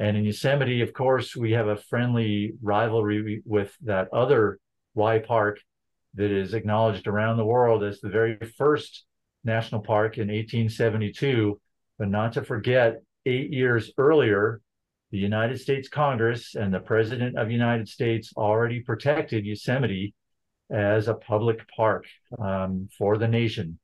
And 0.00 0.16
in 0.16 0.24
Yosemite, 0.24 0.80
of 0.80 0.94
course, 0.94 1.36
we 1.36 1.52
have 1.52 1.68
a 1.68 1.76
friendly 1.76 2.54
rivalry 2.62 3.42
with 3.44 3.76
that 3.82 4.08
other 4.14 4.58
Y 4.94 5.18
Park 5.18 5.60
that 6.14 6.30
is 6.30 6.54
acknowledged 6.54 7.06
around 7.06 7.36
the 7.36 7.44
world 7.44 7.84
as 7.84 8.00
the 8.00 8.08
very 8.08 8.38
first 8.56 9.04
National 9.44 9.82
Park 9.82 10.16
in 10.16 10.28
1872, 10.28 11.60
but 11.98 12.08
not 12.08 12.32
to 12.32 12.42
forget, 12.42 13.02
eight 13.26 13.52
years 13.52 13.92
earlier, 13.98 14.62
the 15.10 15.18
United 15.18 15.60
States 15.60 15.90
Congress 15.90 16.54
and 16.54 16.72
the 16.72 16.80
President 16.80 17.36
of 17.36 17.48
the 17.48 17.52
United 17.52 17.86
States 17.86 18.32
already 18.34 18.80
protected 18.80 19.44
Yosemite 19.44 20.14
as 20.70 21.08
a 21.08 21.14
public 21.14 21.68
park 21.76 22.06
um, 22.38 22.88
for 22.96 23.18
the 23.18 23.28
nation. 23.28 23.78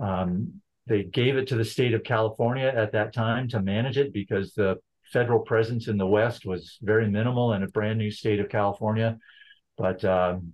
Um, 0.00 0.60
they 0.86 1.02
gave 1.02 1.36
it 1.36 1.48
to 1.48 1.56
the 1.56 1.64
state 1.64 1.94
of 1.94 2.04
California 2.04 2.72
at 2.74 2.92
that 2.92 3.12
time 3.12 3.48
to 3.48 3.60
manage 3.60 3.98
it 3.98 4.12
because 4.12 4.54
the 4.54 4.76
federal 5.12 5.40
presence 5.40 5.88
in 5.88 5.96
the 5.96 6.06
West 6.06 6.44
was 6.44 6.78
very 6.82 7.08
minimal 7.08 7.52
in 7.52 7.62
a 7.62 7.68
brand 7.68 7.98
new 7.98 8.10
state 8.10 8.40
of 8.40 8.48
California. 8.48 9.18
But 9.76 10.04
um, 10.04 10.52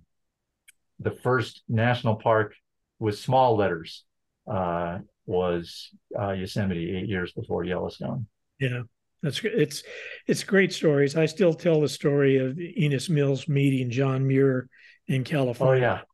the 0.99 1.11
first 1.11 1.63
national 1.67 2.15
park 2.15 2.55
with 2.99 3.17
small 3.17 3.57
letters 3.57 4.05
uh, 4.47 4.99
was 5.25 5.89
uh, 6.17 6.31
Yosemite 6.31 6.97
eight 6.97 7.09
years 7.09 7.31
before 7.33 7.63
Yellowstone. 7.63 8.27
Yeah, 8.59 8.83
that's 9.21 9.41
it's 9.43 9.83
it's 10.27 10.43
great 10.43 10.71
stories. 10.71 11.17
I 11.17 11.25
still 11.25 11.53
tell 11.53 11.81
the 11.81 11.89
story 11.89 12.37
of 12.37 12.59
Enos 12.59 13.09
Mills 13.09 13.47
meeting 13.47 13.89
John 13.89 14.27
Muir 14.27 14.69
in 15.07 15.23
California. 15.23 16.03
Oh 16.03 16.05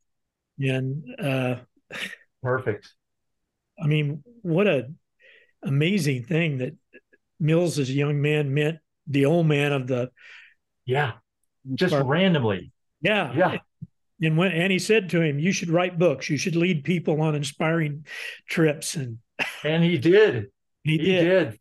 yeah, 0.58 0.76
and 0.76 1.04
uh, 1.20 1.56
perfect. 2.42 2.90
I 3.82 3.88
mean, 3.88 4.24
what 4.42 4.68
a 4.68 4.92
amazing 5.64 6.24
thing 6.24 6.60
that 6.60 6.74
Mills 7.42 7.80
as 7.80 7.90
a 7.90 7.94
young 7.94 8.22
man 8.22 8.54
met 8.54 8.80
the 9.08 9.26
old 9.26 9.48
man 9.48 9.74
of 9.74 9.88
the 9.88 10.12
yeah, 10.86 11.14
just 11.76 11.96
randomly. 11.96 12.72
Yeah, 13.02 13.34
yeah. 13.34 13.58
And 14.22 14.38
when 14.38 14.52
and 14.52 14.72
he 14.72 14.80
said 14.80 15.10
to 15.10 15.22
him, 15.22 15.40
"You 15.40 15.52
should 15.52 15.70
write 15.70 15.98
books. 15.98 16.30
You 16.30 16.38
should 16.38 16.56
lead 16.56 16.84
people 16.84 17.22
on 17.22 17.36
inspiring 17.36 18.06
trips." 18.48 18.96
And 18.96 19.18
and 19.64 19.84
he 19.84 19.98
did. 19.98 20.48
he, 20.84 20.98
he 20.98 20.98
did. 20.98 21.50
did. 21.50 21.60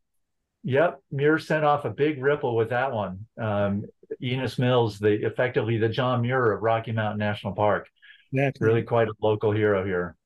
Yep, 0.63 1.01
Muir 1.11 1.39
sent 1.39 1.65
off 1.65 1.87
a 1.87 1.91
big 1.91 2.23
ripple 2.23 2.55
with 2.55 2.69
that 2.69 2.93
one. 2.93 3.27
Um, 3.41 3.85
Enos 4.23 4.59
Mills, 4.59 4.99
the 4.99 5.25
effectively 5.25 5.79
the 5.79 5.89
John 5.89 6.21
Muir 6.21 6.53
of 6.53 6.63
Rocky 6.63 6.93
Mountain 6.93 7.19
National 7.19 7.55
Park. 7.55 7.89
Exactly. 8.33 8.67
Really 8.67 8.83
quite 8.83 9.09
a 9.09 9.15
local 9.23 9.53
hero 9.53 9.85
here. 9.85 10.17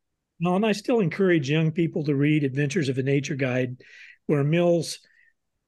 No, 0.40 0.56
and 0.56 0.66
I 0.66 0.72
still 0.72 0.98
encourage 0.98 1.48
young 1.48 1.70
people 1.70 2.04
to 2.04 2.14
read 2.16 2.42
Adventures 2.42 2.88
of 2.88 2.98
a 2.98 3.02
Nature 3.02 3.36
Guide, 3.36 3.76
where 4.26 4.42
Mills 4.42 4.98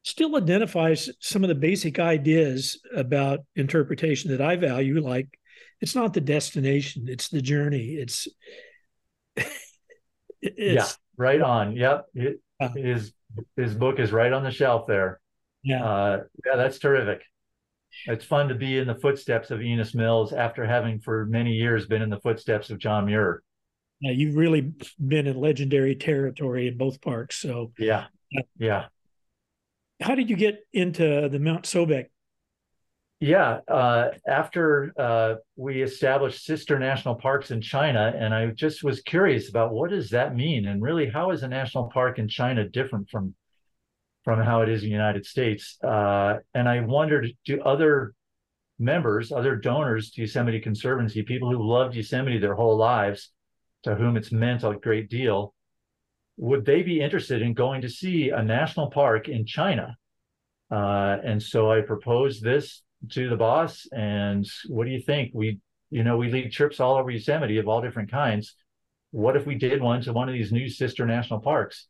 still 0.07 0.37
identifies 0.37 1.11
some 1.21 1.43
of 1.43 1.49
the 1.49 1.55
basic 1.55 1.99
ideas 1.99 2.81
about 2.95 3.41
interpretation 3.57 4.31
that 4.31 4.41
I 4.41 4.57
value, 4.57 5.01
like 5.01 5.29
it's 5.81 5.95
not 5.95 6.15
the 6.15 6.21
destination 6.21 7.07
it's 7.09 7.29
the 7.29 7.43
journey 7.43 7.97
it's, 7.97 8.29
it's 9.37 10.59
yeah 10.59 10.87
right 11.17 11.41
on 11.41 11.77
yep 11.77 12.07
it, 12.15 12.41
uh, 12.61 12.69
his 12.75 13.13
his 13.57 13.75
book 13.75 13.99
is 13.99 14.13
right 14.13 14.33
on 14.33 14.43
the 14.43 14.51
shelf 14.51 14.87
there 14.87 15.21
Yeah. 15.63 15.85
Uh, 15.85 16.23
yeah, 16.45 16.57
that's 16.57 16.79
terrific. 16.79 17.23
It's 18.07 18.25
fun 18.25 18.49
to 18.49 18.55
be 18.55 18.79
in 18.79 18.87
the 18.87 18.95
footsteps 18.95 19.51
of 19.51 19.61
Enos 19.61 19.95
Mills 19.95 20.33
after 20.33 20.65
having 20.65 21.01
for 21.01 21.27
many 21.27 21.53
years 21.53 21.87
been 21.87 22.03
in 22.03 22.11
the 22.11 22.21
footsteps 22.21 22.71
of 22.71 22.79
John 22.79 23.07
Muir. 23.07 23.43
Yeah, 24.01 24.13
you've 24.13 24.37
really 24.37 24.73
been 25.05 25.27
in 25.27 25.41
legendary 25.41 25.97
territory 25.97 26.69
in 26.69 26.77
both 26.77 27.01
parks. 27.01 27.37
So 27.37 27.73
yeah, 27.79 28.05
yeah. 28.59 28.87
How 30.01 30.15
did 30.15 30.29
you 30.29 30.37
get 30.37 30.61
into 30.73 31.29
the 31.29 31.39
Mount 31.39 31.65
Sobek? 31.65 32.07
Yeah, 33.19 33.61
uh, 33.67 34.11
after 34.29 34.93
uh, 34.99 35.37
we 35.57 35.83
established 35.83 36.45
sister 36.45 36.79
national 36.79 37.15
parks 37.15 37.51
in 37.51 37.63
China, 37.63 38.13
and 38.15 38.35
I 38.35 38.49
just 38.49 38.85
was 38.85 39.01
curious 39.01 39.49
about 39.49 39.73
what 39.73 39.89
does 39.89 40.11
that 40.11 40.37
mean, 40.37 40.67
and 40.67 40.83
really, 40.83 41.09
how 41.09 41.31
is 41.31 41.43
a 41.43 41.49
national 41.49 41.89
park 41.89 42.19
in 42.19 42.29
China 42.29 42.69
different 42.69 43.09
from 43.09 43.35
from 44.23 44.43
how 44.43 44.61
it 44.63 44.69
is 44.69 44.83
in 44.83 44.89
the 44.89 44.93
United 44.93 45.25
States? 45.25 45.79
Uh, 45.83 46.39
and 46.53 46.69
I 46.69 46.81
wondered, 46.81 47.31
do 47.47 47.63
other 47.63 48.13
members, 48.79 49.33
other 49.33 49.57
donors 49.57 50.11
to 50.11 50.21
Yosemite 50.23 50.61
Conservancy, 50.61 51.23
people 51.23 51.51
who 51.51 51.67
loved 51.67 51.95
Yosemite 51.95 52.39
their 52.39 52.55
whole 52.55 52.77
lives, 52.77 53.31
to 53.85 53.95
whom 53.95 54.17
it's 54.17 54.33
meant 54.33 54.65
a 54.65 54.75
great 54.75 55.09
deal, 55.09 55.55
would 56.37 56.65
they 56.65 56.83
be 56.83 57.01
interested 57.01 57.43
in 57.43 57.55
going 57.55 57.83
to 57.83 57.89
see 57.89 58.31
a 58.31 58.43
national 58.43 58.91
park 58.91 59.29
in 59.29 59.47
China? 59.47 59.97
Uh, 60.71 61.17
and 61.25 61.43
so 61.43 61.71
I 61.71 61.81
proposed 61.81 62.43
this 62.43 62.83
to 63.11 63.29
the 63.29 63.37
boss. 63.37 63.87
And 63.93 64.47
what 64.69 64.85
do 64.85 64.91
you 64.91 65.01
think? 65.01 65.31
We, 65.33 65.61
you 65.91 66.05
know, 66.05 66.17
we 66.17 66.31
lead 66.31 66.53
trips 66.53 66.81
all 66.81 66.97
over 66.97 67.11
Yosemite 67.11 67.59
of 67.59 67.69
all 67.69 67.81
different 67.81 68.11
kinds. 68.11 68.55
What 69.13 69.37
if 69.37 69.47
we 69.47 69.55
did 69.55 69.81
one 69.81 70.03
to 70.03 70.13
one 70.13 70.29
of 70.29 70.35
these 70.35 70.53
new 70.53 70.69
sister 70.69 71.07
national 71.07 71.41
parks? 71.41 71.87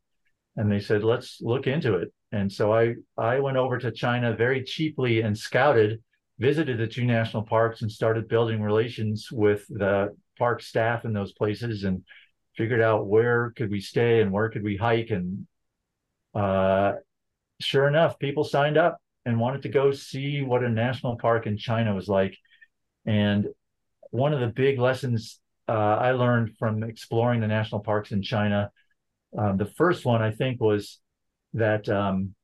And 0.57 0.70
they 0.70 0.80
said, 0.80 1.03
let's 1.03 1.38
look 1.40 1.66
into 1.66 1.94
it. 1.97 2.12
And 2.32 2.51
so 2.51 2.72
I, 2.72 2.94
I 3.16 3.40
went 3.40 3.57
over 3.57 3.78
to 3.78 3.90
China 3.90 4.34
very 4.34 4.62
cheaply 4.62 5.20
and 5.22 5.36
scouted, 5.36 6.03
visited 6.38 6.78
the 6.78 6.86
two 6.86 7.05
national 7.05 7.44
parks 7.44 7.82
and 7.82 7.90
started 7.90 8.28
building 8.28 8.62
relations 8.62 9.28
with 9.32 9.66
the 9.68 10.14
park 10.38 10.62
staff 10.62 11.05
in 11.05 11.12
those 11.12 11.32
places 11.32 11.84
and 11.84 12.03
figured 12.57 12.80
out 12.80 13.07
where 13.07 13.52
could 13.57 13.70
we 13.70 13.80
stay 13.80 14.20
and 14.20 14.32
where 14.32 14.48
could 14.48 14.62
we 14.62 14.76
hike 14.76 15.11
and 15.11 15.46
uh, 16.34 16.92
sure 17.61 17.88
enough 17.88 18.18
people 18.18 18.44
signed 18.44 18.76
up 18.76 18.98
and 19.24 19.40
wanted 19.40 19.62
to 19.62 19.68
go 19.68 19.90
see 19.90 20.42
what 20.42 20.62
a 20.62 20.68
national 20.68 21.16
park 21.16 21.46
in 21.46 21.57
china 21.57 21.94
was 21.94 22.09
like. 22.09 22.36
And 23.07 23.46
one 24.11 24.32
of 24.32 24.40
the 24.40 24.48
big 24.48 24.78
lessons 24.78 25.40
uh, 25.68 25.72
i 25.72 26.12
learned 26.12 26.57
from 26.59 26.82
exploring 26.82 27.40
the 27.40 27.46
national 27.46 27.80
parks 27.80 28.12
in 28.12 28.22
china 28.22 28.70
um, 29.36 29.57
the 29.57 29.66
first 29.66 30.04
one 30.04 30.22
i 30.22 30.30
think 30.30 30.61
was 30.61 31.00
that 31.54 31.88
um, 31.88 32.34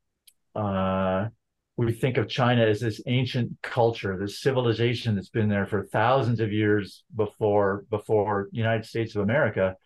uh, 0.55 1.29
we 1.77 1.93
think 1.93 2.17
of 2.17 2.29
China 2.29 2.65
as 2.65 2.81
this 2.81 3.01
ancient 3.07 3.51
culture, 3.63 4.19
this 4.19 4.41
civilization 4.41 5.15
that's 5.15 5.31
been 5.31 5.49
there 5.49 5.67
for 5.67 5.87
thousands 5.87 6.41
of 6.41 6.53
years 6.53 7.05
before 7.17 7.85
before 7.91 8.49
United 8.53 8.85
States 8.85 9.15
of 9.15 9.23
America, 9.23 9.77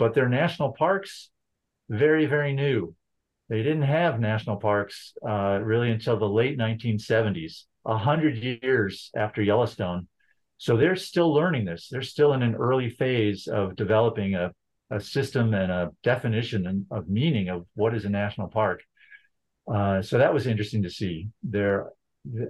but 0.00 0.14
their 0.14 0.28
national 0.28 0.72
parks 0.72 1.30
very 1.88 2.26
very 2.26 2.52
new. 2.52 2.94
They 3.50 3.62
didn't 3.62 3.82
have 3.82 4.20
national 4.20 4.56
parks 4.56 5.12
uh, 5.28 5.58
really 5.62 5.90
until 5.90 6.16
the 6.16 6.28
late 6.28 6.56
1970s, 6.56 7.64
a 7.84 7.98
hundred 7.98 8.36
years 8.38 9.10
after 9.14 9.42
Yellowstone. 9.42 10.08
So 10.56 10.76
they're 10.76 10.96
still 10.96 11.34
learning 11.34 11.64
this. 11.64 11.88
They're 11.90 12.02
still 12.02 12.32
in 12.32 12.42
an 12.42 12.54
early 12.54 12.90
phase 12.90 13.48
of 13.48 13.76
developing 13.76 14.34
a, 14.34 14.52
a 14.90 15.00
system 15.00 15.52
and 15.52 15.70
a 15.72 15.90
definition 16.02 16.86
of 16.90 17.08
meaning 17.08 17.48
of 17.48 17.66
what 17.74 17.94
is 17.94 18.04
a 18.04 18.10
national 18.10 18.48
park. 18.48 18.82
Uh, 19.72 20.00
so 20.00 20.18
that 20.18 20.32
was 20.32 20.46
interesting 20.46 20.82
to 20.84 20.90
see. 20.90 21.28
There, 21.42 21.90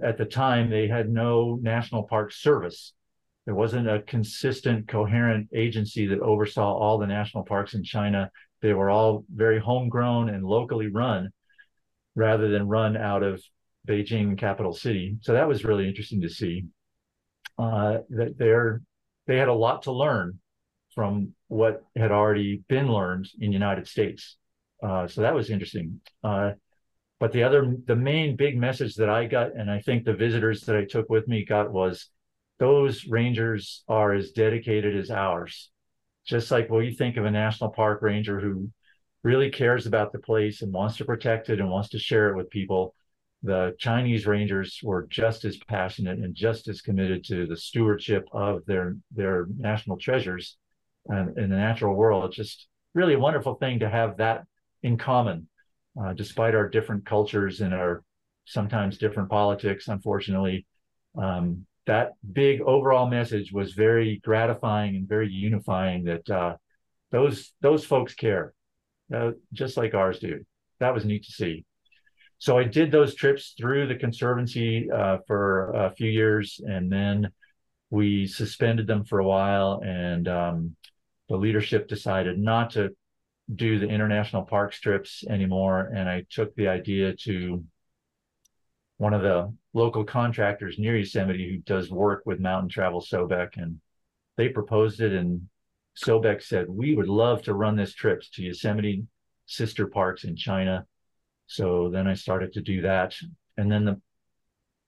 at 0.03 0.17
the 0.17 0.25
time, 0.25 0.69
they 0.69 0.87
had 0.87 1.09
no 1.09 1.57
national 1.61 2.03
park 2.03 2.31
service. 2.31 2.93
There 3.45 3.55
wasn't 3.55 3.89
a 3.89 4.01
consistent, 4.01 4.87
coherent 4.87 5.49
agency 5.53 6.07
that 6.07 6.19
oversaw 6.19 6.73
all 6.77 6.97
the 6.97 7.07
national 7.07 7.43
parks 7.43 7.73
in 7.73 7.83
China. 7.83 8.29
They 8.61 8.73
were 8.73 8.89
all 8.89 9.25
very 9.33 9.59
homegrown 9.59 10.29
and 10.29 10.45
locally 10.45 10.87
run, 10.87 11.31
rather 12.15 12.49
than 12.49 12.67
run 12.67 12.95
out 12.95 13.23
of 13.23 13.41
Beijing, 13.87 14.37
capital 14.37 14.73
city. 14.73 15.17
So 15.21 15.33
that 15.33 15.47
was 15.47 15.65
really 15.65 15.87
interesting 15.87 16.21
to 16.21 16.29
see. 16.29 16.65
Uh, 17.57 17.99
that 18.09 18.37
they're 18.37 18.81
they 19.27 19.37
had 19.37 19.47
a 19.47 19.53
lot 19.53 19.83
to 19.83 19.91
learn 19.91 20.39
from 20.93 21.33
what 21.47 21.83
had 21.95 22.11
already 22.11 22.63
been 22.67 22.91
learned 22.91 23.29
in 23.39 23.49
the 23.49 23.53
United 23.53 23.87
States. 23.87 24.37
Uh, 24.83 25.07
so 25.07 25.21
that 25.21 25.33
was 25.33 25.49
interesting. 25.49 26.01
Uh, 26.23 26.51
but 27.19 27.31
the 27.31 27.43
other, 27.43 27.75
the 27.85 27.95
main 27.95 28.35
big 28.35 28.57
message 28.57 28.95
that 28.95 29.09
I 29.09 29.25
got, 29.25 29.55
and 29.55 29.69
I 29.69 29.79
think 29.79 30.03
the 30.03 30.13
visitors 30.13 30.61
that 30.61 30.75
I 30.75 30.85
took 30.85 31.09
with 31.09 31.27
me 31.27 31.45
got 31.45 31.71
was 31.71 32.09
those 32.61 33.07
rangers 33.07 33.83
are 33.87 34.13
as 34.13 34.29
dedicated 34.33 34.95
as 34.95 35.09
ours. 35.09 35.71
Just 36.27 36.51
like 36.51 36.69
when 36.69 36.85
you 36.85 36.93
think 36.93 37.17
of 37.17 37.25
a 37.25 37.31
national 37.31 37.71
park 37.71 38.03
ranger 38.03 38.39
who 38.39 38.69
really 39.23 39.49
cares 39.49 39.87
about 39.87 40.11
the 40.11 40.19
place 40.19 40.61
and 40.61 40.71
wants 40.71 40.97
to 40.97 41.05
protect 41.05 41.49
it 41.49 41.59
and 41.59 41.71
wants 41.71 41.89
to 41.89 41.97
share 41.97 42.29
it 42.29 42.35
with 42.35 42.51
people, 42.51 42.93
the 43.41 43.75
Chinese 43.79 44.27
rangers 44.27 44.79
were 44.83 45.07
just 45.09 45.43
as 45.43 45.57
passionate 45.57 46.19
and 46.19 46.35
just 46.35 46.67
as 46.67 46.81
committed 46.81 47.23
to 47.23 47.47
the 47.47 47.57
stewardship 47.57 48.27
of 48.31 48.63
their 48.67 48.95
their 49.09 49.47
national 49.57 49.97
treasures 49.97 50.55
and 51.07 51.35
in 51.39 51.49
the 51.49 51.55
natural 51.55 51.95
world. 51.95 52.25
It's 52.25 52.35
just 52.35 52.67
really 52.93 53.15
a 53.15 53.19
wonderful 53.19 53.55
thing 53.55 53.79
to 53.79 53.89
have 53.89 54.17
that 54.17 54.43
in 54.83 54.99
common 54.99 55.47
uh, 55.99 56.13
despite 56.13 56.53
our 56.53 56.69
different 56.69 57.07
cultures 57.07 57.61
and 57.61 57.73
our 57.73 58.03
sometimes 58.45 58.99
different 58.99 59.31
politics, 59.31 59.87
unfortunately, 59.87 60.67
um, 61.19 61.65
that 61.87 62.11
big 62.31 62.61
overall 62.61 63.07
message 63.07 63.51
was 63.51 63.73
very 63.73 64.19
gratifying 64.23 64.95
and 64.95 65.07
very 65.07 65.29
unifying. 65.29 66.05
That 66.05 66.29
uh, 66.29 66.55
those 67.11 67.53
those 67.61 67.85
folks 67.85 68.13
care, 68.13 68.53
uh, 69.13 69.31
just 69.53 69.77
like 69.77 69.93
ours 69.93 70.19
do. 70.19 70.45
That 70.79 70.93
was 70.93 71.05
neat 71.05 71.25
to 71.25 71.31
see. 71.31 71.65
So 72.37 72.57
I 72.57 72.63
did 72.63 72.91
those 72.91 73.13
trips 73.13 73.53
through 73.55 73.87
the 73.87 73.95
conservancy 73.95 74.89
uh, 74.89 75.19
for 75.27 75.71
a 75.73 75.91
few 75.91 76.09
years, 76.09 76.59
and 76.63 76.91
then 76.91 77.29
we 77.91 78.25
suspended 78.25 78.87
them 78.87 79.03
for 79.03 79.19
a 79.19 79.27
while, 79.27 79.81
and 79.85 80.27
um, 80.27 80.75
the 81.29 81.35
leadership 81.35 81.87
decided 81.87 82.39
not 82.39 82.71
to 82.71 82.89
do 83.53 83.79
the 83.79 83.87
international 83.87 84.43
park 84.43 84.73
trips 84.73 85.23
anymore. 85.29 85.91
And 85.95 86.09
I 86.09 86.25
took 86.29 86.55
the 86.55 86.67
idea 86.67 87.15
to 87.25 87.63
one 89.01 89.13
of 89.13 89.21
the 89.21 89.51
local 89.73 90.03
contractors 90.03 90.77
near 90.77 90.95
Yosemite 90.95 91.49
who 91.49 91.57
does 91.57 91.89
work 91.89 92.23
with 92.25 92.39
Mountain 92.39 92.69
Travel 92.69 93.01
Sobek. 93.01 93.57
And 93.57 93.79
they 94.37 94.49
proposed 94.49 95.01
it. 95.01 95.13
And 95.13 95.47
Sobek 95.97 96.43
said, 96.43 96.65
We 96.69 96.95
would 96.95 97.07
love 97.07 97.41
to 97.43 97.53
run 97.53 97.75
this 97.75 97.93
trips 97.93 98.29
to 98.31 98.43
Yosemite 98.43 99.03
sister 99.45 99.87
parks 99.87 100.23
in 100.23 100.35
China. 100.35 100.85
So 101.47 101.89
then 101.89 102.07
I 102.07 102.13
started 102.13 102.53
to 102.53 102.61
do 102.61 102.81
that. 102.81 103.15
And 103.57 103.71
then 103.71 103.85
the 103.85 104.01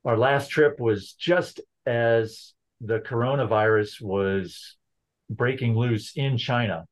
our 0.05 0.17
last 0.17 0.49
trip 0.49 0.79
was 0.79 1.13
just 1.13 1.61
as 1.85 2.53
the 2.81 2.99
coronavirus 2.99 4.01
was 4.01 4.77
breaking 5.29 5.75
loose 5.75 6.11
in 6.15 6.37
China 6.37 6.85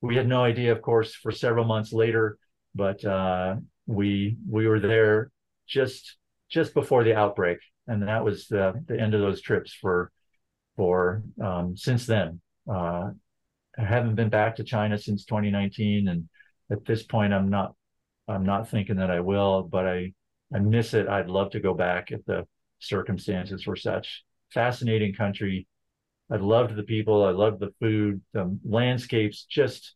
we 0.00 0.16
had 0.16 0.28
no 0.28 0.44
idea, 0.44 0.72
of 0.72 0.82
course, 0.82 1.14
for 1.14 1.32
several 1.32 1.64
months 1.64 1.92
later, 1.92 2.38
but 2.74 3.04
uh, 3.04 3.56
we 3.86 4.36
we 4.48 4.66
were 4.66 4.80
there 4.80 5.30
just 5.66 6.16
just 6.50 6.74
before 6.74 7.04
the 7.04 7.14
outbreak, 7.14 7.58
and 7.86 8.02
that 8.02 8.24
was 8.24 8.46
the 8.48 8.82
the 8.86 8.98
end 9.00 9.14
of 9.14 9.20
those 9.20 9.40
trips 9.40 9.72
for 9.72 10.10
for 10.76 11.22
um, 11.42 11.76
since 11.76 12.06
then. 12.06 12.40
Uh, 12.70 13.10
I 13.78 13.84
haven't 13.84 14.14
been 14.14 14.30
back 14.30 14.56
to 14.56 14.64
China 14.64 14.98
since 14.98 15.24
2019, 15.24 16.08
and 16.08 16.28
at 16.70 16.84
this 16.84 17.02
point, 17.02 17.32
I'm 17.32 17.50
not 17.50 17.74
I'm 18.28 18.44
not 18.44 18.68
thinking 18.68 18.96
that 18.96 19.10
I 19.10 19.20
will, 19.20 19.62
but 19.62 19.86
I 19.86 20.12
I 20.54 20.58
miss 20.58 20.94
it. 20.94 21.08
I'd 21.08 21.28
love 21.28 21.50
to 21.50 21.60
go 21.60 21.74
back 21.74 22.10
if 22.10 22.24
the 22.24 22.46
circumstances 22.78 23.66
were 23.66 23.76
such. 23.76 24.24
Fascinating 24.52 25.14
country, 25.14 25.66
I 26.30 26.36
loved 26.36 26.74
the 26.74 26.82
people. 26.82 27.24
I 27.24 27.30
loved 27.30 27.60
the 27.60 27.72
food. 27.80 28.20
The 28.32 28.58
landscapes 28.64 29.44
just 29.44 29.94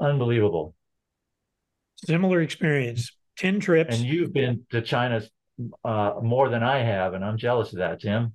unbelievable. 0.00 0.74
Similar 1.96 2.42
experience. 2.42 3.10
Ten 3.36 3.60
trips. 3.60 3.96
And 3.96 4.04
you've 4.04 4.32
been 4.32 4.66
to 4.70 4.82
China 4.82 5.22
uh, 5.84 6.14
more 6.22 6.48
than 6.48 6.62
I 6.62 6.78
have, 6.78 7.14
and 7.14 7.24
I'm 7.24 7.36
jealous 7.36 7.72
of 7.72 7.78
that, 7.78 8.00
Tim. 8.00 8.34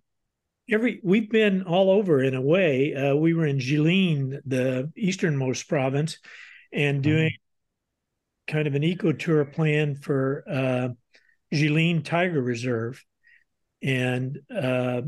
Every 0.70 1.00
we've 1.04 1.30
been 1.30 1.64
all 1.64 1.92
over 1.92 2.24
in 2.24 2.36
a 2.36 2.42
way. 2.42 2.94
Uh, 2.96 3.16
we 3.16 3.34
were 3.34 3.46
in 3.46 3.60
Jilin, 3.60 4.40
the 4.46 4.92
easternmost 4.96 5.68
province, 5.68 6.18
and 6.72 6.98
mm-hmm. 6.98 7.10
doing 7.10 7.30
mm-hmm. 7.30 8.56
kind 8.56 8.68
of 8.68 8.76
an 8.76 8.84
eco 8.84 9.12
tour 9.12 9.44
plan 9.46 9.96
for 9.96 10.44
uh, 10.50 10.90
Jilin 11.54 12.04
Tiger 12.04 12.42
Reserve, 12.42 13.04
and 13.82 14.40
uh, 14.50 15.02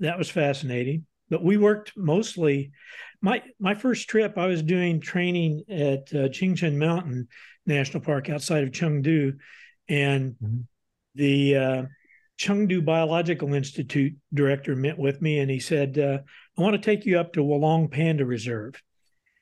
that 0.00 0.18
was 0.18 0.30
fascinating 0.30 1.06
but 1.30 1.42
we 1.42 1.56
worked 1.56 1.96
mostly. 1.96 2.72
My 3.20 3.42
my 3.58 3.74
first 3.74 4.08
trip, 4.08 4.36
I 4.36 4.46
was 4.46 4.62
doing 4.62 5.00
training 5.00 5.64
at 5.68 6.12
uh, 6.12 6.28
Qingcheng 6.28 6.76
Mountain 6.76 7.28
National 7.66 8.02
Park 8.02 8.28
outside 8.28 8.64
of 8.64 8.70
Chengdu, 8.70 9.38
and 9.88 10.32
mm-hmm. 10.34 10.60
The 11.14 11.56
uh, 11.56 11.82
Chengdu 12.38 12.84
Biological 12.84 13.54
Institute 13.54 14.14
director 14.32 14.74
met 14.74 14.98
with 14.98 15.22
me 15.22 15.38
and 15.38 15.50
he 15.50 15.60
said, 15.60 15.98
uh, 15.98 16.18
I 16.58 16.62
want 16.62 16.74
to 16.74 16.82
take 16.82 17.06
you 17.06 17.18
up 17.18 17.32
to 17.34 17.40
Wolong 17.40 17.90
Panda 17.90 18.24
Reserve. 18.24 18.82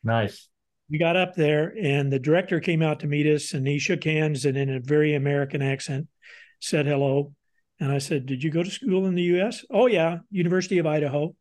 Nice. 0.04 0.48
We 0.90 0.98
got 0.98 1.16
up 1.16 1.34
there 1.34 1.74
and 1.80 2.12
the 2.12 2.18
director 2.18 2.60
came 2.60 2.82
out 2.82 3.00
to 3.00 3.06
meet 3.06 3.26
us 3.26 3.54
and 3.54 3.66
he 3.66 3.78
shook 3.78 4.04
hands 4.04 4.44
and 4.44 4.56
in 4.56 4.68
a 4.68 4.80
very 4.80 5.14
American 5.14 5.62
accent 5.62 6.08
said 6.60 6.86
hello. 6.86 7.34
And 7.80 7.90
I 7.90 7.98
said, 7.98 8.26
Did 8.26 8.44
you 8.44 8.50
go 8.50 8.62
to 8.62 8.70
school 8.70 9.06
in 9.06 9.14
the 9.14 9.22
US? 9.22 9.64
Oh, 9.70 9.86
yeah, 9.86 10.18
University 10.30 10.78
of 10.78 10.86
Idaho. 10.86 11.34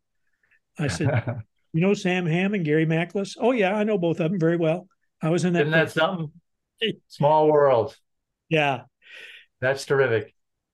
I 0.79 0.87
said, 0.87 1.41
You 1.73 1.81
know 1.81 1.93
Sam 1.93 2.25
Ham 2.25 2.53
and 2.53 2.65
Gary 2.65 2.85
Machlis? 2.85 3.37
Oh, 3.39 3.51
yeah, 3.51 3.75
I 3.75 3.83
know 3.83 3.97
both 3.97 4.19
of 4.19 4.31
them 4.31 4.39
very 4.39 4.57
well. 4.57 4.87
I 5.21 5.29
was 5.29 5.45
in 5.45 5.53
that. 5.53 5.61
Isn't 5.61 5.71
that 5.71 5.91
something? 5.91 6.31
Small 7.07 7.49
world. 7.49 7.95
Yeah. 8.49 8.81
That's 9.61 9.85
terrific. 9.85 10.33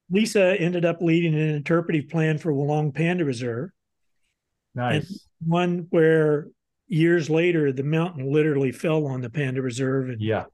Lisa 0.09 0.55
ended 0.59 0.85
up 0.85 1.01
leading 1.01 1.33
an 1.33 1.55
interpretive 1.55 2.09
plan 2.09 2.37
for 2.37 2.53
Wolong 2.53 2.93
Panda 2.93 3.25
Reserve. 3.25 3.69
Nice. 4.77 5.25
one 5.45 5.87
where 5.89 6.47
years 6.87 7.29
later 7.29 7.71
the 7.71 7.83
mountain 7.83 8.31
literally 8.31 8.71
fell 8.71 9.07
on 9.07 9.21
the 9.21 9.29
panda 9.29 9.61
reserve 9.61 10.09
and 10.09 10.21
yeah, 10.21 10.45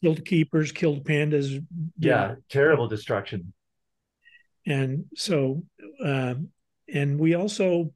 killed 0.00 0.24
keepers, 0.24 0.70
killed 0.70 1.04
pandas. 1.04 1.64
Yeah, 1.98 2.36
terrible 2.48 2.86
destruction. 2.86 3.52
And 4.66 5.06
so, 5.16 5.64
uh, 6.02 6.34
and 6.92 7.18
we 7.18 7.34
also 7.34 7.92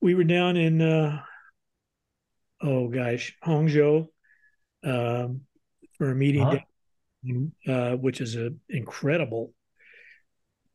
we 0.00 0.14
were 0.14 0.24
down 0.24 0.56
in 0.56 0.82
uh, 0.82 1.22
oh 2.60 2.88
gosh, 2.88 3.36
Hangzhou 3.44 4.08
um, 4.84 5.42
for 5.96 6.10
a 6.10 6.14
meeting, 6.14 6.42
huh? 6.42 6.58
Uh, 7.68 7.92
which 7.92 8.20
is 8.20 8.34
an 8.34 8.58
incredible 8.68 9.52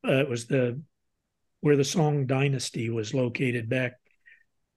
uh, 0.07 0.13
it 0.13 0.29
was 0.29 0.47
the 0.47 0.81
where 1.61 1.75
the 1.75 1.83
Song 1.83 2.25
Dynasty 2.25 2.89
was 2.89 3.13
located 3.13 3.67
back. 3.67 3.93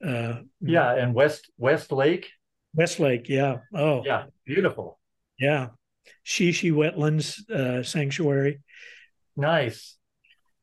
Uh, 0.05 0.41
yeah, 0.61 0.95
and 0.95 1.15
West 1.15 1.51
West 1.59 1.93
Lake. 1.93 2.31
West 2.75 3.01
Lake, 3.01 3.29
yeah. 3.29 3.59
Oh, 3.75 4.03
yeah, 4.05 4.25
beautiful. 4.47 4.99
Yeah, 5.39 5.69
Xixi 6.27 6.73
Wetlands 6.73 7.49
uh, 7.51 7.83
Sanctuary. 7.83 8.61
Nice. 9.37 9.97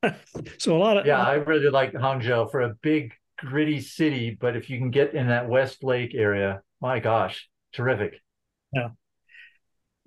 so 0.57 0.75
a 0.75 0.79
lot 0.79 0.97
of 0.97 1.05
yeah, 1.05 1.21
I 1.21 1.33
really 1.35 1.69
like 1.69 1.93
Hangzhou 1.93 2.49
for 2.51 2.61
a 2.61 2.75
big 2.81 3.13
gritty 3.37 3.81
city, 3.81 4.37
but 4.39 4.55
if 4.55 4.69
you 4.69 4.77
can 4.77 4.91
get 4.91 5.13
in 5.13 5.27
that 5.27 5.47
West 5.47 5.83
Lake 5.83 6.13
area, 6.15 6.61
my 6.81 6.99
gosh, 6.99 7.47
terrific. 7.73 8.21
Yeah. 8.73 8.89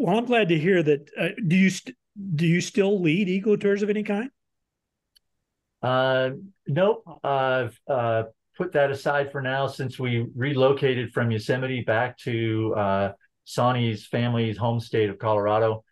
Well, 0.01 0.16
I'm 0.16 0.24
glad 0.24 0.48
to 0.48 0.59
hear 0.59 0.82
that. 0.82 1.11
Uh, 1.14 1.28
do 1.46 1.55
you 1.55 1.68
st- 1.68 1.94
do 2.34 2.46
you 2.46 2.62
still 2.62 3.03
lead 3.03 3.28
eco 3.28 3.55
tours 3.55 3.82
of 3.82 3.90
any 3.90 4.03
kind? 4.03 4.30
Uh, 5.82 6.30
nope. 6.66 7.05
I've 7.22 7.78
uh, 7.86 8.22
put 8.57 8.72
that 8.72 8.90
aside 8.90 9.30
for 9.30 9.42
now 9.42 9.66
since 9.66 9.98
we 9.98 10.26
relocated 10.34 11.12
from 11.12 11.30
Yosemite 11.30 11.82
back 11.82 12.16
to 12.20 12.74
uh, 12.78 13.12
Sonny's 13.44 14.07
family's 14.07 14.57
home 14.57 14.80
state 14.80 15.11
of 15.11 15.18
Colorado. 15.18 15.84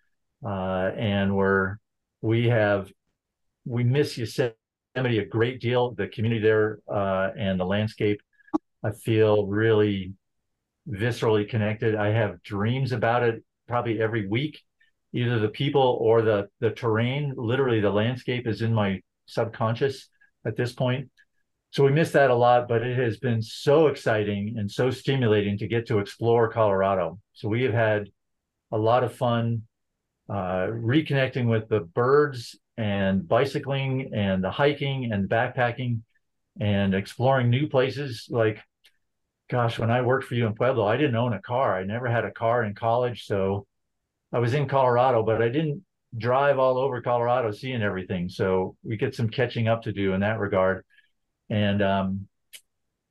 Uh, 0.42 0.90
and 0.96 1.36
we're, 1.36 1.76
we 2.22 2.48
have, 2.48 2.90
we 3.66 3.84
miss 3.84 4.16
Yosemite 4.16 4.54
a 4.96 5.26
great 5.26 5.60
deal. 5.60 5.92
The 5.92 6.08
community 6.08 6.40
there 6.40 6.78
uh, 6.90 7.32
and 7.38 7.60
the 7.60 7.66
landscape, 7.66 8.22
I 8.82 8.92
feel 8.92 9.46
really 9.46 10.14
viscerally 10.88 11.46
connected. 11.46 11.94
I 11.94 12.08
have 12.12 12.42
dreams 12.42 12.92
about 12.92 13.22
it 13.22 13.44
probably 13.68 14.00
every 14.00 14.26
week 14.26 14.60
either 15.12 15.38
the 15.38 15.48
people 15.48 15.98
or 16.00 16.22
the 16.22 16.48
the 16.60 16.70
terrain 16.70 17.32
literally 17.36 17.80
the 17.80 17.90
landscape 17.90 18.46
is 18.46 18.62
in 18.62 18.74
my 18.74 19.00
subconscious 19.26 20.08
at 20.44 20.56
this 20.56 20.72
point. 20.72 21.08
So 21.70 21.84
we 21.84 21.92
miss 21.92 22.12
that 22.12 22.30
a 22.30 22.34
lot, 22.34 22.66
but 22.66 22.82
it 22.82 22.98
has 22.98 23.18
been 23.18 23.42
so 23.42 23.88
exciting 23.88 24.56
and 24.58 24.70
so 24.70 24.90
stimulating 24.90 25.58
to 25.58 25.68
get 25.68 25.86
to 25.88 25.98
explore 25.98 26.50
Colorado. 26.50 27.20
So 27.34 27.48
we 27.48 27.62
have 27.64 27.74
had 27.74 28.08
a 28.72 28.78
lot 28.78 29.04
of 29.04 29.14
fun 29.14 29.62
uh, 30.30 30.68
reconnecting 30.68 31.46
with 31.46 31.68
the 31.68 31.80
birds 31.80 32.58
and 32.78 33.26
bicycling 33.28 34.12
and 34.14 34.42
the 34.42 34.50
hiking 34.50 35.12
and 35.12 35.28
backpacking 35.28 36.00
and 36.58 36.94
exploring 36.94 37.50
new 37.50 37.66
places. 37.66 38.26
Like, 38.30 38.60
gosh, 39.48 39.78
when 39.78 39.90
I 39.90 40.02
worked 40.02 40.26
for 40.26 40.34
you 40.34 40.46
in 40.46 40.54
Pueblo, 40.54 40.86
I 40.86 40.96
didn't 40.96 41.16
own 41.16 41.32
a 41.32 41.40
car. 41.40 41.76
I 41.76 41.84
never 41.84 42.06
had 42.06 42.24
a 42.24 42.30
car 42.30 42.64
in 42.64 42.74
college. 42.74 43.26
So 43.26 43.66
I 44.32 44.38
was 44.38 44.54
in 44.54 44.68
Colorado, 44.68 45.22
but 45.22 45.40
I 45.40 45.48
didn't 45.48 45.84
drive 46.16 46.58
all 46.58 46.78
over 46.78 47.00
Colorado 47.00 47.50
seeing 47.52 47.82
everything. 47.82 48.28
So 48.28 48.76
we 48.82 48.96
get 48.96 49.14
some 49.14 49.28
catching 49.28 49.68
up 49.68 49.82
to 49.82 49.92
do 49.92 50.12
in 50.12 50.20
that 50.20 50.38
regard. 50.38 50.84
And 51.50 51.82
um, 51.82 52.28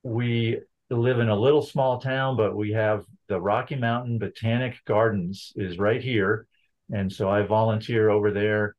we 0.03 0.59
live 0.89 1.19
in 1.19 1.29
a 1.29 1.35
little 1.35 1.63
small 1.63 1.99
town, 1.99 2.38
but 2.38 2.55
we 2.55 2.71
have 2.73 3.03
the 3.27 3.41
Rocky 3.41 3.75
Mountain 3.75 4.19
Botanic 4.19 4.77
Gardens 4.85 5.53
is 5.55 5.79
right 5.79 6.01
here. 6.01 6.47
And 6.93 7.11
so 7.11 7.29
I 7.29 7.41
volunteer 7.41 8.09
over 8.09 8.31
there 8.31 8.75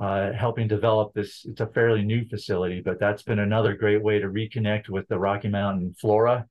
uh, 0.00 0.32
helping 0.32 0.66
develop 0.66 1.12
this. 1.12 1.44
It's 1.44 1.60
a 1.60 1.66
fairly 1.66 2.02
new 2.02 2.26
facility, 2.26 2.80
but 2.80 2.98
that's 2.98 3.22
been 3.22 3.38
another 3.38 3.76
great 3.76 4.02
way 4.02 4.18
to 4.18 4.28
reconnect 4.28 4.88
with 4.88 5.06
the 5.08 5.18
Rocky 5.18 5.48
Mountain 5.48 5.94
flora 6.00 6.46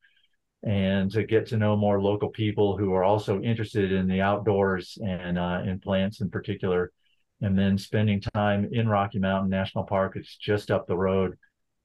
and 0.63 1.11
to 1.11 1.23
get 1.23 1.47
to 1.47 1.57
know 1.57 1.75
more 1.75 2.01
local 2.01 2.29
people 2.29 2.77
who 2.77 2.93
are 2.93 3.03
also 3.03 3.41
interested 3.41 3.91
in 3.91 4.07
the 4.07 4.21
outdoors 4.21 4.97
and 5.03 5.39
uh, 5.39 5.61
in 5.65 5.79
plants 5.79 6.21
in 6.21 6.29
particular 6.29 6.91
and 7.41 7.57
then 7.57 7.77
spending 7.77 8.21
time 8.21 8.69
in 8.71 8.87
Rocky 8.87 9.17
Mountain 9.19 9.49
National 9.49 9.83
Park. 9.83 10.13
It's 10.15 10.37
just 10.37 10.69
up 10.69 10.87
the 10.87 10.97
road, 10.97 11.37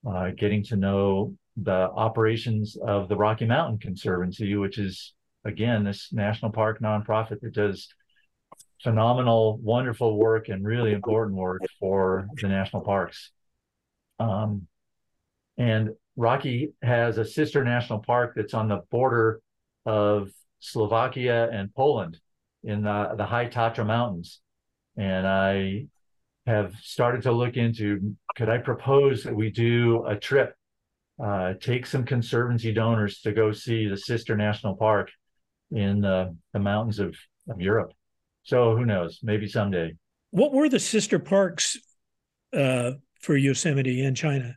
uh, 0.07 0.31
getting 0.37 0.62
to 0.64 0.77
know 0.77 1.35
the 1.57 1.91
operations 1.91 2.77
of 2.77 3.09
the 3.09 3.16
Rocky 3.16 3.47
Mountain 3.47 3.79
Conservancy, 3.79 4.55
which 4.57 4.79
is, 4.79 5.14
again, 5.45 5.85
this 5.85 6.12
national 6.12 6.53
park 6.53 6.81
nonprofit 6.81 7.41
that 7.41 7.55
does 7.55 7.89
phenomenal, 8.83 9.59
wonderful 9.62 10.18
work 10.18 10.51
and 10.51 10.66
really 10.66 10.93
important 10.93 11.39
work 11.39 11.62
for 11.81 12.27
the 12.43 12.49
national 12.49 12.83
parks. 12.83 13.31
Um, 14.18 14.66
and 15.59 15.91
Rocky 16.17 16.73
has 16.83 17.19
a 17.19 17.25
sister 17.25 17.65
national 17.65 18.01
park 18.01 18.35
that's 18.37 18.55
on 18.55 18.69
the 18.69 18.83
border 18.91 19.41
of 19.85 20.31
Slovakia 20.61 21.49
and 21.51 21.75
Poland 21.75 22.19
in 22.65 22.83
the, 22.83 23.15
the 23.17 23.27
High 23.27 23.47
Tatra 23.47 23.87
Mountains 23.87 24.41
and 24.97 25.27
I 25.27 25.87
have 26.47 26.75
started 26.81 27.23
to 27.23 27.33
look 27.33 27.57
into 27.57 28.17
could 28.37 28.49
I 28.49 28.59
propose 28.59 29.25
that 29.25 29.35
we 29.35 29.51
do 29.51 30.05
a 30.07 30.17
trip, 30.17 30.55
uh, 31.23 31.55
take 31.61 31.87
some 31.87 32.05
conservancy 32.05 32.73
donors 32.73 33.21
to 33.23 33.33
go 33.33 33.53
see 33.53 33.89
the 33.89 33.97
sister 33.97 34.37
national 34.37 34.77
park 34.77 35.11
in 35.71 36.01
the, 36.01 36.37
mountains 36.55 36.99
of, 36.99 37.17
of 37.49 37.61
Europe. 37.61 37.93
So 38.45 38.77
who 38.77 38.87
knows? 38.87 39.19
Maybe 39.23 39.49
someday. 39.49 39.95
What 40.31 40.53
were 40.53 40.69
the 40.69 40.79
sister 40.79 41.19
parks 41.19 41.77
uh, 42.53 42.93
for 43.21 43.37
Yosemite 43.37 44.05
in 44.05 44.15
China? 44.15 44.55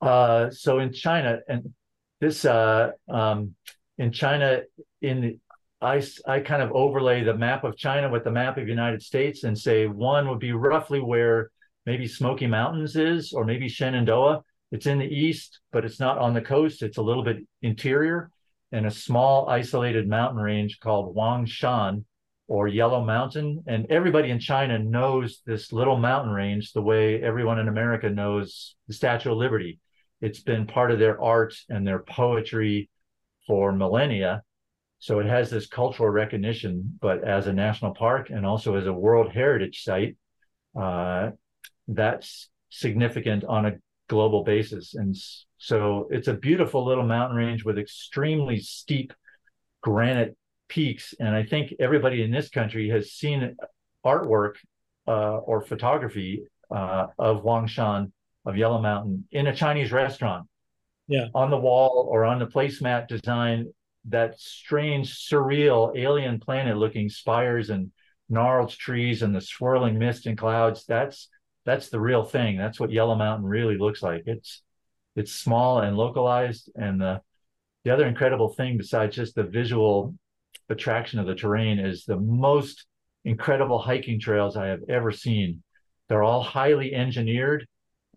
Uh, 0.00 0.50
so 0.50 0.78
in 0.78 0.92
China, 0.92 1.40
and 1.48 1.74
this 2.20 2.44
uh, 2.44 2.90
um, 3.08 3.54
in 3.98 4.12
China 4.12 4.60
in 5.02 5.40
I, 5.82 6.02
I 6.26 6.40
kind 6.40 6.62
of 6.62 6.72
overlay 6.72 7.24
the 7.24 7.34
map 7.34 7.64
of 7.64 7.76
China 7.76 8.10
with 8.10 8.24
the 8.24 8.30
map 8.30 8.58
of 8.58 8.64
the 8.64 8.70
United 8.70 9.02
States 9.02 9.44
and 9.44 9.56
say 9.56 9.86
one 9.86 10.28
would 10.28 10.38
be 10.38 10.52
roughly 10.52 11.00
where 11.00 11.50
maybe 11.86 12.06
Smoky 12.06 12.46
Mountains 12.46 12.96
is, 12.96 13.32
or 13.32 13.44
maybe 13.44 13.68
Shenandoah. 13.68 14.42
It's 14.72 14.86
in 14.86 14.98
the 14.98 15.06
east, 15.06 15.60
but 15.72 15.84
it's 15.84 15.98
not 15.98 16.18
on 16.18 16.34
the 16.34 16.42
coast. 16.42 16.82
It's 16.82 16.98
a 16.98 17.02
little 17.02 17.24
bit 17.24 17.38
interior, 17.62 18.30
and 18.72 18.86
a 18.86 18.90
small 18.90 19.48
isolated 19.48 20.06
mountain 20.06 20.40
range 20.40 20.78
called 20.80 21.16
Huangshan 21.16 22.04
or 22.46 22.68
Yellow 22.68 23.02
Mountain. 23.02 23.64
And 23.66 23.86
everybody 23.90 24.30
in 24.30 24.38
China 24.38 24.78
knows 24.78 25.40
this 25.46 25.72
little 25.72 25.96
mountain 25.96 26.32
range 26.32 26.72
the 26.72 26.82
way 26.82 27.22
everyone 27.22 27.58
in 27.58 27.68
America 27.68 28.10
knows 28.10 28.76
the 28.86 28.94
Statue 28.94 29.32
of 29.32 29.38
Liberty. 29.38 29.80
It's 30.20 30.40
been 30.40 30.66
part 30.66 30.90
of 30.90 30.98
their 30.98 31.20
art 31.20 31.54
and 31.68 31.86
their 31.86 32.00
poetry 32.00 32.90
for 33.46 33.72
millennia 33.72 34.42
so 35.00 35.18
it 35.18 35.26
has 35.26 35.48
this 35.48 35.66
cultural 35.66 36.10
recognition, 36.10 36.98
but 37.00 37.24
as 37.24 37.46
a 37.46 37.54
national 37.54 37.94
park 37.94 38.28
and 38.28 38.44
also 38.44 38.76
as 38.76 38.86
a 38.86 38.92
World 38.92 39.32
Heritage 39.32 39.82
Site, 39.82 40.16
uh, 40.78 41.30
that's 41.88 42.50
significant 42.68 43.42
on 43.44 43.64
a 43.64 43.72
global 44.10 44.44
basis. 44.44 44.94
And 44.94 45.16
so 45.56 46.06
it's 46.10 46.28
a 46.28 46.34
beautiful 46.34 46.84
little 46.84 47.06
mountain 47.06 47.38
range 47.38 47.64
with 47.64 47.78
extremely 47.78 48.58
steep 48.58 49.14
granite 49.80 50.36
peaks. 50.68 51.14
And 51.18 51.34
I 51.34 51.44
think 51.44 51.72
everybody 51.80 52.22
in 52.22 52.30
this 52.30 52.50
country 52.50 52.90
has 52.90 53.12
seen 53.12 53.56
artwork 54.04 54.56
uh, 55.08 55.38
or 55.38 55.62
photography 55.62 56.44
uh, 56.70 57.06
of 57.18 57.42
Huangshan, 57.42 58.12
of 58.44 58.56
Yellow 58.56 58.80
Mountain, 58.80 59.26
in 59.30 59.46
a 59.46 59.54
Chinese 59.54 59.92
restaurant. 59.92 60.46
Yeah. 61.08 61.26
On 61.34 61.50
the 61.50 61.56
wall 61.56 62.08
or 62.10 62.24
on 62.24 62.38
the 62.38 62.46
placemat 62.46 63.08
design 63.08 63.72
that 64.06 64.38
strange, 64.40 65.14
surreal 65.14 65.96
alien 65.96 66.40
planet 66.40 66.76
looking 66.76 67.08
spires 67.08 67.70
and 67.70 67.90
gnarled 68.28 68.70
trees 68.70 69.22
and 69.22 69.34
the 69.34 69.40
swirling 69.40 69.98
mist 69.98 70.26
and 70.26 70.38
clouds. 70.38 70.84
That's 70.86 71.28
that's 71.66 71.90
the 71.90 72.00
real 72.00 72.24
thing. 72.24 72.56
That's 72.56 72.80
what 72.80 72.92
Yellow 72.92 73.14
Mountain 73.16 73.46
really 73.46 73.76
looks 73.76 74.02
like. 74.02 74.22
It's 74.26 74.62
it's 75.16 75.32
small 75.32 75.80
and 75.80 75.96
localized, 75.96 76.70
and 76.76 77.00
the 77.00 77.20
the 77.84 77.90
other 77.90 78.06
incredible 78.06 78.48
thing 78.48 78.76
besides 78.76 79.16
just 79.16 79.34
the 79.34 79.42
visual 79.42 80.14
attraction 80.68 81.18
of 81.18 81.26
the 81.26 81.34
terrain 81.34 81.78
is 81.78 82.04
the 82.04 82.16
most 82.16 82.86
incredible 83.24 83.78
hiking 83.78 84.20
trails 84.20 84.56
I 84.56 84.68
have 84.68 84.80
ever 84.88 85.12
seen. 85.12 85.62
They're 86.08 86.22
all 86.22 86.42
highly 86.42 86.94
engineered, 86.94 87.66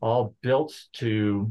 all 0.03 0.35
built 0.41 0.77
to 0.91 1.49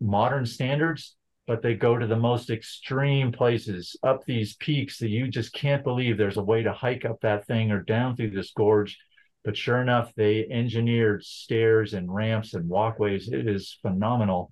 modern 0.00 0.44
standards, 0.44 1.14
but 1.46 1.62
they 1.62 1.74
go 1.74 1.96
to 1.96 2.08
the 2.08 2.16
most 2.16 2.50
extreme 2.50 3.30
places 3.30 3.96
up 4.02 4.24
these 4.24 4.56
peaks 4.56 4.98
that 4.98 5.10
you 5.10 5.28
just 5.28 5.52
can't 5.52 5.84
believe 5.84 6.18
there's 6.18 6.36
a 6.36 6.42
way 6.42 6.64
to 6.64 6.72
hike 6.72 7.04
up 7.04 7.20
that 7.20 7.46
thing 7.46 7.70
or 7.70 7.82
down 7.82 8.16
through 8.16 8.30
this 8.30 8.50
gorge. 8.56 8.98
But 9.44 9.56
sure 9.56 9.80
enough, 9.80 10.12
they 10.16 10.44
engineered 10.50 11.22
stairs 11.22 11.94
and 11.94 12.12
ramps 12.12 12.54
and 12.54 12.68
walkways. 12.68 13.28
It 13.28 13.46
is 13.46 13.78
phenomenal, 13.80 14.50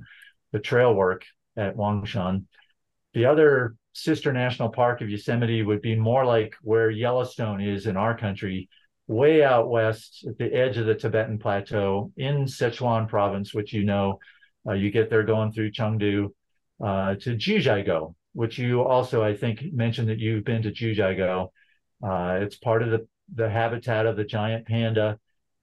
the 0.53 0.61
trail 0.61 0.95
work 0.95 1.24
at 1.57 1.76
Huangshan. 1.76 2.45
The 3.14 3.24
other 3.24 3.74
sister 3.93 4.32
national 4.32 4.68
park 4.68 5.01
of 5.01 5.11
Yosemite 5.11 5.62
would 5.62 5.82
be 5.82 5.97
more 5.97 6.24
like 6.24 6.55
where 6.62 6.90
Yellowstone 6.90 7.61
is 7.61 7.86
in 7.86 7.97
our 7.97 8.16
country, 8.16 8.68
way 9.13 9.45
out 9.45 9.69
west 9.69 10.25
at 10.29 10.39
the 10.39 10.53
edge 10.53 10.77
of 10.77 10.87
the 10.87 10.95
Tibetan 10.95 11.39
Plateau 11.39 12.13
in 12.17 12.45
Sichuan 12.45 13.09
province, 13.09 13.55
which 13.55 13.73
you 13.73 13.85
know, 13.85 14.19
uh, 14.67 14.73
you 14.73 14.91
get 14.91 15.11
there 15.11 15.23
going 15.23 15.53
through 15.53 15.73
Chengdu 15.73 16.29
uh, 16.85 17.15
to 17.17 17.37
Jiuzhaigou, 17.37 18.15
which 18.33 18.59
you 18.59 18.83
also, 18.83 19.23
I 19.23 19.37
think, 19.37 19.63
mentioned 19.73 20.09
that 20.09 20.19
you've 20.19 20.45
been 20.45 20.63
to 20.63 20.73
Jiuzhaigou. 20.73 21.49
Uh, 22.03 22.39
it's 22.43 22.57
part 22.57 22.83
of 22.83 22.91
the, 22.91 23.07
the 23.35 23.49
habitat 23.49 24.07
of 24.07 24.17
the 24.17 24.25
giant 24.25 24.67
panda 24.67 25.19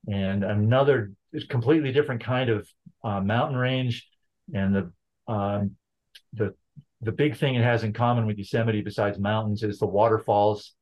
and 0.08 0.44
another 0.44 1.12
completely 1.48 1.92
different 1.92 2.22
kind 2.24 2.50
of 2.50 2.68
uh, 3.04 3.20
mountain 3.20 3.58
range. 3.58 4.08
And 4.54 4.74
the 4.74 4.92
um, 5.32 5.76
the 6.32 6.54
the 7.02 7.12
big 7.12 7.36
thing 7.36 7.54
it 7.54 7.62
has 7.62 7.84
in 7.84 7.92
common 7.92 8.26
with 8.26 8.38
Yosemite, 8.38 8.82
besides 8.82 9.18
mountains, 9.18 9.62
is 9.62 9.78
the 9.78 9.86
waterfalls. 9.86 10.74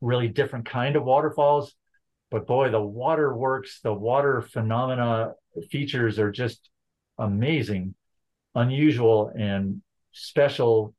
Really 0.00 0.28
different 0.28 0.66
kind 0.66 0.96
of 0.96 1.04
waterfalls, 1.04 1.74
but 2.34 2.48
boy, 2.48 2.68
the 2.68 2.80
waterworks, 2.80 3.78
the 3.84 3.92
water 3.92 4.42
phenomena 4.42 5.34
features 5.70 6.18
are 6.18 6.32
just 6.32 6.68
amazing, 7.16 7.94
unusual, 8.56 9.30
and 9.38 9.82
special 10.10 10.96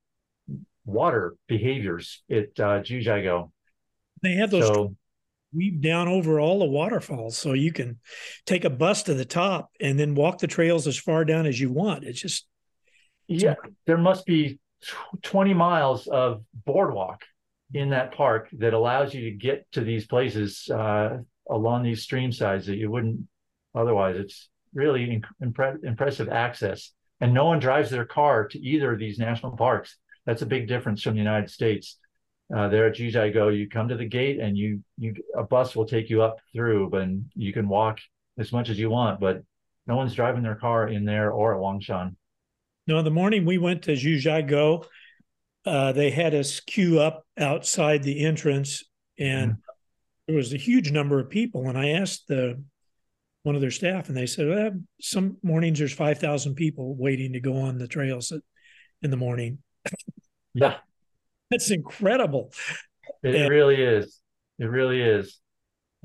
water 0.85 1.35
behaviors 1.49 2.23
at 2.31 2.57
uh, 2.57 2.79
Jiuzhaigou. 2.79 3.51
They 4.23 4.35
have 4.35 4.49
those 4.49 4.65
so, 4.65 4.95
weave 5.53 5.81
down 5.81 6.07
over 6.07 6.39
all 6.39 6.59
the 6.59 6.65
waterfalls, 6.65 7.37
so 7.37 7.51
you 7.51 7.73
can 7.73 7.99
take 8.45 8.63
a 8.63 8.69
bus 8.69 9.03
to 9.03 9.13
the 9.13 9.25
top 9.25 9.71
and 9.81 9.99
then 9.99 10.15
walk 10.15 10.37
the 10.37 10.47
trails 10.47 10.87
as 10.87 10.97
far 10.97 11.25
down 11.25 11.45
as 11.45 11.59
you 11.59 11.69
want. 11.69 12.05
It's 12.05 12.21
just 12.21 12.47
yeah, 13.27 13.55
there 13.85 13.97
must 13.97 14.25
be 14.25 14.57
20 15.21 15.53
miles 15.53 16.07
of 16.07 16.45
boardwalk 16.65 17.23
in 17.73 17.89
that 17.89 18.13
park 18.13 18.49
that 18.59 18.73
allows 18.73 19.13
you 19.13 19.29
to 19.29 19.37
get 19.37 19.69
to 19.73 19.81
these 19.81 20.05
places 20.05 20.69
uh, 20.69 21.17
along 21.49 21.83
these 21.83 22.03
stream 22.03 22.31
sides 22.31 22.67
that 22.67 22.77
you 22.77 22.89
wouldn't 22.91 23.27
otherwise. 23.73 24.17
It's 24.17 24.49
really 24.73 25.21
impre- 25.43 25.83
impressive 25.83 26.29
access. 26.29 26.91
And 27.21 27.33
no 27.33 27.45
one 27.45 27.59
drives 27.59 27.89
their 27.89 28.05
car 28.05 28.47
to 28.49 28.59
either 28.59 28.93
of 28.93 28.99
these 28.99 29.17
national 29.17 29.57
parks. 29.57 29.97
That's 30.25 30.41
a 30.41 30.45
big 30.45 30.67
difference 30.67 31.01
from 31.01 31.13
the 31.13 31.19
United 31.19 31.49
States. 31.49 31.97
Uh, 32.55 32.67
there 32.67 32.87
at 32.87 32.95
Jiuzhaigou, 32.95 33.57
you 33.57 33.67
come 33.67 33.87
to 33.87 33.97
the 33.97 34.05
gate 34.05 34.39
and 34.39 34.55
you 34.55 34.83
you 34.97 35.15
a 35.35 35.43
bus 35.43 35.75
will 35.75 35.85
take 35.85 36.09
you 36.09 36.21
up 36.21 36.37
through, 36.53 36.89
but 36.89 37.07
you 37.33 37.51
can 37.51 37.67
walk 37.67 37.99
as 38.37 38.51
much 38.51 38.69
as 38.69 38.77
you 38.77 38.89
want, 38.89 39.19
but 39.19 39.41
no 39.87 39.95
one's 39.95 40.13
driving 40.13 40.43
their 40.43 40.55
car 40.55 40.87
in 40.87 41.05
there 41.05 41.31
or 41.31 41.55
at 41.55 41.59
Huangshan. 41.59 42.15
No, 42.87 42.99
in 42.99 43.05
the 43.05 43.11
morning 43.11 43.45
we 43.45 43.57
went 43.57 43.81
to 43.83 43.93
Jiuzhaigou, 43.93 44.85
uh, 45.65 45.91
they 45.91 46.11
had 46.11 46.35
us 46.35 46.59
queue 46.59 46.99
up 46.99 47.25
outside 47.37 48.03
the 48.03 48.25
entrance, 48.25 48.83
and 49.17 49.51
mm-hmm. 49.51 49.59
there 50.27 50.35
was 50.35 50.53
a 50.53 50.57
huge 50.57 50.91
number 50.91 51.19
of 51.19 51.29
people. 51.29 51.67
And 51.67 51.77
I 51.77 51.89
asked 51.89 52.27
the 52.27 52.61
one 53.43 53.55
of 53.55 53.61
their 53.61 53.71
staff, 53.71 54.07
and 54.07 54.17
they 54.17 54.25
said, 54.25 54.47
well, 54.47 54.71
"Some 55.01 55.37
mornings 55.43 55.79
there's 55.79 55.93
five 55.93 56.19
thousand 56.19 56.55
people 56.55 56.95
waiting 56.95 57.33
to 57.33 57.39
go 57.39 57.57
on 57.57 57.77
the 57.77 57.87
trails 57.87 58.31
at, 58.31 58.41
in 59.01 59.11
the 59.11 59.17
morning." 59.17 59.59
Yeah, 60.57 60.77
that's 61.51 61.69
incredible. 61.69 62.53
It 63.21 63.35
and, 63.35 63.49
really 63.49 63.75
is. 63.75 64.21
It 64.57 64.67
really 64.67 65.01
is. 65.01 65.37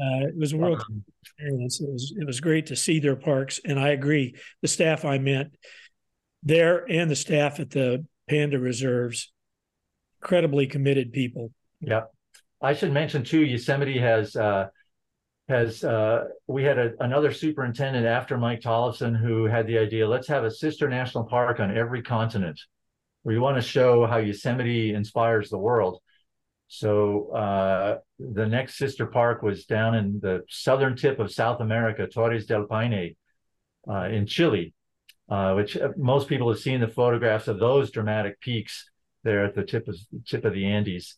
Uh, 0.01 0.27
it 0.27 0.37
was 0.37 0.53
a 0.53 0.57
world 0.57 0.83
um, 0.89 1.05
experience. 1.23 1.81
It 1.81 1.89
was 1.89 2.15
it 2.19 2.27
was 2.27 2.41
great 2.41 2.67
to 2.67 2.77
see 2.77 2.99
their 2.99 3.15
parks, 3.15 3.61
and 3.65 3.79
I 3.79 3.91
agree. 3.91 4.35
The 4.63 4.67
staff 4.67 5.05
I 5.05 5.19
met 5.19 5.53
there 6.43 6.85
and 6.91 7.11
the 7.11 7.17
staff 7.17 7.61
at 7.61 7.71
the 7.71 8.05
Panda 8.29 8.59
Reserves, 8.59 9.31
incredibly 10.23 10.67
committed 10.67 11.13
people. 11.13 11.53
Yeah, 11.81 12.03
I 12.61 12.75
should 12.75 12.93
mention 12.93 13.25
too. 13.25 13.45
Yosemite 13.45 13.99
has 13.99 14.37
uh, 14.37 14.69
has 15.49 15.83
uh, 15.85 16.25
we 16.47 16.63
had 16.63 16.79
a, 16.79 16.93
another 17.01 17.33
superintendent 17.33 18.07
after 18.07 18.37
Mike 18.37 18.61
Tollefson 18.61 19.19
who 19.19 19.45
had 19.45 19.67
the 19.67 19.79
idea. 19.79 20.09
Let's 20.09 20.29
have 20.29 20.45
a 20.45 20.51
sister 20.51 20.89
national 20.89 21.25
park 21.25 21.61
on 21.61 21.77
every 21.77 22.03
continent. 22.03 22.61
We 23.25 23.39
want 23.39 23.57
to 23.57 23.63
show 23.63 24.07
how 24.07 24.19
Yosemite 24.19 24.95
inspires 24.95 25.51
the 25.51 25.59
world. 25.59 26.01
So 26.69 27.31
uh, 27.33 27.99
the 28.19 28.47
next 28.47 28.79
sister 28.79 29.07
park 29.07 29.43
was 29.43 29.67
down 29.67 29.95
in 29.97 30.21
the 30.23 30.43
southern 30.49 30.97
tip 30.97 31.19
of 31.19 31.33
South 31.33 31.61
America, 31.61 32.07
Torres 32.07 32.47
del 32.47 32.67
Paine, 32.67 33.17
uh, 33.89 34.05
in 34.05 34.27
Chile 34.27 34.73
uh, 35.31 35.55
which 35.55 35.77
uh, 35.77 35.91
most 35.97 36.29
people 36.29 36.49
have 36.49 36.59
seen 36.59 36.81
the 36.81 36.89
photographs 36.89 37.49
of 37.49 37.59
those 37.59 37.91
dramatic 37.91 38.41
peaks 38.41 38.91
there 39.25 39.45
at 39.45 39.55
the 39.55 39.65
tip 39.65 39.89
of 39.89 39.97
tip 40.27 40.45
of 40.45 40.53
the 40.53 40.67
Andes. 40.67 41.17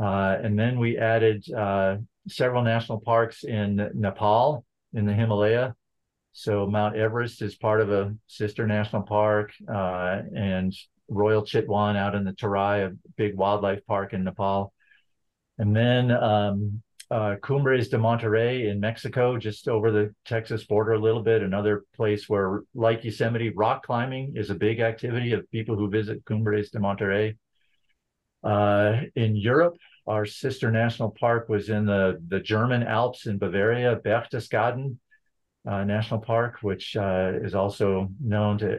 Uh, 0.00 0.36
and 0.42 0.58
then 0.58 0.78
we 0.78 0.98
added 0.98 1.44
uh, 1.52 1.96
several 2.28 2.62
national 2.62 3.00
parks 3.00 3.44
in 3.44 3.90
Nepal 3.94 4.64
in 4.92 5.04
the 5.04 5.12
Himalaya. 5.12 5.74
So 6.32 6.66
Mount 6.66 6.96
Everest 6.96 7.42
is 7.42 7.56
part 7.56 7.80
of 7.80 7.90
a 7.90 8.14
sister 8.26 8.66
national 8.66 9.02
park, 9.02 9.52
uh, 9.68 10.22
and 10.36 10.72
Royal 11.08 11.42
Chitwan 11.42 11.96
out 11.96 12.14
in 12.14 12.24
the 12.24 12.32
Terai, 12.32 12.86
a 12.86 12.96
big 13.16 13.36
wildlife 13.36 13.84
park 13.86 14.12
in 14.12 14.22
Nepal. 14.22 14.72
And 15.58 15.74
then 15.74 16.10
um, 16.12 16.82
uh, 17.10 17.36
Cumbres 17.42 17.88
de 17.88 17.98
Monterrey 17.98 18.70
in 18.70 18.78
Mexico, 18.78 19.36
just 19.36 19.68
over 19.68 19.90
the 19.90 20.14
Texas 20.24 20.64
border 20.64 20.92
a 20.92 20.98
little 20.98 21.22
bit. 21.22 21.42
Another 21.42 21.84
place 21.96 22.28
where, 22.28 22.62
like 22.74 23.04
Yosemite, 23.04 23.50
rock 23.50 23.84
climbing 23.84 24.34
is 24.36 24.50
a 24.50 24.54
big 24.54 24.80
activity 24.80 25.32
of 25.32 25.50
people 25.50 25.76
who 25.76 25.90
visit 25.90 26.24
Cumbres 26.24 26.70
de 26.70 26.78
Monterrey. 26.78 27.36
Uh, 28.44 29.02
in 29.16 29.34
Europe, 29.34 29.76
our 30.06 30.24
sister 30.24 30.70
national 30.70 31.10
park 31.10 31.48
was 31.48 31.68
in 31.68 31.84
the, 31.84 32.22
the 32.28 32.40
German 32.40 32.84
Alps 32.84 33.26
in 33.26 33.38
Bavaria, 33.38 33.96
Berchtesgaden 33.96 34.96
uh, 35.68 35.84
National 35.84 36.20
Park, 36.20 36.58
which 36.62 36.96
uh, 36.96 37.32
is 37.42 37.54
also 37.54 38.08
known 38.24 38.56
to 38.58 38.78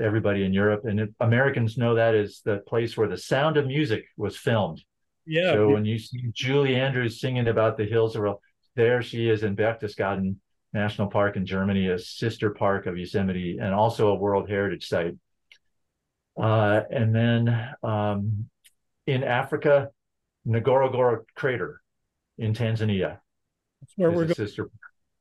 everybody 0.00 0.44
in 0.44 0.52
Europe. 0.52 0.84
And 0.84 1.00
it, 1.00 1.14
Americans 1.20 1.78
know 1.78 1.94
that 1.94 2.14
is 2.14 2.42
the 2.44 2.58
place 2.58 2.96
where 2.96 3.08
the 3.08 3.18
sound 3.18 3.56
of 3.56 3.66
music 3.66 4.04
was 4.16 4.36
filmed 4.36 4.82
yeah. 5.26 5.52
So 5.52 5.68
when 5.70 5.84
you 5.84 5.98
see 5.98 6.30
Julie 6.32 6.76
Andrews 6.76 7.20
singing 7.20 7.48
about 7.48 7.76
the 7.76 7.84
hills 7.84 8.16
of 8.16 8.36
there 8.74 9.02
she 9.02 9.28
is 9.28 9.42
in 9.42 9.56
Berchtesgaden 9.56 10.36
National 10.72 11.08
Park 11.08 11.36
in 11.36 11.44
Germany, 11.44 11.88
a 11.88 11.98
sister 11.98 12.50
park 12.50 12.86
of 12.86 12.96
Yosemite, 12.96 13.58
and 13.60 13.74
also 13.74 14.08
a 14.08 14.14
World 14.14 14.48
Heritage 14.48 14.88
Site. 14.88 15.14
Uh, 16.40 16.80
and 16.90 17.14
then 17.14 17.74
um, 17.82 18.48
in 19.06 19.22
Africa, 19.22 19.90
Ngorongoro 20.46 21.18
Crater 21.34 21.82
in 22.38 22.54
Tanzania. 22.54 23.18
That's 23.80 23.92
where 23.96 24.10
we're 24.10 24.24
going. 24.24 24.34
Sister. 24.34 24.70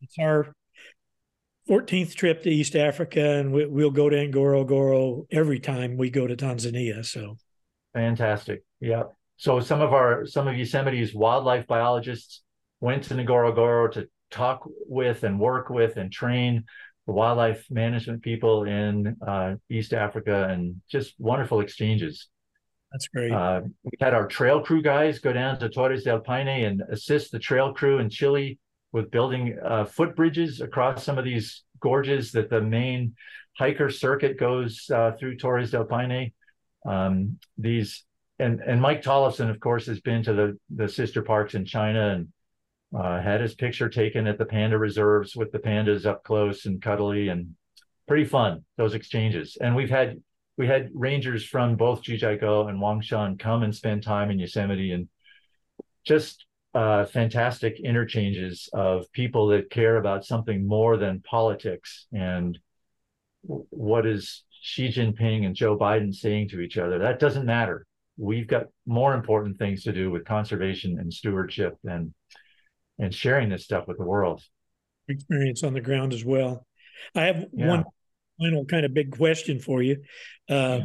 It's 0.01 0.15
our 0.19 0.53
14th 1.69 2.15
trip 2.15 2.43
to 2.43 2.49
East 2.49 2.75
Africa, 2.75 3.21
and 3.21 3.51
we, 3.51 3.65
will 3.65 3.91
go 3.91 4.09
to 4.09 4.15
Ngorongoro 4.15 5.25
every 5.31 5.59
time 5.59 5.97
we 5.97 6.09
go 6.09 6.27
to 6.27 6.35
Tanzania. 6.35 7.05
So 7.05 7.37
fantastic. 7.93 8.63
Yeah. 8.79 9.03
So 9.41 9.59
some 9.59 9.81
of 9.81 9.91
our 9.91 10.27
some 10.27 10.47
of 10.47 10.55
Yosemite's 10.55 11.15
wildlife 11.15 11.65
biologists 11.65 12.43
went 12.79 13.05
to 13.05 13.15
Ngorongoro 13.15 13.91
to 13.93 14.07
talk 14.29 14.69
with 14.87 15.23
and 15.23 15.39
work 15.39 15.71
with 15.71 15.97
and 15.97 16.11
train 16.11 16.63
the 17.07 17.13
wildlife 17.13 17.65
management 17.71 18.21
people 18.21 18.65
in 18.65 19.17
uh, 19.25 19.55
East 19.67 19.93
Africa 19.93 20.47
and 20.47 20.79
just 20.91 21.15
wonderful 21.17 21.59
exchanges. 21.59 22.27
That's 22.91 23.07
great. 23.07 23.31
Uh, 23.31 23.61
we 23.83 23.89
had 23.99 24.13
our 24.13 24.27
trail 24.27 24.61
crew 24.61 24.83
guys 24.83 25.17
go 25.17 25.33
down 25.33 25.57
to 25.57 25.69
Torres 25.69 26.03
del 26.03 26.19
Paine 26.19 26.65
and 26.65 26.83
assist 26.91 27.31
the 27.31 27.39
trail 27.39 27.73
crew 27.73 27.97
in 27.97 28.11
Chile 28.11 28.59
with 28.91 29.09
building 29.09 29.57
uh, 29.65 29.85
footbridges 29.85 30.61
across 30.61 31.03
some 31.03 31.17
of 31.17 31.25
these 31.25 31.63
gorges 31.79 32.31
that 32.33 32.51
the 32.51 32.61
main 32.61 33.15
hiker 33.57 33.89
circuit 33.89 34.37
goes 34.37 34.87
uh, 34.93 35.13
through 35.19 35.37
Torres 35.37 35.71
del 35.71 35.85
Paine. 35.85 36.31
Um, 36.85 37.39
these 37.57 38.05
and 38.41 38.59
and 38.61 38.81
Mike 38.81 39.01
Tollefson, 39.01 39.49
of 39.49 39.59
course, 39.59 39.85
has 39.85 40.01
been 40.01 40.23
to 40.23 40.33
the 40.33 40.57
the 40.69 40.89
sister 40.89 41.21
parks 41.21 41.53
in 41.53 41.65
China 41.65 42.09
and 42.09 42.27
uh, 42.97 43.21
had 43.21 43.41
his 43.41 43.55
picture 43.55 43.89
taken 43.89 44.27
at 44.27 44.37
the 44.37 44.45
panda 44.45 44.77
reserves 44.77 45.35
with 45.35 45.51
the 45.51 45.59
pandas 45.59 46.05
up 46.05 46.23
close 46.23 46.65
and 46.65 46.81
cuddly 46.81 47.29
and 47.29 47.55
pretty 48.07 48.25
fun 48.25 48.65
those 48.75 48.93
exchanges 48.93 49.57
and 49.61 49.73
we've 49.73 49.89
had 49.89 50.21
we 50.57 50.67
had 50.67 50.89
rangers 50.93 51.45
from 51.45 51.75
both 51.77 52.03
Jiuzhaigou 52.03 52.69
and 52.69 52.77
Huangshan 52.79 53.39
come 53.39 53.63
and 53.63 53.73
spend 53.73 54.03
time 54.03 54.29
in 54.29 54.39
Yosemite 54.39 54.91
and 54.91 55.07
just 56.03 56.45
uh, 56.73 57.05
fantastic 57.05 57.79
interchanges 57.79 58.69
of 58.73 59.11
people 59.11 59.47
that 59.47 59.69
care 59.69 59.97
about 59.97 60.25
something 60.25 60.67
more 60.67 60.97
than 60.97 61.21
politics 61.21 62.07
and 62.13 62.59
what 63.41 64.05
is 64.05 64.43
Xi 64.61 64.89
Jinping 64.89 65.45
and 65.45 65.55
Joe 65.55 65.77
Biden 65.77 66.13
saying 66.13 66.49
to 66.49 66.59
each 66.59 66.77
other. 66.77 66.99
That 66.99 67.19
doesn't 67.19 67.45
matter. 67.45 67.85
We've 68.21 68.47
got 68.47 68.67
more 68.85 69.15
important 69.15 69.57
things 69.57 69.83
to 69.83 69.91
do 69.91 70.11
with 70.11 70.25
conservation 70.25 70.99
and 70.99 71.11
stewardship 71.11 71.75
and 71.83 72.13
and 72.99 73.11
sharing 73.11 73.49
this 73.49 73.63
stuff 73.63 73.87
with 73.87 73.97
the 73.97 74.05
world. 74.05 74.43
Experience 75.07 75.63
on 75.63 75.73
the 75.73 75.81
ground 75.81 76.13
as 76.13 76.23
well. 76.23 76.67
I 77.15 77.23
have 77.23 77.45
yeah. 77.51 77.67
one 77.67 77.83
final 78.39 78.65
kind 78.65 78.85
of 78.85 78.93
big 78.93 79.17
question 79.17 79.59
for 79.59 79.81
you. 79.81 80.03
Uh, 80.47 80.81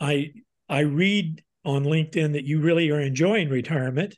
I 0.00 0.32
I 0.68 0.80
read 0.80 1.44
on 1.64 1.84
LinkedIn 1.84 2.32
that 2.32 2.44
you 2.44 2.60
really 2.60 2.90
are 2.90 3.00
enjoying 3.00 3.48
retirement, 3.48 4.16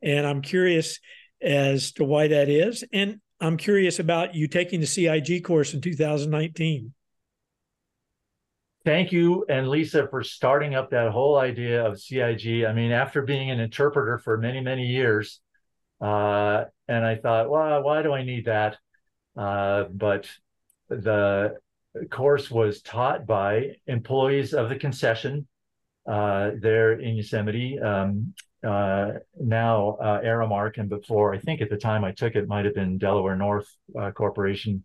and 0.00 0.24
I'm 0.24 0.42
curious 0.42 1.00
as 1.42 1.90
to 1.92 2.04
why 2.04 2.28
that 2.28 2.48
is, 2.48 2.84
and 2.92 3.20
I'm 3.40 3.56
curious 3.56 3.98
about 3.98 4.36
you 4.36 4.46
taking 4.46 4.80
the 4.80 4.86
CIG 4.86 5.42
course 5.42 5.74
in 5.74 5.80
2019. 5.80 6.94
Thank 8.86 9.10
you 9.10 9.44
and 9.48 9.68
Lisa 9.68 10.06
for 10.06 10.22
starting 10.22 10.76
up 10.76 10.90
that 10.90 11.10
whole 11.10 11.36
idea 11.36 11.84
of 11.84 12.00
CIG. 12.00 12.64
I 12.64 12.72
mean, 12.72 12.92
after 12.92 13.20
being 13.20 13.50
an 13.50 13.58
interpreter 13.58 14.18
for 14.18 14.38
many 14.38 14.60
many 14.60 14.86
years, 14.86 15.40
uh, 16.00 16.66
and 16.86 17.04
I 17.04 17.16
thought, 17.16 17.50
well, 17.50 17.82
why 17.82 18.02
do 18.02 18.12
I 18.12 18.22
need 18.22 18.44
that? 18.44 18.78
Uh, 19.36 19.86
but 19.90 20.30
the 20.88 21.56
course 22.10 22.48
was 22.48 22.80
taught 22.80 23.26
by 23.26 23.72
employees 23.88 24.54
of 24.54 24.68
the 24.68 24.76
concession 24.76 25.48
uh, 26.08 26.52
there 26.60 26.92
in 26.92 27.16
Yosemite. 27.16 27.80
Um, 27.80 28.34
uh, 28.64 29.14
now 29.34 29.98
uh, 30.00 30.20
Aramark, 30.20 30.78
and 30.78 30.88
before 30.88 31.34
I 31.34 31.40
think 31.40 31.60
at 31.60 31.70
the 31.70 31.76
time 31.76 32.04
I 32.04 32.12
took 32.12 32.36
it 32.36 32.46
might 32.46 32.66
have 32.66 32.74
been 32.76 32.98
Delaware 32.98 33.34
North 33.34 33.66
uh, 34.00 34.12
Corporation, 34.12 34.84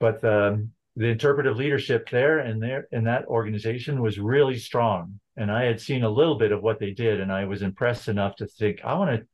but 0.00 0.20
the 0.20 0.68
the 1.00 1.06
interpretive 1.06 1.56
leadership 1.56 2.10
there 2.10 2.40
and 2.40 2.62
there 2.62 2.86
in 2.92 3.04
that 3.04 3.24
organization 3.24 4.02
was 4.02 4.18
really 4.18 4.58
strong. 4.58 5.18
And 5.34 5.50
I 5.50 5.64
had 5.64 5.80
seen 5.80 6.04
a 6.04 6.10
little 6.10 6.36
bit 6.36 6.52
of 6.52 6.62
what 6.62 6.78
they 6.78 6.90
did, 6.90 7.20
and 7.20 7.32
I 7.32 7.46
was 7.46 7.62
impressed 7.62 8.08
enough 8.08 8.36
to 8.36 8.46
think 8.46 8.82
I 8.84 8.92
want 8.92 9.18
to 9.18 9.26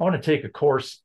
I 0.00 0.02
want 0.02 0.20
to 0.20 0.30
take 0.30 0.44
a 0.44 0.48
course 0.48 1.00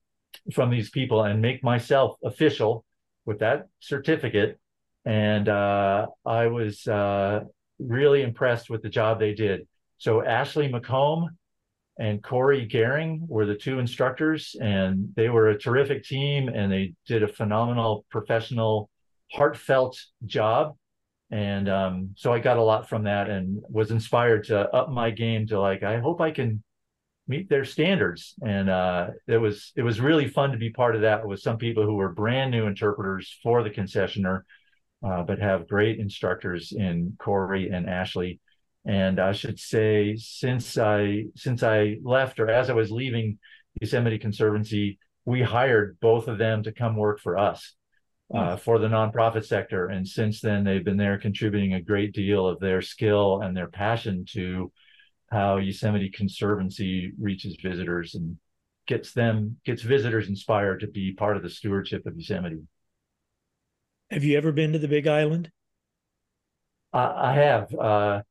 from 0.52 0.72
these 0.72 0.90
people 0.90 1.24
and 1.24 1.40
make 1.40 1.64
myself 1.64 2.16
official 2.24 2.84
with 3.28 3.40
that 3.40 3.68
certificate. 3.80 4.60
And 5.06 5.48
uh, 5.50 6.08
I 6.26 6.48
was 6.48 6.88
uh, 6.88 7.42
really 7.78 8.24
impressed 8.24 8.72
with 8.72 8.82
the 8.82 8.90
job 8.90 9.20
they 9.20 9.36
did. 9.36 9.68
So 10.00 10.26
Ashley 10.26 10.68
McComb 10.68 11.28
and 12.00 12.24
Corey 12.24 12.68
Gehring 12.68 13.20
were 13.28 13.46
the 13.46 13.54
two 13.54 13.78
instructors, 13.78 14.56
and 14.60 15.10
they 15.16 15.30
were 15.30 15.50
a 15.50 15.60
terrific 15.60 16.06
team, 16.06 16.50
and 16.50 16.72
they 16.72 16.96
did 17.06 17.22
a 17.22 17.28
phenomenal, 17.28 18.04
professional, 18.10 18.90
heartfelt 19.32 20.00
job. 20.26 20.76
And 21.30 21.68
um, 21.68 22.12
so 22.16 22.32
I 22.32 22.40
got 22.40 22.58
a 22.58 22.64
lot 22.64 22.88
from 22.88 23.04
that, 23.04 23.30
and 23.30 23.62
was 23.70 23.92
inspired 23.92 24.46
to 24.46 24.70
up 24.70 24.90
my 24.90 25.12
game 25.12 25.48
to 25.48 25.60
like, 25.60 25.84
I 25.84 26.00
hope 26.00 26.22
I 26.22 26.32
can 26.32 26.64
meet 27.28 27.50
their 27.50 27.66
standards. 27.66 28.34
And 28.46 28.70
uh, 28.70 29.08
it 29.28 29.38
was 29.38 29.74
it 29.76 29.82
was 29.82 30.00
really 30.00 30.30
fun 30.30 30.52
to 30.52 30.58
be 30.58 30.70
part 30.70 30.96
of 30.96 31.02
that 31.02 31.28
with 31.28 31.42
some 31.42 31.58
people 31.58 31.84
who 31.84 31.96
were 31.96 32.14
brand 32.14 32.52
new 32.52 32.66
interpreters 32.66 33.38
for 33.44 33.64
the 33.64 33.70
concessioner, 33.70 34.44
uh, 35.06 35.24
but 35.24 35.40
have 35.40 35.68
great 35.68 36.00
instructors 36.00 36.72
in 36.72 37.16
Corey 37.20 37.70
and 37.70 37.90
Ashley. 37.90 38.40
And 38.86 39.20
I 39.20 39.34
should 39.34 39.60
say, 39.60 40.16
since 40.16 40.78
I 40.78 41.26
since 41.36 41.62
I 41.62 41.98
left 42.04 42.40
or 42.40 42.50
as 42.50 42.70
I 42.70 42.74
was 42.74 42.90
leaving 42.90 43.38
Yosemite 43.82 44.18
Conservancy, 44.18 44.98
we 45.26 45.42
hired 45.42 45.98
both 46.00 46.30
of 46.30 46.38
them 46.38 46.64
to 46.64 46.72
come 46.72 46.96
work 46.96 47.20
for 47.20 47.38
us. 47.38 47.76
Uh, 48.34 48.58
for 48.58 48.78
the 48.78 48.90
nonprofit 48.90 49.46
sector. 49.46 49.88
And 49.88 50.06
since 50.06 50.42
then, 50.42 50.66
they've 50.66 50.84
been 50.84 50.98
there 50.98 51.18
contributing 51.18 51.76
a 51.76 51.82
great 51.82 52.14
deal 52.14 52.46
of 52.46 52.60
their 52.60 52.82
skill 52.82 53.40
and 53.42 53.56
their 53.56 53.70
passion 53.70 54.26
to 54.34 54.70
how 55.32 55.58
Yosemite 55.58 56.10
Conservancy 56.10 57.14
reaches 57.18 57.56
visitors 57.64 58.16
and 58.16 58.38
gets 58.86 59.14
them 59.14 59.58
gets 59.66 59.82
visitors 59.82 60.30
inspired 60.30 60.80
to 60.80 60.88
be 60.88 61.14
part 61.14 61.38
of 61.38 61.44
the 61.44 61.50
stewardship 61.50 62.06
of 62.06 62.18
Yosemite. 62.18 62.64
Have 64.10 64.24
you 64.24 64.38
ever 64.38 64.52
been 64.52 64.74
to 64.74 64.80
the 64.80 64.88
Big 64.88 65.08
Island? 65.08 65.52
I, 66.94 67.30
I 67.30 67.34
have, 67.34 67.74
uh, 67.74 68.22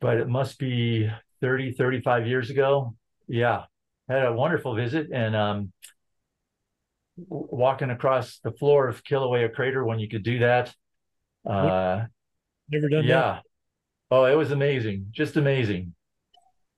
but 0.00 0.18
it 0.18 0.28
must 0.28 0.58
be 0.58 1.08
30, 1.40 1.72
35 1.72 2.26
years 2.26 2.50
ago. 2.50 2.94
Yeah, 3.28 3.64
had 4.08 4.26
a 4.26 4.32
wonderful 4.32 4.74
visit 4.74 5.08
and 5.12 5.36
um, 5.36 5.72
walking 7.16 7.90
across 7.90 8.38
the 8.40 8.52
floor 8.52 8.88
of 8.88 9.04
Kilauea 9.04 9.52
Crater 9.52 9.84
when 9.84 9.98
you 9.98 10.08
could 10.08 10.22
do 10.22 10.40
that. 10.40 10.74
Uh, 11.48 12.04
Never 12.68 12.88
done 12.88 13.04
yeah. 13.04 13.14
that. 13.14 13.42
Oh, 14.10 14.24
it 14.24 14.34
was 14.34 14.50
amazing, 14.50 15.08
just 15.12 15.36
amazing. 15.36 15.94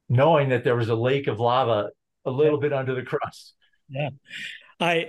Knowing 0.09 0.51
that 0.51 0.65
there 0.65 0.77
was 0.77 0.89
a 0.89 0.95
lake 0.95 1.27
of 1.27 1.41
lava 1.41 1.91
a 2.25 2.31
little 2.31 2.59
bit 2.59 2.73
under 2.73 2.95
the 2.95 3.03
crust. 3.03 3.55
Yeah. 3.89 4.11
I 4.81 5.07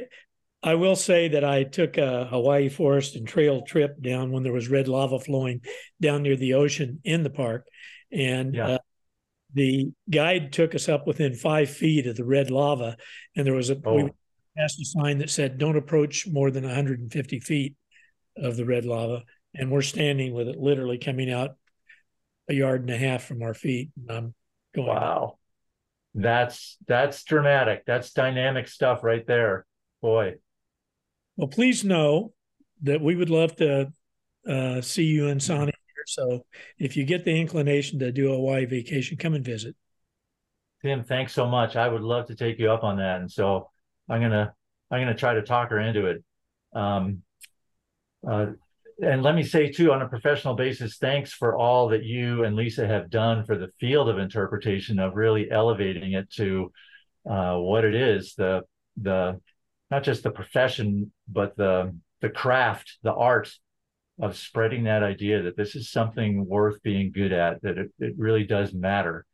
I 0.63 0.75
will 0.75 0.95
say 0.95 1.27
that 1.29 1.43
I 1.43 1.63
took 1.63 1.97
a 1.97 2.25
Hawaii 2.25 2.69
forest 2.69 3.15
and 3.15 3.27
trail 3.27 3.61
trip 3.61 4.01
down 4.01 4.31
when 4.31 4.43
there 4.43 4.53
was 4.53 4.69
red 4.69 4.87
lava 4.87 5.19
flowing 5.19 5.61
down 6.01 6.23
near 6.23 6.35
the 6.35 6.55
ocean 6.55 6.99
in 7.03 7.23
the 7.23 7.29
park. 7.29 7.67
And 8.11 8.55
yeah. 8.55 8.67
uh, 8.67 8.77
the 9.53 9.91
guide 10.09 10.51
took 10.51 10.73
us 10.73 10.89
up 10.89 11.05
within 11.05 11.35
five 11.35 11.69
feet 11.69 12.07
of 12.07 12.15
the 12.15 12.25
red 12.25 12.49
lava. 12.49 12.97
And 13.35 13.45
there 13.45 13.53
was 13.53 13.69
a, 13.69 13.77
oh. 13.85 13.95
we 13.95 14.09
passed 14.57 14.81
a 14.81 14.85
sign 14.85 15.19
that 15.19 15.29
said, 15.29 15.57
don't 15.57 15.77
approach 15.77 16.27
more 16.27 16.51
than 16.51 16.63
150 16.63 17.39
feet 17.39 17.75
of 18.35 18.57
the 18.57 18.65
red 18.65 18.85
lava. 18.85 19.23
And 19.53 19.71
we're 19.71 19.81
standing 19.81 20.33
with 20.33 20.47
it 20.47 20.59
literally 20.59 20.97
coming 20.97 21.31
out 21.31 21.51
a 22.49 22.53
yard 22.53 22.81
and 22.81 22.89
a 22.89 22.97
half 22.97 23.23
from 23.23 23.41
our 23.43 23.53
feet. 23.53 23.91
And 23.97 24.11
I'm 24.11 24.33
going, 24.75 24.87
wow, 24.87 25.37
that's 26.13 26.77
that's 26.87 27.23
dramatic. 27.23 27.83
That's 27.85 28.11
dynamic 28.11 28.67
stuff 28.67 29.03
right 29.03 29.25
there, 29.25 29.65
boy. 30.01 30.35
Well, 31.35 31.47
please 31.47 31.83
know 31.83 32.33
that 32.83 33.01
we 33.01 33.15
would 33.15 33.29
love 33.29 33.55
to 33.57 33.91
uh, 34.47 34.81
see 34.81 35.03
you 35.03 35.27
in 35.27 35.39
here. 35.39 35.71
So 36.07 36.45
if 36.79 36.95
you 36.95 37.03
get 37.03 37.25
the 37.25 37.39
inclination 37.39 37.99
to 37.99 38.11
do 38.11 38.31
a 38.31 38.35
Hawaii 38.35 38.65
vacation, 38.65 39.17
come 39.17 39.33
and 39.33 39.43
visit. 39.43 39.75
Tim, 40.83 41.03
thanks 41.03 41.33
so 41.33 41.47
much. 41.47 41.75
I 41.75 41.87
would 41.87 42.03
love 42.03 42.27
to 42.27 42.35
take 42.35 42.59
you 42.59 42.71
up 42.71 42.83
on 42.83 42.97
that, 42.97 43.19
and 43.19 43.31
so 43.31 43.69
I'm 44.09 44.21
gonna 44.21 44.53
I'm 44.91 45.01
gonna 45.01 45.15
try 45.15 45.33
to 45.33 45.41
talk 45.41 45.69
her 45.69 45.79
into 45.79 46.07
it. 46.07 46.23
Um, 46.73 47.23
uh, 48.29 48.47
and 49.01 49.21
let 49.21 49.35
me 49.35 49.43
say 49.43 49.71
too, 49.71 49.91
on 49.91 50.01
a 50.01 50.07
professional 50.07 50.55
basis, 50.55 50.97
thanks 50.97 51.31
for 51.31 51.55
all 51.55 51.89
that 51.89 52.03
you 52.03 52.43
and 52.43 52.55
Lisa 52.55 52.87
have 52.87 53.09
done 53.09 53.45
for 53.45 53.57
the 53.57 53.69
field 53.79 54.09
of 54.09 54.17
interpretation 54.17 54.97
of 54.97 55.15
really 55.15 55.51
elevating 55.51 56.13
it 56.13 56.31
to 56.31 56.71
uh, 57.29 57.57
what 57.57 57.83
it 57.83 57.93
is 57.93 58.33
the 58.35 58.61
the 59.01 59.39
not 59.91 60.03
just 60.03 60.23
the 60.23 60.31
profession 60.31 61.11
but 61.27 61.55
the 61.57 61.93
the 62.21 62.29
craft, 62.29 62.97
the 63.03 63.13
art 63.13 63.51
of 64.19 64.35
spreading 64.35 64.85
that 64.85 65.03
idea 65.03 65.43
that 65.43 65.55
this 65.55 65.75
is 65.75 65.91
something 65.91 66.47
worth 66.47 66.81
being 66.81 67.11
good 67.11 67.31
at, 67.31 67.61
that 67.61 67.77
it, 67.77 67.91
it 67.99 68.13
really 68.17 68.43
does 68.43 68.73
matter 68.73 69.25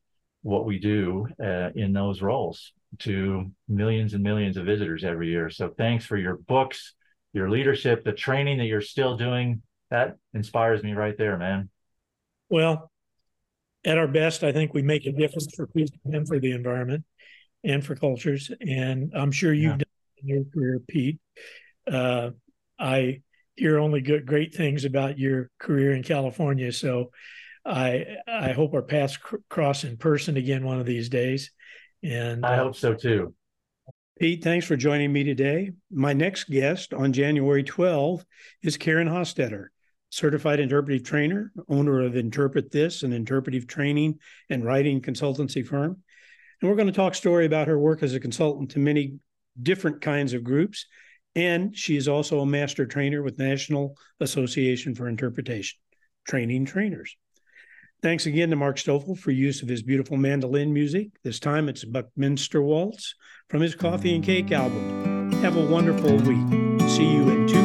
what 0.42 0.66
we 0.66 0.78
do 0.78 1.26
uh, 1.42 1.70
in 1.74 1.94
those 1.94 2.22
roles 2.22 2.74
to 3.00 3.52
millions 3.68 4.14
and 4.14 4.24
millions 4.24 4.58
of 4.58 4.66
visitors 4.66 5.04
every 5.04 5.30
year. 5.30 5.50
So 5.50 5.70
thanks 5.78 6.06
for 6.06 6.18
your 6.18 6.38
books 6.38 6.94
your 7.34 7.50
leadership, 7.50 8.04
the 8.04 8.14
training 8.14 8.60
that 8.60 8.66
you're 8.66 8.82
still 8.82 9.18
doing, 9.18 9.64
that 9.90 10.16
inspires 10.34 10.84
me 10.84 10.94
right 10.94 11.18
there, 11.18 11.38
man. 11.38 11.70
Well, 12.50 12.92
at 13.84 13.98
our 13.98 14.08
best, 14.08 14.44
I 14.44 14.52
think 14.52 14.74
we 14.74 14.84
make 14.84 15.06
a 15.06 15.12
difference 15.12 15.54
for 15.56 15.68
people 15.68 15.98
and 16.06 16.28
for 16.28 16.40
the 16.40 16.52
environment 16.52 17.04
and 17.64 17.84
for 17.84 17.96
cultures. 17.96 18.52
And 18.62 19.12
I'm 19.16 19.32
sure 19.32 19.52
you've 19.52 19.72
yeah. 19.72 19.78
done 19.78 19.86
in 20.18 20.28
your 20.28 20.44
career, 20.54 20.80
Pete. 20.88 21.20
Uh, 21.92 22.32
I 22.80 23.22
hear 23.56 23.80
only 23.80 24.02
good, 24.02 24.26
great 24.26 24.54
things 24.54 24.86
about 24.86 25.18
your 25.18 25.50
career 25.60 25.94
in 25.94 26.04
California. 26.04 26.72
So 26.72 27.12
I 27.66 28.06
I 28.28 28.52
hope 28.52 28.74
our 28.74 28.82
paths 28.82 29.18
cr- 29.18 29.38
cross 29.50 29.84
in 29.84 29.98
person 29.98 30.38
again 30.38 30.66
one 30.66 30.80
of 30.80 30.86
these 30.86 31.10
days. 31.10 31.52
And 32.04 32.46
I 32.46 32.56
uh, 32.56 32.64
hope 32.64 32.76
so 32.76 32.94
too. 32.94 33.34
Pete, 34.20 34.44
thanks 34.44 34.66
for 34.66 34.76
joining 34.76 35.12
me 35.12 35.24
today. 35.24 35.72
My 35.92 36.14
next 36.14 36.50
guest 36.50 36.94
on 36.94 37.14
January 37.14 37.64
12 37.64 38.24
is 38.62 38.78
Karin 38.78 39.08
Hostetter, 39.08 39.68
certified 40.12 40.60
interpretive 40.60 41.04
trainer, 41.04 41.52
owner 41.68 42.02
of 42.02 42.16
Interpret 42.16 42.72
This, 42.72 43.04
an 43.04 43.12
interpretive 43.12 43.66
training 43.66 44.20
and 44.50 44.64
writing 44.64 45.02
consultancy 45.02 45.66
firm. 45.66 45.98
And 46.62 46.70
we're 46.70 46.76
going 46.76 46.88
to 46.88 46.94
talk 46.94 47.16
story 47.16 47.46
about 47.46 47.68
her 47.68 47.80
work 47.80 48.04
as 48.04 48.14
a 48.14 48.20
consultant 48.20 48.72
to 48.72 48.80
many 48.80 49.16
different 49.62 50.02
kinds 50.02 50.34
of 50.34 50.44
groups. 50.44 50.86
And 51.36 51.76
she 51.76 51.98
is 51.98 52.08
also 52.08 52.40
a 52.40 52.46
master 52.46 52.86
trainer 52.86 53.24
with 53.24 53.40
National 53.40 53.98
Association 54.20 54.94
for 54.94 55.08
Interpretation, 55.08 55.80
training 56.28 56.66
trainers. 56.66 57.18
Thanks 58.04 58.26
again 58.26 58.50
to 58.50 58.58
Mark 58.58 58.78
Stoffel 58.78 59.16
for 59.16 59.32
use 59.32 59.62
of 59.62 59.70
his 59.70 59.82
beautiful 59.82 60.18
mandolin 60.18 60.74
music. 60.74 61.08
This 61.24 61.40
time 61.40 61.70
it's 61.70 61.86
Buckminster 61.86 62.62
Waltz 62.62 63.16
from 63.48 63.62
his 63.62 63.76
Coffee 63.76 64.14
and 64.14 64.22
Cake 64.22 64.52
album. 64.52 65.32
Have 65.42 65.56
a 65.56 65.66
wonderful 65.66 66.18
week. 66.18 66.82
See 66.90 67.10
you 67.10 67.30
in 67.30 67.48
two 67.48 67.63